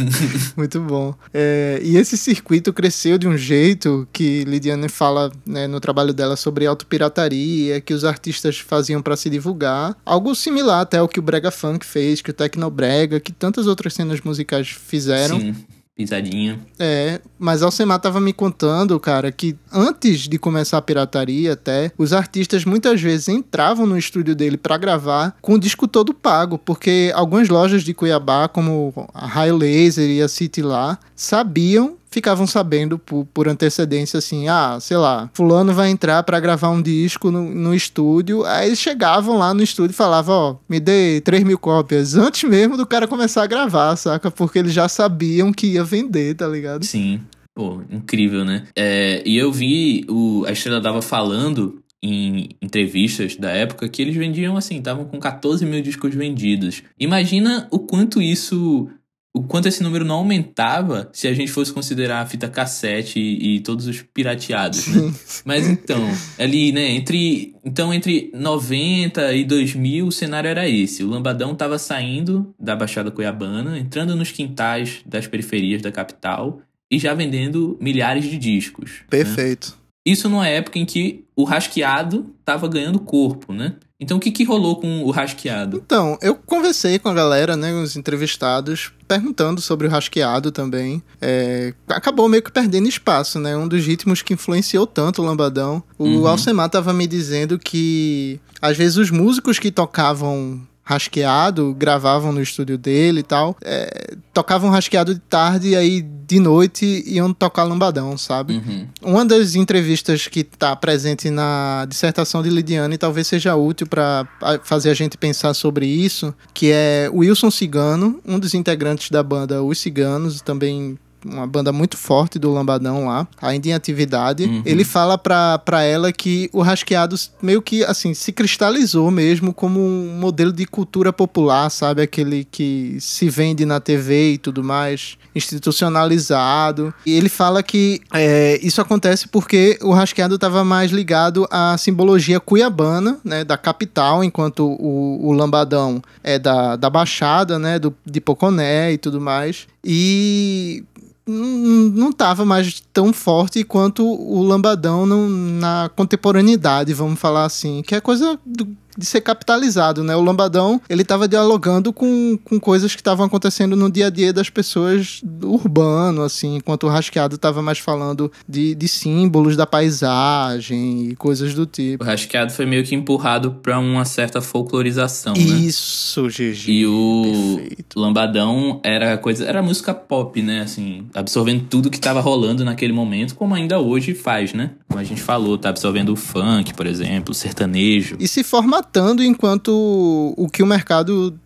Muito 0.57 0.81
bom. 0.81 1.14
É, 1.33 1.81
e 1.83 1.97
esse 1.97 2.16
circuito 2.16 2.73
cresceu 2.73 3.16
de 3.16 3.29
um 3.29 3.37
jeito 3.37 4.07
que 4.12 4.45
Lidiane 4.45 4.89
fala 4.89 5.31
né, 5.47 5.66
no 5.66 5.81
trabalho 5.81 6.12
dela 6.12 6.37
sobre 6.37 6.66
autopirataria, 6.66 7.81
que 7.81 7.95
os 7.95 8.05
artistas 8.05 8.59
faziam 8.59 9.01
para 9.01 9.16
se 9.16 9.31
divulgar. 9.31 9.97
Algo 10.05 10.35
similar 10.35 10.81
até 10.81 10.99
ao 10.99 11.09
que 11.09 11.19
o 11.19 11.23
Brega 11.23 11.51
Funk 11.51 11.85
fez, 11.87 12.21
que 12.21 12.31
o 12.31 12.35
Tecnobrega, 12.35 13.21
que 13.21 13.33
tantas 13.33 13.66
outras 13.66 13.95
cenas 13.95 14.21
musicais 14.21 14.69
fizeram. 14.69 15.41
Sim, 15.41 15.55
pisadinha. 15.99 16.61
É, 16.78 17.20
mas 17.36 17.61
Alcemar 17.61 17.99
tava 17.99 18.20
me 18.20 18.32
contando, 18.32 18.99
cara, 19.01 19.32
que 19.32 19.57
antes 19.72 20.28
de 20.28 20.38
começar 20.38 20.78
a 20.78 20.82
pirataria 20.82 21.55
até, 21.55 21.90
os 21.99 22.12
artistas 22.12 22.64
muitas 22.64 23.03
vezes 23.03 23.28
entravam 23.28 23.84
no 23.84 23.99
estúdio 23.99 24.36
dele 24.36 24.57
pra 24.57 24.78
gravar 24.78 25.36
com 25.42 25.55
o 25.55 25.59
disco 25.59 25.88
todo 25.88 26.14
pago, 26.14 26.57
porque 26.57 27.11
algumas 27.16 27.49
lojas 27.49 27.82
de 27.82 27.92
Cuiabá, 27.92 28.46
como 28.46 29.11
a 29.12 29.26
High 29.26 29.51
Laser 29.51 30.09
e 30.09 30.22
a 30.22 30.28
City 30.28 30.62
lá, 30.62 31.01
sabiam 31.16 31.97
ficavam 32.11 32.47
sabendo 32.47 32.99
por, 32.99 33.27
por 33.27 33.49
antecedência 33.49 34.19
assim, 34.19 34.49
ah, 34.49 34.79
sei 34.81 34.97
lá, 34.97 35.31
fulano 35.35 35.73
vai 35.73 35.91
entrar 35.91 36.23
pra 36.23 36.41
gravar 36.41 36.71
um 36.71 36.83
disco 36.83 37.31
no, 37.31 37.43
no 37.43 37.75
estúdio, 37.75 38.45
aí 38.45 38.69
eles 38.69 38.79
chegavam 38.79 39.39
lá 39.39 39.53
no 39.53 39.63
estúdio 39.63 39.93
e 39.93 39.97
falavam, 39.97 40.35
ó, 40.35 40.57
me 40.69 40.81
dê 40.81 41.21
3 41.21 41.45
mil 41.45 41.59
cópias, 41.59 42.15
antes 42.17 42.49
mesmo 42.49 42.77
do 42.77 42.87
cara 42.87 43.07
começar 43.07 43.43
a 43.43 43.47
gravar, 43.47 43.97
saca? 43.97 44.31
Porque 44.31 44.59
eles 44.59 44.73
já 44.73 44.89
sabiam 44.89 45.53
que 45.53 45.67
ia 45.69 45.85
vender, 45.85 46.35
tá 46.35 46.47
ligado? 46.47 46.85
Sim. 46.85 47.21
Pô, 47.55 47.83
incrível, 47.91 48.45
né? 48.45 48.67
É, 48.77 49.21
e 49.27 49.37
eu 49.37 49.51
vi 49.51 50.05
o, 50.09 50.45
a 50.47 50.53
Estrela 50.53 50.81
Dava 50.81 51.03
falando 51.03 51.83
em 52.03 52.51
entrevistas 52.63 53.37
da 53.37 53.51
época 53.51 53.89
que 53.89 54.01
eles 54.01 54.15
vendiam 54.15 54.57
assim, 54.57 54.79
estavam 54.79 55.05
com 55.05 55.19
14 55.19 55.67
mil 55.67 55.83
discos 55.83 56.15
vendidos. 56.15 56.83
Imagina 56.99 57.67
o 57.71 57.81
quanto 57.81 58.23
isso. 58.23 58.89
O 59.35 59.43
quanto 59.43 59.68
esse 59.68 59.83
número 59.83 60.05
não 60.05 60.16
aumentava 60.16 61.11
se 61.12 61.29
a 61.29 61.35
gente 61.35 61.53
fosse 61.53 61.72
considerar 61.72 62.22
a 62.22 62.26
fita 62.26 62.49
cassete 62.49 63.20
e, 63.20 63.57
e 63.57 63.61
todos 63.61 63.87
os 63.87 64.03
pirateados, 64.03 64.87
né? 64.89 65.12
Mas 65.45 65.68
então, 65.68 66.01
ali, 66.39 66.72
né, 66.72 66.91
entre. 66.91 67.55
Então, 67.64 67.93
entre 67.93 68.31
90 68.35 69.35
e 69.35 69.45
2000, 69.45 70.07
o 70.07 70.12
cenário 70.12 70.49
era 70.49 70.68
esse. 70.68 71.05
O 71.05 71.09
Lambadão 71.09 71.55
tava 71.55 71.79
saindo 71.79 72.55
da 72.59 72.74
Baixada 72.74 73.11
Cuiabana, 73.11 73.79
entrando 73.79 74.16
nos 74.16 74.31
quintais 74.31 75.01
das 75.05 75.26
periferias 75.26 75.83
da 75.83 75.93
capital 75.93 76.62
e 76.91 76.99
já 76.99 77.12
vendendo 77.12 77.76
milhares 77.81 78.24
de 78.24 78.39
discos. 78.39 79.01
né? 79.01 79.07
Perfeito. 79.11 79.76
Isso 80.07 80.29
numa 80.29 80.49
época 80.49 80.79
em 80.79 80.87
que 80.87 81.24
o 81.37 81.45
rasqueado 81.45 82.35
tava 82.45 82.66
ganhando 82.66 82.99
corpo, 82.99 83.53
né? 83.53 83.74
Então 84.01 84.16
o 84.16 84.20
que, 84.20 84.31
que 84.31 84.45
rolou 84.45 84.76
com 84.76 85.03
o 85.03 85.11
rasqueado? 85.11 85.83
Então, 85.85 86.16
eu 86.22 86.35
conversei 86.35 86.99
com 86.99 87.09
a 87.09 87.14
galera, 87.14 87.57
né, 87.57 87.74
os 87.74 87.95
entrevistados, 87.95 88.93
perguntando 89.09 89.61
sobre 89.61 89.87
o 89.87 89.91
rasqueado 89.91 90.53
também. 90.53 91.03
É, 91.21 91.73
acabou 91.89 92.29
meio 92.29 92.43
que 92.43 92.53
perdendo 92.53 92.87
espaço, 92.89 93.41
né? 93.41 93.57
Um 93.57 93.67
dos 93.67 93.85
ritmos 93.85 94.21
que 94.21 94.35
influenciou 94.35 94.87
tanto 94.87 95.23
o 95.23 95.25
Lambadão. 95.25 95.83
O 95.99 96.05
Uhum. 96.05 96.27
Alcemar 96.29 96.69
tava 96.69 96.93
me 96.93 97.07
dizendo 97.07 97.59
que, 97.59 98.39
às 98.61 98.77
vezes, 98.77 98.99
os 98.99 99.11
músicos 99.11 99.59
que 99.59 99.71
tocavam 99.71 100.61
rasqueado, 100.89 101.74
gravavam 101.74 102.32
no 102.32 102.41
estúdio 102.41 102.78
dele 102.78 103.20
e 103.20 103.22
tal, 103.22 103.55
é, 103.62 104.14
tocavam 104.32 104.70
rasqueado 104.70 105.12
de 105.12 105.20
tarde 105.20 105.68
e 105.68 105.76
aí 105.76 106.01
de 106.01 106.41
noite 106.41 107.05
iam 107.07 107.30
tocar 107.30 107.64
lambadão, 107.64 108.16
sabe? 108.16 108.55
Uhum. 108.55 108.86
Uma 109.03 109.24
das 109.26 109.55
entrevistas 109.55 110.26
que 110.28 110.41
está 110.41 110.74
presente 110.74 111.28
na 111.28 111.84
dissertação 111.86 112.43
de 112.43 112.49
Lidiane 112.49 112.97
talvez 112.97 113.26
seja 113.26 113.55
útil 113.55 113.86
para 113.86 114.26
fazer 114.64 114.89
a 114.89 114.95
gente 114.95 115.18
pensar 115.18 115.53
sobre 115.53 115.84
isso, 115.84 116.34
que 116.55 116.70
é 116.72 117.11
Wilson 117.12 117.51
Cigano, 117.51 118.18
um 118.24 118.39
dos 118.39 118.55
integrantes 118.55 119.11
da 119.11 119.22
banda 119.22 119.62
Os 119.62 119.78
Ciganos, 119.78 120.41
também 120.41 120.99
uma 121.25 121.47
banda 121.47 121.73
muito 121.73 121.97
forte 121.97 122.39
do 122.39 122.53
Lambadão 122.53 123.07
lá, 123.07 123.27
ainda 123.41 123.69
em 123.69 123.73
atividade. 123.73 124.45
Uhum. 124.45 124.62
Ele 124.64 124.85
fala 124.85 125.19
pra, 125.19 125.59
pra 125.59 125.83
ela 125.83 126.12
que 126.12 126.49
o 126.53 126.62
rasqueado 126.62 127.16
meio 127.43 127.61
que, 127.61 127.85
assim, 127.85 128.14
se 128.14 128.33
cristalizou 128.33 129.11
mesmo 129.11 129.53
como 129.53 129.81
um 129.81 130.16
modelo 130.19 130.53
de 130.53 130.64
cultura 130.66 131.12
popular, 131.12 131.71
sabe? 131.71 132.03
Aquele 132.03 132.45
que 132.45 132.97
se 133.01 133.29
vende 133.29 133.64
na 133.64 133.81
TV 133.81 134.33
e 134.33 134.39
tudo 134.39 134.62
mais, 134.62 135.16
institucionalizado. 135.35 136.93
E 137.05 137.12
ele 137.12 137.29
fala 137.29 137.62
que 137.62 138.01
é, 138.12 138.59
isso 138.62 138.81
acontece 138.81 139.29
porque 139.29 139.79
o 139.83 139.93
rasqueado 139.93 140.35
estava 140.35 140.64
mais 140.64 140.91
ligado 140.91 141.47
à 141.51 141.77
simbologia 141.79 142.41
cuiabana, 142.41 143.19
né? 143.25 143.45
Da 143.45 143.57
capital, 143.57 144.23
enquanto 144.23 144.64
o, 144.64 145.27
o 145.29 145.33
Lambadão 145.33 146.03
é 146.23 146.39
da, 146.39 146.77
da 146.77 146.91
Baixada, 146.91 147.59
né? 147.59 147.79
Do, 147.79 147.95
de 148.05 148.21
Poconé 148.21 148.93
e 148.93 148.99
tudo 148.99 149.21
mais. 149.21 149.66
E 149.85 150.85
não 151.29 151.91
não 151.91 152.12
tava 152.12 152.45
mais 152.45 152.83
tão 152.93 153.12
forte 153.12 153.62
quanto 153.64 154.05
o 154.05 154.43
lambadão 154.43 155.05
no- 155.07 155.29
na 155.29 155.91
contemporaneidade, 155.95 156.95
vamos 156.95 157.18
falar 157.20 157.45
assim, 157.45 157.83
que 157.83 157.95
é 157.95 158.01
coisa 158.01 158.39
do- 158.45 158.68
de 158.99 159.07
ser 159.07 159.20
capitalizado, 159.20 160.03
né? 160.03 160.16
O 160.16 160.20
lambadão, 160.20 160.80
ele 160.90 161.05
tava 161.05 161.28
dialogando 161.28 161.92
com, 161.92 162.36
com 162.44 162.59
coisas 162.59 162.94
que 162.94 163.01
estavam 163.01 163.24
acontecendo 163.26 163.76
no 163.76 163.88
dia 163.88 164.09
a 164.09 164.11
dia 164.11 164.32
das 164.32 164.51
pessoas 164.51 165.20
do 165.22 165.53
urbano, 165.53 166.22
assim, 166.22 166.57
enquanto 166.57 166.84
o 166.84 166.88
rasqueado 166.88 167.38
tava 167.38 167.62
mais 167.62 167.78
falando 167.78 168.30
de, 168.49 168.74
de 168.74 168.88
símbolos 168.88 169.57
da 169.57 169.66
paisagem 169.66 171.11
e 171.11 171.16
coisas 171.16 171.55
do 171.55 171.62
O 171.62 171.66
tipo. 171.66 172.05
rasqueado 172.05 172.53
foi 172.53 172.66
meio 172.66 172.84
que 172.84 172.94
empurrado 172.94 173.53
pra 173.62 173.78
uma 173.78 174.05
certa 174.05 174.40
folclorização, 174.40 175.34
né? 175.34 175.40
Isso, 175.40 176.26
GG. 176.28 176.70
E 176.70 176.86
o 176.86 177.57
Perfeito. 177.59 178.01
Lambadão 178.01 178.80
era 178.82 179.16
coisa, 179.16 179.44
era 179.44 179.62
música 179.62 179.94
pop, 179.94 180.42
né? 180.42 180.62
Assim, 180.62 181.07
absorvendo 181.14 181.64
tudo 181.68 181.90
que 181.90 182.01
tava 182.01 182.20
rolando 182.20 182.64
naquele 182.64 182.92
momento, 182.92 183.34
como 183.34 183.55
ainda 183.55 183.78
hoje 183.78 184.14
faz, 184.14 184.53
né? 184.53 184.72
Como 184.88 184.99
a 184.99 185.05
gente 185.05 185.20
falou, 185.22 185.57
tá 185.57 185.68
absorvendo 185.68 186.12
o 186.12 186.16
funk, 186.16 186.74
por 186.74 186.86
exemplo, 186.86 187.32
o 187.32 187.34
sertanejo. 187.34 188.16
e 188.18 188.26
se 188.26 188.42
formatando 188.89 189.22
enquanto 189.22 190.34
o 190.36 190.49
que 190.49 190.62
o 190.62 190.66
mercado 190.66 191.39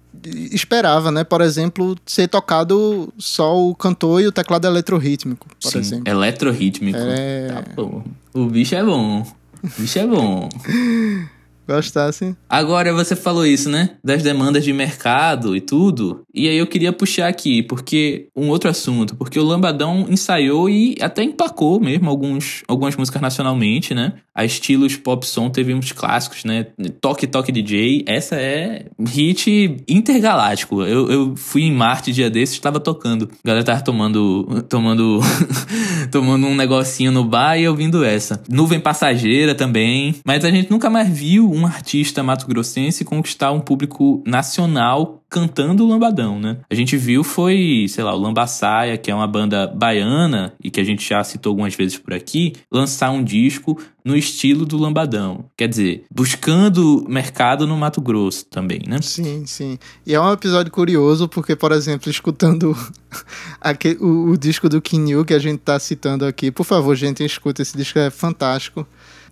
esperava, 0.53 1.11
né? 1.11 1.25
Por 1.25 1.41
exemplo, 1.41 1.97
ser 2.07 2.29
tocado 2.29 3.13
só 3.19 3.59
o 3.59 3.75
cantor 3.75 4.23
e 4.23 4.27
o 4.27 4.33
teclado 4.33 4.67
eletrorrítmico, 4.67 5.49
por 5.61 5.71
Sim, 5.71 5.79
exemplo. 5.79 6.13
eletrorrítmico. 6.13 6.99
É. 7.01 7.49
Tá 7.49 7.65
bom. 7.75 8.05
O 8.33 8.47
bicho 8.47 8.75
é 8.75 8.85
bom. 8.85 9.27
O 9.63 9.81
bicho 9.81 9.99
é 9.99 10.07
bom. 10.07 10.49
Gostasse. 11.75 12.37
Agora 12.49 12.93
você 12.93 13.17
falou 13.17 13.47
isso, 13.47 13.71
né? 13.71 13.97
Das 14.05 14.23
demandas 14.23 14.63
de 14.63 14.73
mercado 14.73 15.57
e 15.57 15.61
tudo. 15.61 16.23
E 16.35 16.49
aí 16.49 16.57
eu 16.57 16.67
queria 16.67 16.93
puxar 16.93 17.29
aqui, 17.29 17.63
porque 17.63 18.29
um 18.37 18.49
outro 18.49 18.69
assunto, 18.69 19.17
porque 19.17 19.39
o 19.39 19.45
Lambadão 19.45 20.07
ensaiou 20.09 20.69
e 20.69 20.97
até 21.01 21.23
empacou 21.23 21.81
mesmo 21.81 22.09
alguns, 22.09 22.63
algumas 22.69 22.97
músicas 22.97 23.23
nacionalmente, 23.23 23.95
né? 23.95 24.15
A 24.35 24.45
estilos 24.45 24.97
pop 24.97 25.27
som 25.27 25.51
teve 25.51 25.75
uns 25.75 25.93
clássicos, 25.93 26.45
né? 26.45 26.67
Toque 27.01 27.27
Toque 27.27 27.53
DJ, 27.53 28.05
essa 28.07 28.37
é 28.37 28.87
hit 29.09 29.77
intergaláctico. 29.89 30.83
Eu, 30.83 31.11
eu 31.11 31.37
fui 31.37 31.63
em 31.63 31.73
Marte 31.73 32.13
dia 32.13 32.29
desses, 32.29 32.55
estava 32.55 32.81
tocando. 32.81 33.29
A 33.45 33.49
galera 33.49 33.65
tava 33.65 33.81
tomando 33.81 34.63
tomando 34.69 35.21
tomando 36.11 36.47
um 36.47 36.55
negocinho 36.55 37.13
no 37.13 37.25
bar 37.25 37.57
e 37.57 37.67
ouvindo 37.69 38.05
essa. 38.05 38.43
Nuvem 38.49 38.81
Passageira 38.81 39.55
também, 39.55 40.15
mas 40.25 40.45
a 40.45 40.51
gente 40.51 40.71
nunca 40.71 40.91
mais 40.91 41.09
viu 41.09 41.51
um 41.51 41.62
artista 41.67 42.23
mato-grossense 42.23 43.05
conquistar 43.05 43.53
um 43.53 43.61
público 43.61 44.23
nacional 44.27 45.22
cantando 45.33 45.83
o 45.83 45.89
lambadão, 45.89 46.39
né? 46.39 46.59
A 46.71 46.75
gente 46.75 46.95
viu 46.95 47.25
foi, 47.25 47.87
sei 47.89 48.05
lá, 48.05 48.15
o 48.15 48.19
Lambaçaia, 48.19 48.99
que 48.99 49.11
é 49.11 49.15
uma 49.15 49.27
banda 49.27 49.67
baiana 49.67 50.53
e 50.63 50.71
que 50.71 50.79
a 50.79 50.85
gente 50.85 51.09
já 51.09 51.25
citou 51.25 51.51
algumas 51.51 51.75
vezes 51.75 51.97
por 51.97 52.13
aqui, 52.13 52.53
lançar 52.71 53.11
um 53.11 53.25
disco 53.25 53.81
no 54.05 54.15
estilo 54.15 54.67
do 54.67 54.77
lambadão. 54.77 55.47
Quer 55.57 55.69
dizer, 55.69 56.05
buscando 56.11 57.07
mercado 57.09 57.67
no 57.67 57.77
Mato 57.79 58.03
Grosso 58.03 58.45
também, 58.45 58.83
né? 58.87 59.01
Sim, 59.01 59.47
sim. 59.47 59.79
E 60.07 60.15
é 60.15 60.21
um 60.21 60.33
episódio 60.33 60.71
curioso 60.71 61.27
porque, 61.27 61.57
por 61.57 61.73
exemplo, 61.73 62.11
escutando 62.11 62.77
o, 64.01 64.31
o, 64.31 64.37
disco 64.37 64.69
do 64.69 64.83
Kinyu 64.83 65.25
que 65.25 65.33
a 65.33 65.39
gente 65.39 65.61
tá 65.61 65.79
citando 65.79 66.27
aqui, 66.27 66.51
por 66.51 66.65
favor, 66.65 66.95
gente, 66.95 67.25
escuta, 67.25 67.63
esse 67.63 67.75
disco 67.75 67.99
é 67.99 68.11
fantástico 68.11 68.87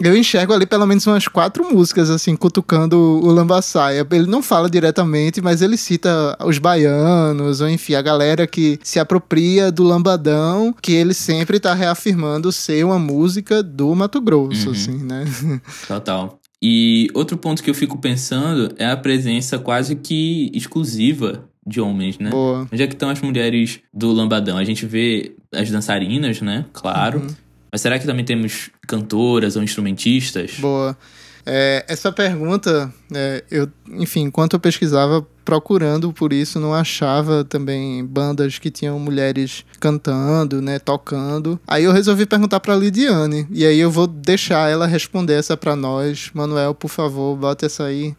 eu 0.08 0.16
enxergo 0.16 0.54
ali 0.54 0.64
pelo 0.64 0.86
menos 0.86 1.06
umas 1.06 1.28
quatro 1.28 1.62
músicas, 1.70 2.08
assim, 2.08 2.34
cutucando 2.34 2.96
o 2.96 3.30
Lambaçaia. 3.30 4.06
Ele 4.10 4.26
não 4.26 4.42
fala 4.42 4.70
diretamente, 4.70 5.42
mas 5.42 5.60
ele 5.60 5.76
cita 5.90 6.36
os 6.44 6.58
baianos, 6.58 7.60
ou 7.60 7.68
enfim, 7.68 7.94
a 7.94 8.02
galera 8.02 8.46
que 8.46 8.78
se 8.80 9.00
apropria 9.00 9.72
do 9.72 9.82
lambadão, 9.82 10.72
que 10.80 10.92
ele 10.92 11.12
sempre 11.12 11.58
tá 11.58 11.74
reafirmando 11.74 12.52
ser 12.52 12.84
uma 12.84 12.98
música 12.98 13.60
do 13.60 13.92
Mato 13.96 14.20
Grosso, 14.20 14.66
uhum. 14.66 14.72
assim, 14.72 14.98
né? 15.04 15.24
Total. 15.88 16.38
E 16.62 17.08
outro 17.12 17.36
ponto 17.36 17.60
que 17.60 17.70
eu 17.70 17.74
fico 17.74 17.98
pensando 17.98 18.72
é 18.78 18.86
a 18.86 18.96
presença 18.96 19.58
quase 19.58 19.96
que 19.96 20.52
exclusiva 20.54 21.44
de 21.66 21.80
homens, 21.80 22.18
né? 22.18 22.30
Boa. 22.30 22.68
Onde 22.72 22.82
é 22.82 22.86
que 22.86 22.94
estão 22.94 23.10
as 23.10 23.20
mulheres 23.20 23.80
do 23.92 24.12
lambadão? 24.12 24.58
A 24.58 24.64
gente 24.64 24.86
vê 24.86 25.34
as 25.52 25.70
dançarinas, 25.70 26.40
né? 26.40 26.66
Claro. 26.72 27.20
Uhum. 27.20 27.34
Mas 27.72 27.80
será 27.80 27.98
que 27.98 28.06
também 28.06 28.24
temos 28.24 28.70
cantoras 28.86 29.56
ou 29.56 29.62
instrumentistas? 29.62 30.52
Boa. 30.60 30.96
É, 31.44 31.84
essa 31.88 32.12
pergunta, 32.12 32.92
é, 33.14 33.44
eu, 33.50 33.68
enfim, 33.92 34.22
enquanto 34.22 34.54
eu 34.54 34.60
pesquisava 34.60 35.26
procurando 35.44 36.12
por 36.12 36.32
isso, 36.32 36.60
não 36.60 36.72
achava 36.72 37.44
também 37.44 38.04
bandas 38.04 38.58
que 38.58 38.70
tinham 38.70 38.98
mulheres 39.00 39.64
cantando, 39.80 40.62
né, 40.62 40.78
tocando. 40.78 41.58
Aí 41.66 41.84
eu 41.84 41.92
resolvi 41.92 42.26
perguntar 42.26 42.60
para 42.60 42.76
Lidiane, 42.76 43.48
e 43.50 43.66
aí 43.66 43.78
eu 43.80 43.90
vou 43.90 44.06
deixar 44.06 44.70
ela 44.70 44.86
responder 44.86 45.34
essa 45.34 45.56
para 45.56 45.74
nós. 45.74 46.30
Manuel, 46.34 46.74
por 46.74 46.88
favor, 46.88 47.36
bota 47.36 47.66
essa 47.66 47.84
aí. 47.84 48.14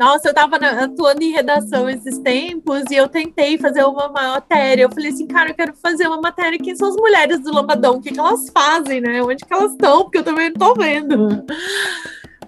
Nossa, 0.00 0.30
eu 0.30 0.32
tava 0.32 0.56
atuando 0.56 1.22
em 1.22 1.30
redação 1.30 1.86
esses 1.86 2.16
tempos 2.20 2.84
e 2.90 2.94
eu 2.94 3.06
tentei 3.06 3.58
fazer 3.58 3.84
uma 3.84 4.08
matéria. 4.08 4.84
Eu 4.84 4.90
falei 4.90 5.10
assim, 5.10 5.26
cara, 5.26 5.50
eu 5.50 5.54
quero 5.54 5.74
fazer 5.74 6.06
uma 6.06 6.18
matéria. 6.18 6.58
Quem 6.58 6.74
são 6.74 6.88
as 6.88 6.96
mulheres 6.96 7.40
do 7.40 7.52
Lambadão? 7.52 7.96
O 7.96 8.00
que, 8.00 8.10
que 8.10 8.18
elas 8.18 8.48
fazem, 8.48 9.02
né? 9.02 9.22
Onde 9.22 9.44
que 9.44 9.52
elas 9.52 9.72
estão? 9.72 10.04
Porque 10.04 10.16
eu 10.16 10.24
também 10.24 10.48
não 10.48 10.54
tô 10.54 10.74
vendo. 10.74 11.44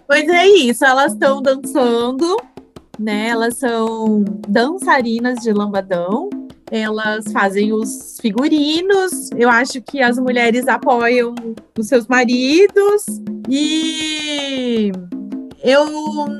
Mas 0.08 0.26
é 0.30 0.46
isso, 0.46 0.82
elas 0.82 1.12
estão 1.12 1.42
dançando, 1.42 2.38
né? 2.98 3.28
Elas 3.28 3.58
são 3.58 4.24
dançarinas 4.48 5.40
de 5.40 5.52
Lambadão. 5.52 6.30
Elas 6.70 7.30
fazem 7.32 7.70
os 7.74 8.16
figurinos. 8.18 9.30
Eu 9.36 9.50
acho 9.50 9.82
que 9.82 10.00
as 10.00 10.18
mulheres 10.18 10.66
apoiam 10.68 11.34
os 11.78 11.86
seus 11.86 12.06
maridos. 12.06 13.04
E 13.46 14.90
eu 15.62 15.86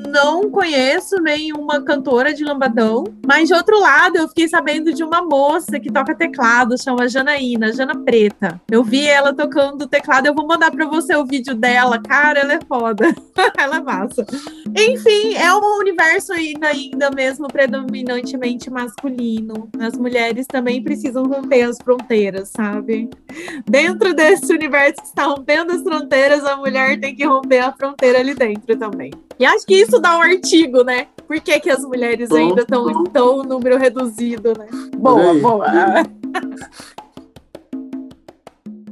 não 0.09 0.49
conheço 0.49 1.15
nenhuma 1.21 1.81
cantora 1.81 2.33
de 2.33 2.43
lambadão, 2.43 3.05
mas 3.25 3.47
de 3.47 3.53
outro 3.53 3.79
lado, 3.79 4.17
eu 4.17 4.27
fiquei 4.27 4.47
sabendo 4.49 4.93
de 4.93 5.03
uma 5.03 5.21
moça 5.21 5.79
que 5.79 5.91
toca 5.91 6.13
teclado, 6.13 6.81
chama 6.81 7.07
Janaína, 7.07 7.71
Jana 7.71 7.97
Preta. 8.03 8.59
Eu 8.69 8.83
vi 8.83 9.07
ela 9.07 9.33
tocando 9.33 9.87
teclado, 9.87 10.25
eu 10.25 10.35
vou 10.35 10.45
mandar 10.45 10.71
para 10.71 10.85
você 10.85 11.15
o 11.15 11.25
vídeo 11.25 11.55
dela. 11.55 12.01
Cara, 12.01 12.39
ela 12.39 12.53
é 12.53 12.59
foda. 12.67 13.15
ela 13.57 13.77
é 13.77 13.81
massa. 13.81 14.25
Enfim, 14.77 15.35
é 15.35 15.53
um 15.53 15.79
universo 15.79 16.33
ainda, 16.33 16.67
ainda 16.67 17.09
mesmo 17.09 17.47
predominantemente 17.47 18.69
masculino. 18.69 19.69
As 19.79 19.97
mulheres 19.97 20.45
também 20.47 20.83
precisam 20.83 21.23
romper 21.23 21.63
as 21.63 21.77
fronteiras, 21.77 22.49
sabe? 22.49 23.09
Dentro 23.69 24.13
desse 24.13 24.51
universo 24.53 25.01
que 25.01 25.07
está 25.07 25.23
rompendo 25.23 25.71
as 25.71 25.81
fronteiras, 25.81 26.43
a 26.43 26.57
mulher 26.57 26.99
tem 26.99 27.15
que 27.15 27.25
romper 27.25 27.59
a 27.59 27.71
fronteira 27.71 28.19
ali 28.19 28.33
dentro 28.33 28.77
também. 28.77 29.12
E 29.39 29.45
acho 29.45 29.65
que 29.65 29.75
isso 29.75 29.99
dá 29.99 30.17
um 30.17 30.21
artigo, 30.21 30.83
né? 30.83 31.07
Por 31.27 31.39
que, 31.39 31.59
que 31.59 31.69
as 31.69 31.83
mulheres 31.83 32.31
ainda 32.31 32.61
estão 32.61 32.89
em 32.89 33.03
tão 33.05 33.43
número 33.43 33.77
reduzido, 33.77 34.53
né? 34.57 34.67
Boa, 34.95 35.33
boa. 35.33 35.65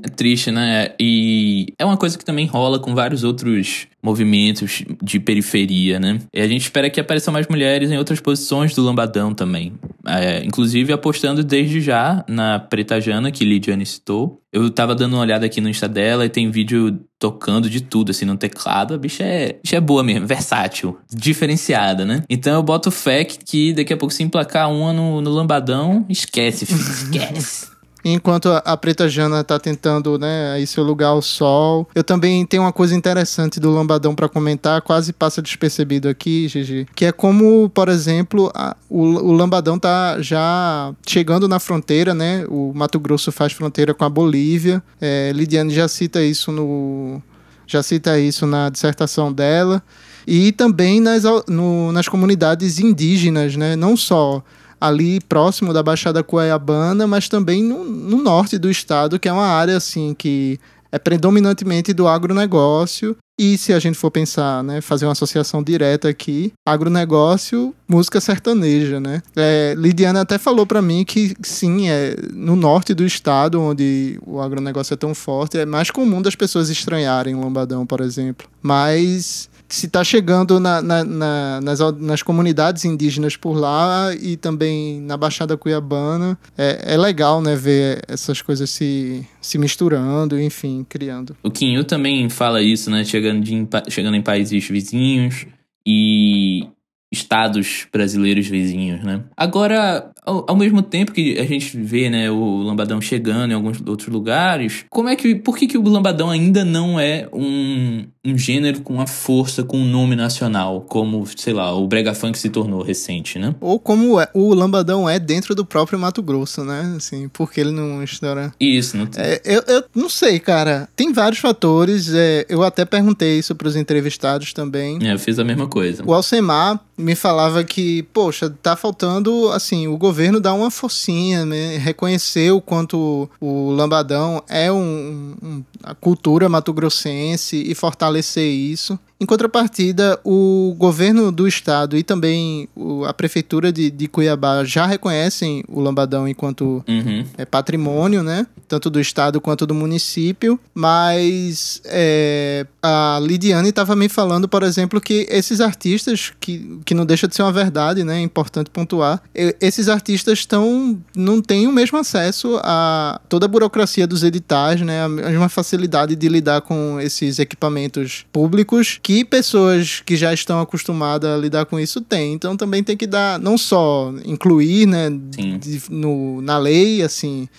É 0.04 0.10
triste, 0.10 0.50
né? 0.52 0.96
E 1.00 1.74
é 1.78 1.86
uma 1.86 1.98
coisa 1.98 2.18
que 2.18 2.26
também 2.26 2.48
rola 2.48 2.80
com 2.80 2.96
vários 2.96 3.24
outros 3.24 3.88
movimentos 4.02 4.84
de 5.02 5.20
periferia, 5.20 6.00
né? 6.00 6.20
E 6.34 6.42
a 6.42 6.48
gente 6.48 6.62
espera 6.62 6.90
que 6.90 7.00
apareçam 7.00 7.32
mais 7.34 7.48
mulheres 7.48 7.92
em 7.92 7.98
outras 7.98 8.20
posições 8.20 8.74
do 8.74 8.84
Lambadão 8.84 9.34
também. 9.34 9.74
É, 10.08 10.44
inclusive 10.44 10.92
apostando 10.92 11.44
desde 11.44 11.80
já 11.80 12.26
na 12.28 12.60
Preta 12.60 13.00
Jana, 13.00 13.32
que 13.32 13.46
Lidiane 13.46 13.86
citou. 13.86 14.42
Eu 14.52 14.70
tava 14.70 14.96
dando 14.96 15.14
uma 15.14 15.22
olhada 15.22 15.46
aqui 15.46 15.62
no 15.62 15.70
Insta 15.70 15.88
dela 15.88 16.26
e 16.26 16.30
tem 16.30 16.50
vídeo 16.50 17.00
tocando 17.20 17.70
de 17.70 17.82
tudo, 17.82 18.10
assim, 18.10 18.26
no 18.26 18.36
teclado. 18.36 18.96
A 18.96 18.98
bicha 18.98 19.24
é, 19.24 19.60
bicha 19.62 19.78
é 19.78 19.82
boa 19.82 20.04
mesmo, 20.04 20.26
versátil, 20.26 20.98
diferenciada, 21.10 22.04
né? 22.04 22.24
Então 22.30 22.54
eu 22.56 22.64
boto 22.64 22.90
fé 22.90 23.24
que 23.24 23.74
daqui 23.74 23.94
a 23.94 23.98
pouco 23.98 24.14
se 24.14 24.24
emplacar 24.24 24.72
uma 24.72 24.92
no, 24.92 25.22
no 25.22 25.30
Lambadão, 25.30 26.06
esquece, 26.10 26.66
filho, 26.66 26.80
esquece. 26.82 27.72
Enquanto 28.04 28.50
a 28.50 28.78
Preta 28.78 29.08
Jana 29.08 29.44
tá 29.44 29.60
tentando, 29.60 30.18
né, 30.18 30.54
aí 30.54 30.66
seu 30.66 30.84
lugar 30.84 31.10
ao 31.10 31.22
sol. 31.22 31.88
Eu 31.94 32.04
também 32.04 32.46
tenho 32.46 32.64
uma 32.64 32.74
coisa 32.74 32.96
interessante 32.96 33.60
do 33.60 33.70
Lambadão 33.70 34.16
para 34.16 34.28
comentar, 34.28 34.82
quase 34.82 35.14
passa 35.14 35.42
despercebido 35.42 36.10
aqui, 36.10 36.48
Gigi, 36.48 36.88
que 36.96 37.06
é 37.06 37.12
como, 37.12 37.70
por 37.70 37.90
exemplo, 37.90 38.52
a, 38.56 38.76
o, 38.90 39.02
o 39.02 39.32
Lambadão 39.32 39.78
tá 39.78 40.22
já 40.22 40.94
chegando 41.06 41.48
na 41.48 41.60
fronteira, 41.60 42.14
né? 42.14 42.46
O 42.50 42.72
Mato 42.74 43.00
Grosso 43.00 43.32
faz 43.32 43.54
fronteira 43.54 43.94
com 43.94 44.04
a 44.04 44.10
Bolívia. 44.10 44.82
É, 45.00 45.32
Lidiane 45.34 45.74
já 45.74 45.88
cita 45.88 46.24
isso 46.24 46.52
no 46.52 47.22
já 47.68 47.82
cita 47.82 48.20
isso 48.20 48.46
na 48.46 48.70
dissertação 48.70 49.32
dela 49.32 49.82
e 50.28 50.52
também 50.52 51.00
nas, 51.00 51.24
no, 51.48 51.92
nas 51.92 52.08
comunidades 52.08 52.80
indígenas, 52.80 53.56
né? 53.56 53.76
Não 53.76 53.96
só 53.96 54.44
ali 54.82 55.22
próximo 55.22 55.72
da 55.72 55.84
Baixada 55.84 56.24
Cuiabana, 56.24 57.06
mas 57.06 57.30
também 57.30 57.64
no, 57.64 57.84
no 57.86 58.18
norte 58.18 58.58
do 58.58 58.70
estado, 58.70 59.20
que 59.20 59.30
é 59.30 59.34
uma 59.34 59.46
área 59.46 59.78
assim 59.78 60.16
que 60.16 60.60
é 60.92 60.98
predominantemente 60.98 61.94
do 61.94 62.08
agronegócio. 62.08 63.16
E 63.40 63.58
se 63.58 63.74
a 63.74 63.80
gente 63.80 63.98
for 63.98 64.12
pensar, 64.12 64.64
né, 64.64 64.82
fazer 64.82 65.06
uma 65.06 65.14
associação 65.14 65.64
direta 65.64 66.08
aqui, 66.08 66.54
agronegócio, 66.68 67.74
música 67.88 68.22
sertaneja, 68.22 69.00
né? 69.00 69.24
É, 69.36 69.74
Lidiana 69.76 70.22
até 70.22 70.38
falou 70.38 70.66
para 70.66 70.80
mim 70.80 71.04
que 71.04 71.34
sim, 71.42 71.90
é 71.90 72.16
no 72.34 72.56
norte 72.56 72.94
do 72.94 73.04
estado, 73.04 73.60
onde 73.60 74.20
o 74.28 74.40
agronegócio 74.40 74.94
é 74.94 74.98
tão 74.98 75.16
forte, 75.16 75.58
é 75.58 75.66
mais 75.66 75.90
comum 75.90 76.22
das 76.22 76.36
pessoas 76.36 76.70
estranharem 76.70 77.34
o 77.34 77.42
lambadão, 77.42 77.84
por 77.84 78.02
exemplo. 78.02 78.48
Mas 78.62 79.50
se 79.76 79.86
está 79.86 80.04
chegando 80.04 80.60
na, 80.60 80.82
na, 80.82 81.04
na, 81.04 81.62
nas, 81.62 81.80
nas 81.98 82.22
comunidades 82.22 82.86
indígenas 82.86 83.36
por 83.36 83.54
lá 83.54 84.14
e 84.16 84.36
também 84.38 85.02
na 85.02 85.16
Baixada 85.18 85.58
Cuiabana. 85.58 86.38
É, 86.58 86.94
é 86.94 86.98
legal, 86.98 87.42
né, 87.42 87.56
ver 87.56 88.04
essas 88.08 88.42
coisas 88.42 88.70
se, 88.70 89.26
se 89.42 89.58
misturando, 89.58 90.40
enfim, 90.40 90.86
criando. 90.88 91.36
O 91.44 91.50
Quinho 91.50 91.84
também 91.84 92.30
fala 92.30 92.62
isso, 92.62 92.90
né, 92.90 93.04
chegando, 93.04 93.42
de, 93.42 93.68
chegando 93.90 94.16
em 94.16 94.22
países 94.22 94.68
vizinhos 94.68 95.46
e 95.86 96.68
estados 97.12 97.88
brasileiros 97.92 98.48
vizinhos, 98.48 99.04
né? 99.04 99.22
Agora, 99.36 100.12
ao, 100.26 100.46
ao, 100.48 100.56
mesmo 100.56 100.82
tempo 100.82 101.12
que 101.12 101.40
a 101.40 101.46
gente 101.46 101.78
vê, 101.78 102.10
né, 102.10 102.30
o 102.30 102.58
lambadão 102.58 103.02
chegando 103.02 103.52
em 103.52 103.56
alguns 103.56 103.82
outros 103.86 104.08
lugares, 104.10 104.86
como 104.90 105.10
é 105.10 105.16
que, 105.16 105.36
por 105.36 105.58
que, 105.58 105.68
que 105.68 105.78
o 105.78 105.84
lambadão 105.84 106.30
ainda 106.30 106.64
não 106.64 107.00
é 107.00 107.28
um, 107.34 108.06
um 108.26 108.38
gênero 108.38 108.82
com 108.82 109.02
a 109.02 109.08
força, 109.08 109.64
com 109.64 109.78
um 109.78 109.86
nome 109.86 110.16
nacional, 110.16 110.82
como, 110.82 111.26
sei 111.36 111.54
lá, 111.54 111.74
o 111.76 111.88
brega 111.88 112.14
funk 112.14 112.38
se 112.38 112.50
tornou 112.50 112.84
recente, 112.84 113.40
né? 113.40 113.56
Ou 113.60 113.80
como 113.80 114.20
é, 114.20 114.28
o 114.34 114.54
lambadão 114.54 115.10
é 115.10 115.18
dentro 115.18 115.56
do 115.56 115.66
próprio 115.66 115.98
Mato 115.98 116.22
Grosso, 116.22 116.64
né? 116.64 116.94
Assim, 116.96 117.28
porque 117.30 117.60
ele 117.60 117.72
não 117.72 118.04
estoura. 118.04 118.54
Isso, 118.60 118.98
não 118.98 119.08
é, 119.18 119.42
eu, 119.44 119.64
eu 119.68 119.84
não 119.96 120.10
sei, 120.10 120.40
cara. 120.40 120.88
Tem 120.96 121.12
vários 121.12 121.40
fatores. 121.40 122.14
É, 122.14 122.46
eu 122.48 122.64
até 122.64 122.86
perguntei 122.86 123.40
isso 123.40 123.56
para 123.56 123.68
os 123.68 123.76
entrevistados 123.76 124.54
também. 124.54 125.00
É, 125.02 125.14
eu 125.14 125.20
fiz 125.20 125.40
a 125.40 125.44
mesma 125.44 125.68
coisa. 125.68 126.04
O 126.06 126.14
Alcemar 126.14 126.80
me 126.98 127.16
falava 127.16 127.64
que, 127.64 128.04
poxa, 128.14 128.50
tá 128.62 128.76
faltando, 128.76 129.50
assim, 129.50 129.88
o 129.88 129.98
governo 129.98 130.11
dar 130.40 130.54
uma 130.54 130.72
forcinha, 130.72 131.46
né? 131.46 131.78
reconhecer 131.78 132.52
o 132.52 132.62
quanto 132.62 133.30
o 133.40 133.72
lambadão 133.72 134.44
é 134.48 134.72
um, 134.72 135.36
um, 135.42 135.64
a 135.84 135.94
cultura 135.94 136.48
mato-grossense 136.50 137.56
e 137.56 137.74
fortalecer 137.74 138.48
isso. 138.48 139.00
Em 139.22 139.26
contrapartida, 139.28 140.20
o 140.24 140.74
governo 140.80 141.32
do 141.32 141.48
estado 141.48 141.96
e 141.96 142.02
também 142.02 142.68
a 143.08 143.14
prefeitura 143.14 143.72
de, 143.72 143.92
de 143.92 144.08
Cuiabá 144.08 144.64
já 144.64 144.88
reconhecem 144.88 145.64
o 145.70 145.80
Lambadão 145.80 146.28
enquanto 146.28 146.84
uhum. 146.88 147.24
é, 147.38 147.46
patrimônio, 147.46 148.24
né? 148.24 148.48
Tanto 148.68 148.90
do 148.90 149.00
estado 149.00 149.40
quanto 149.40 149.68
do 149.68 149.76
município. 149.76 150.60
Mas 150.74 151.84
é, 151.86 152.66
a 152.82 153.20
Lidiane 153.22 153.70
estava 153.70 153.96
me 153.96 154.10
falando, 154.10 154.50
por 154.50 154.64
exemplo, 154.64 155.00
que 155.00 155.28
esses 155.30 155.62
artistas, 155.62 156.34
que, 156.40 156.80
que 156.84 156.96
não 156.96 157.06
deixa 157.06 157.28
de 157.28 157.36
ser 157.36 157.44
uma 157.44 157.52
verdade, 157.52 158.04
né? 158.04 158.18
É 158.18 158.22
importante 158.24 158.72
pontuar, 158.72 159.22
esses 159.36 159.88
artistas 159.88 160.40
estão 160.40 161.00
não 161.16 161.44
têm 161.44 161.68
o 161.68 161.72
mesmo 161.72 162.00
acesso 162.00 162.60
a 162.64 163.22
toda 163.30 163.46
a 163.46 163.50
burocracia 163.50 164.08
dos 164.08 164.24
editais, 164.24 164.82
né? 164.82 165.04
A 165.04 165.08
mesma 165.08 165.48
facilidade 165.48 166.16
de 166.16 166.28
lidar 166.28 166.62
com 166.62 167.00
esses 167.00 167.38
equipamentos 167.38 168.26
públicos 168.32 169.00
que 169.04 169.11
que 169.12 169.26
pessoas 169.26 170.00
que 170.00 170.16
já 170.16 170.34
estão 170.34 170.62
acostumadas 170.62 171.30
a 171.30 171.38
lidar 171.38 171.66
com 171.66 171.78
isso 171.78 172.00
têm. 172.00 172.32
Então 172.32 172.56
também 172.56 172.82
tem 172.82 172.96
que 172.96 173.06
dar, 173.06 173.38
não 173.38 173.58
só 173.58 174.14
incluir, 174.24 174.86
né, 174.86 175.10
de, 175.10 175.82
no, 175.90 176.42
na 176.42 176.58
lei, 176.58 177.02
assim, 177.02 177.50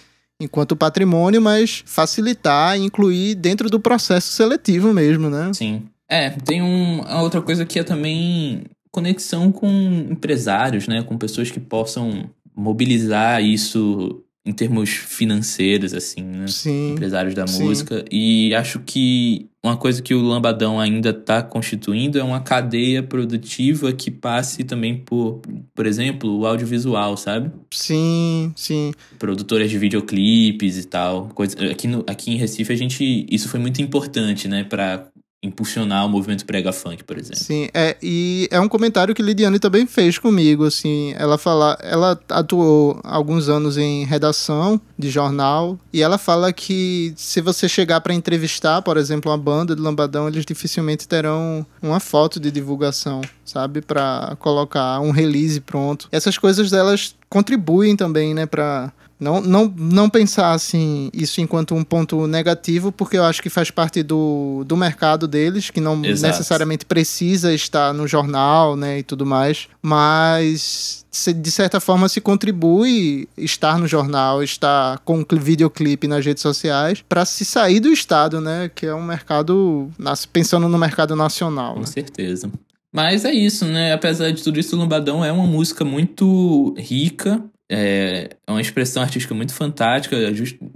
enquanto 0.41 0.75
patrimônio, 0.75 1.43
mas 1.43 1.83
facilitar 1.85 2.79
e 2.79 2.85
incluir 2.85 3.35
dentro 3.35 3.69
do 3.69 3.79
processo 3.79 4.33
seletivo 4.33 4.95
mesmo, 4.95 5.29
né? 5.29 5.51
Sim. 5.53 5.83
É, 6.09 6.31
tem 6.31 6.63
um, 6.63 7.03
a 7.07 7.21
outra 7.21 7.43
coisa 7.43 7.67
que 7.67 7.79
é 7.79 7.85
também 7.85 8.65
conexão 8.91 9.53
com 9.53 9.69
empresários, 10.11 10.89
né, 10.89 11.03
com 11.03 11.19
pessoas 11.19 11.51
que 11.51 11.61
possam 11.61 12.31
mobilizar 12.57 13.43
isso 13.43 14.25
em 14.45 14.53
termos 14.53 14.91
financeiros, 14.91 15.95
assim, 15.95 16.23
né? 16.23 16.47
Sim. 16.49 16.93
Empresários 16.93 17.35
da 17.35 17.47
sim. 17.47 17.63
música. 17.63 18.05
E 18.11 18.53
acho 18.55 18.81
que 18.81 19.49
uma 19.63 19.77
coisa 19.77 20.03
que 20.03 20.13
o 20.13 20.21
Lambadão 20.21 20.81
ainda 20.81 21.11
está 21.11 21.41
constituindo 21.41 22.19
é 22.19 22.25
uma 22.25 22.41
cadeia 22.41 23.03
produtiva 23.03 23.93
que 23.93 24.11
passe 24.11 24.65
também 24.65 24.99
por, 24.99 25.41
por 25.73 25.87
exemplo, 25.87 26.41
o 26.41 26.45
audiovisual, 26.45 27.17
sabe? 27.17 27.53
Sim, 27.71 28.53
sim. 28.57 28.93
Produtoras 29.19 29.71
de 29.71 29.79
videoclipes 29.79 30.77
e 30.77 30.85
tal. 30.89 31.29
Coisa, 31.29 31.57
aqui, 31.71 31.87
no, 31.87 32.05
aqui 32.09 32.33
em 32.33 32.37
Recife 32.37 32.73
a 32.73 32.77
gente. 32.77 33.25
Isso 33.31 33.49
foi 33.49 33.61
muito 33.61 33.81
importante, 33.81 34.49
né? 34.49 34.65
Pra 34.65 35.07
impulsionar 35.43 36.07
o 36.07 36.09
movimento 36.09 36.47
prega 36.47 36.73
funk, 36.73 37.03
por 37.03 37.19
exemplo. 37.19 37.43
Sim, 37.43 37.69
é, 37.75 37.97
e 38.01 38.49
é 38.51 38.61
um 38.61 38.69
comentário 38.69 39.13
que 39.13 39.23
Lidiane 39.23 39.59
também 39.59 39.87
fez 39.87 40.17
comigo, 40.17 40.65
assim, 40.65 41.13
ela 41.17 41.37
fala, 41.37 41.77
ela 41.83 42.19
atuou 42.29 43.01
alguns 43.03 43.49
anos 43.49 43.77
em 43.77 44.05
redação 44.05 44.81
de 44.97 45.11
jornal 45.11 45.77
e 45.93 46.01
ela 46.01 46.17
fala 46.17 46.53
que 46.53 47.13
se 47.17 47.41
você 47.41 47.69
chegar 47.69 48.01
para 48.01 48.15
entrevistar, 48.15 48.83
por 48.83 48.97
exemplo, 48.97 49.33
uma 49.33 49.39
banda 49.39 49.75
de 49.75 49.83
lambadão, 49.83 50.29
eles 50.29 50.47
dificilmente 50.47 51.09
terão 51.09 51.67
uma 51.83 51.99
foto 51.99 52.39
de 52.39 52.51
divulgação, 52.51 53.21
sabe, 53.45 53.81
para 53.81 54.37
colocar 54.39 55.01
um 55.01 55.11
release 55.11 55.61
pronto. 55.61 56.09
Essas 56.13 56.39
coisas 56.39 56.71
delas 56.71 57.17
contribuem 57.29 57.97
também, 57.97 58.33
né, 58.33 58.47
para 58.47 58.93
não, 59.23 59.41
não, 59.41 59.73
não 59.77 60.11
pensar 60.11 60.53
assim, 60.53 61.09
isso 61.15 61.41
enquanto 61.41 61.75
um 61.75 61.85
ponto 61.85 62.27
negativo, 62.27 62.91
porque 62.91 63.17
eu 63.17 63.25
acho 63.25 63.41
que 63.41 63.49
faz 63.49 63.71
parte 63.71 64.03
do, 64.03 64.65
do 64.67 64.77
mercado 64.77 65.29
deles, 65.29 65.71
que 65.71 65.81
não 65.81 66.05
Exato. 66.05 66.33
necessariamente 66.33 66.85
precisa 66.85 67.55
estar 67.55 67.95
no 67.95 68.09
jornal 68.09 68.77
né, 68.77 68.99
e 68.99 69.03
tudo 69.05 69.25
mais, 69.25 69.69
mas 69.81 71.07
de 71.37 71.51
certa 71.51 71.79
forma 71.79 72.09
se 72.09 72.21
contribui 72.21 73.29
estar 73.37 73.79
no 73.79 73.87
jornal, 73.87 74.43
estar 74.43 74.99
com 75.01 75.25
videoclipe 75.31 76.09
nas 76.09 76.25
redes 76.25 76.43
sociais, 76.43 77.05
para 77.09 77.25
se 77.25 77.45
sair 77.45 77.81
do 77.81 77.91
estado, 77.91 78.41
né? 78.41 78.71
Que 78.75 78.87
é 78.87 78.95
um 78.95 79.03
mercado, 79.03 79.91
pensando 80.33 80.69
no 80.69 80.79
mercado 80.79 81.15
nacional. 81.15 81.75
Com 81.75 81.81
né? 81.81 81.87
certeza. 81.87 82.51
Mas 82.91 83.25
é 83.25 83.33
isso, 83.33 83.67
né? 83.67 83.93
Apesar 83.93 84.31
de 84.31 84.43
tudo 84.43 84.59
isso, 84.59 84.75
o 84.75 84.79
Lombadão 84.79 85.25
é 85.25 85.31
uma 85.31 85.47
música 85.47 85.85
muito 85.85 86.75
rica, 86.79 87.43
é, 87.75 88.29
é 88.47 88.51
uma 88.51 88.61
expressão 88.61 89.03
artística 89.03 89.35
muito 89.35 89.55
fantástica 89.55 90.17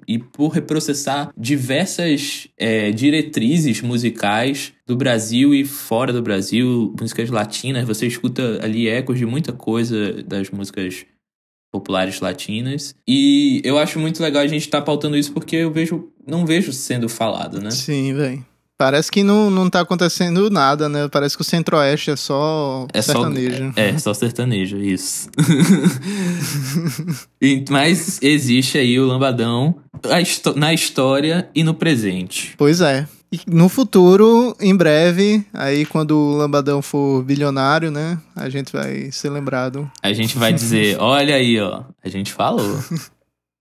e 0.09 0.19
por 0.19 0.49
reprocessar 0.49 1.31
diversas 1.37 2.49
é, 2.57 2.91
diretrizes 2.91 3.83
musicais 3.83 4.73
do 4.87 4.97
Brasil 4.97 5.55
e 5.55 5.63
fora 5.65 6.11
do 6.11 6.23
Brasil, 6.23 6.95
músicas 6.99 7.29
latinas, 7.29 7.87
você 7.87 8.07
escuta 8.07 8.61
ali 8.63 8.89
ecos 8.89 9.19
de 9.19 9.27
muita 9.27 9.53
coisa 9.53 10.23
das 10.23 10.51
músicas 10.51 11.05
populares 11.71 12.21
latinas. 12.21 12.95
E 13.07 13.61
eu 13.63 13.79
acho 13.79 13.99
muito 13.99 14.23
legal 14.23 14.43
a 14.43 14.47
gente 14.47 14.63
estar 14.63 14.79
tá 14.79 14.85
pautando 14.85 15.19
isso 15.19 15.33
porque 15.33 15.57
eu 15.57 15.71
vejo, 15.71 16.09
não 16.27 16.47
vejo 16.47 16.73
sendo 16.73 17.11
falado, 17.11 17.61
né? 17.61 17.71
Sim, 17.71 18.15
velho. 18.15 18.45
Parece 18.79 19.11
que 19.11 19.23
não, 19.23 19.51
não 19.51 19.71
tá 19.71 19.81
acontecendo 19.81 20.51
nada, 20.51 20.87
né? 20.87 21.09
Parece 21.09 21.35
que 21.35 21.41
o 21.41 21.45
centro-oeste 21.45 22.11
é 22.11 22.17
só 22.17 22.87
é 22.93 23.01
sertanejo. 23.01 23.73
Só, 23.73 23.81
é, 23.81 23.89
é, 23.89 23.99
só 23.99 24.13
sertanejo, 24.13 24.77
isso. 24.77 25.31
Mas 27.71 28.21
existe 28.23 28.77
aí 28.77 29.01
o 29.01 29.07
lambadão 29.07 29.77
na 30.55 30.75
história 30.75 31.49
e 31.55 31.65
no 31.65 31.73
presente. 31.73 32.55
Pois 32.59 32.83
é. 32.83 33.09
E 33.33 33.41
no 33.47 33.69
futuro, 33.69 34.55
em 34.61 34.77
breve, 34.77 35.45
aí 35.53 35.85
quando 35.85 36.17
o 36.17 36.37
Lambadão 36.37 36.81
for 36.81 37.25
bilionário, 37.25 37.91
né? 37.91 38.19
A 38.37 38.49
gente 38.49 38.73
vai 38.73 39.11
ser 39.11 39.31
lembrado. 39.31 39.91
A 40.03 40.13
gente 40.13 40.39
vai 40.39 40.53
dizer, 40.53 40.97
olha 41.01 41.35
aí, 41.35 41.59
ó. 41.61 41.83
A 42.05 42.09
gente 42.09 42.33
falou. 42.33 42.79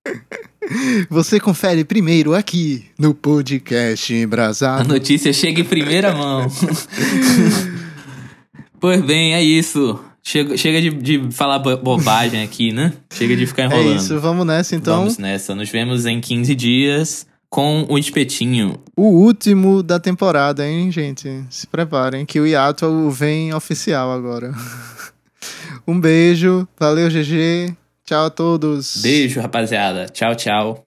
Você 1.09 1.39
confere 1.39 1.83
primeiro 1.83 2.33
aqui 2.33 2.85
no 2.97 3.13
podcast 3.13 4.13
Embrasado. 4.13 4.81
A 4.81 4.83
notícia 4.83 5.31
chega 5.31 5.61
em 5.61 5.65
primeira 5.65 6.13
mão. 6.13 6.47
pois 8.79 9.01
bem, 9.01 9.33
é 9.33 9.43
isso. 9.43 9.99
Chega, 10.23 10.57
chega 10.57 10.81
de, 10.81 10.89
de 10.89 11.31
falar 11.31 11.59
bobagem 11.59 12.43
aqui, 12.43 12.71
né? 12.71 12.93
Chega 13.13 13.35
de 13.35 13.45
ficar 13.45 13.63
é 13.63 13.65
enrolando. 13.67 13.93
É 13.93 13.95
isso, 13.97 14.19
vamos 14.19 14.45
nessa 14.45 14.75
então. 14.75 14.97
Vamos 14.97 15.17
nessa. 15.17 15.53
Nos 15.53 15.69
vemos 15.69 16.05
em 16.05 16.19
15 16.19 16.55
dias 16.55 17.27
com 17.47 17.85
o 17.87 17.97
espetinho. 17.97 18.79
O 18.97 19.03
último 19.03 19.83
da 19.83 19.99
temporada, 19.99 20.67
hein, 20.67 20.91
gente? 20.91 21.45
Se 21.49 21.67
preparem 21.67 22.25
que 22.25 22.39
o 22.39 22.47
hiato 22.47 23.09
vem 23.11 23.53
oficial 23.53 24.11
agora. 24.11 24.51
um 25.87 25.99
beijo, 25.99 26.67
valeu, 26.79 27.07
GG. 27.09 27.75
Tchau 28.05 28.25
a 28.25 28.29
todos. 28.29 28.97
Beijo, 28.97 29.41
rapaziada. 29.41 30.05
Tchau, 30.05 30.35
tchau. 30.35 30.83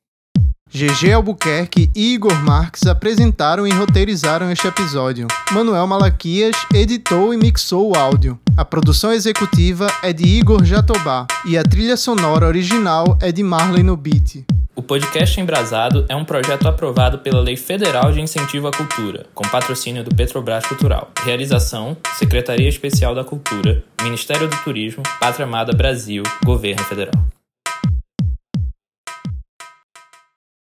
GG 0.71 1.13
Albuquerque 1.15 1.91
e 1.97 2.13
Igor 2.13 2.35
Marques 2.45 2.87
apresentaram 2.87 3.67
e 3.67 3.73
roteirizaram 3.73 4.53
este 4.53 4.69
episódio. 4.69 5.27
Manuel 5.51 5.87
Malaquias 5.87 6.55
editou 6.73 7.35
e 7.35 7.37
mixou 7.37 7.91
o 7.91 7.97
áudio. 7.97 8.39
A 8.57 8.65
produção 8.65 9.13
executiva 9.13 9.89
é 10.03 10.13
de 10.13 10.25
Igor 10.25 10.63
Jatobá 10.63 11.27
e 11.45 11.59
a 11.59 11.65
trilha 11.65 11.97
sonora 11.97 12.47
original 12.47 13.19
é 13.21 13.33
de 13.33 13.43
Marley 13.43 13.83
no 13.83 13.97
Beat. 13.97 14.45
O 14.79 14.83
podcast 14.83 15.41
Embrasado 15.41 16.07
é 16.09 16.15
um 16.15 16.25
projeto 16.25 16.69
aprovado 16.69 17.19
pela 17.19 17.41
Lei 17.41 17.57
Federal 17.57 18.13
de 18.13 18.21
Incentivo 18.21 18.69
à 18.69 18.71
Cultura, 18.71 19.27
com 19.35 19.43
patrocínio 19.49 20.05
do 20.05 20.15
Petrobras 20.15 20.65
Cultural. 20.67 21.11
Realização: 21.25 21.97
Secretaria 22.17 22.69
Especial 22.69 23.13
da 23.13 23.25
Cultura, 23.25 23.83
Ministério 24.01 24.47
do 24.47 24.57
Turismo, 24.59 25.03
Pátria 25.19 25.47
Amada 25.47 25.73
Brasil, 25.73 26.23
Governo 26.45 26.85
Federal. 26.85 27.38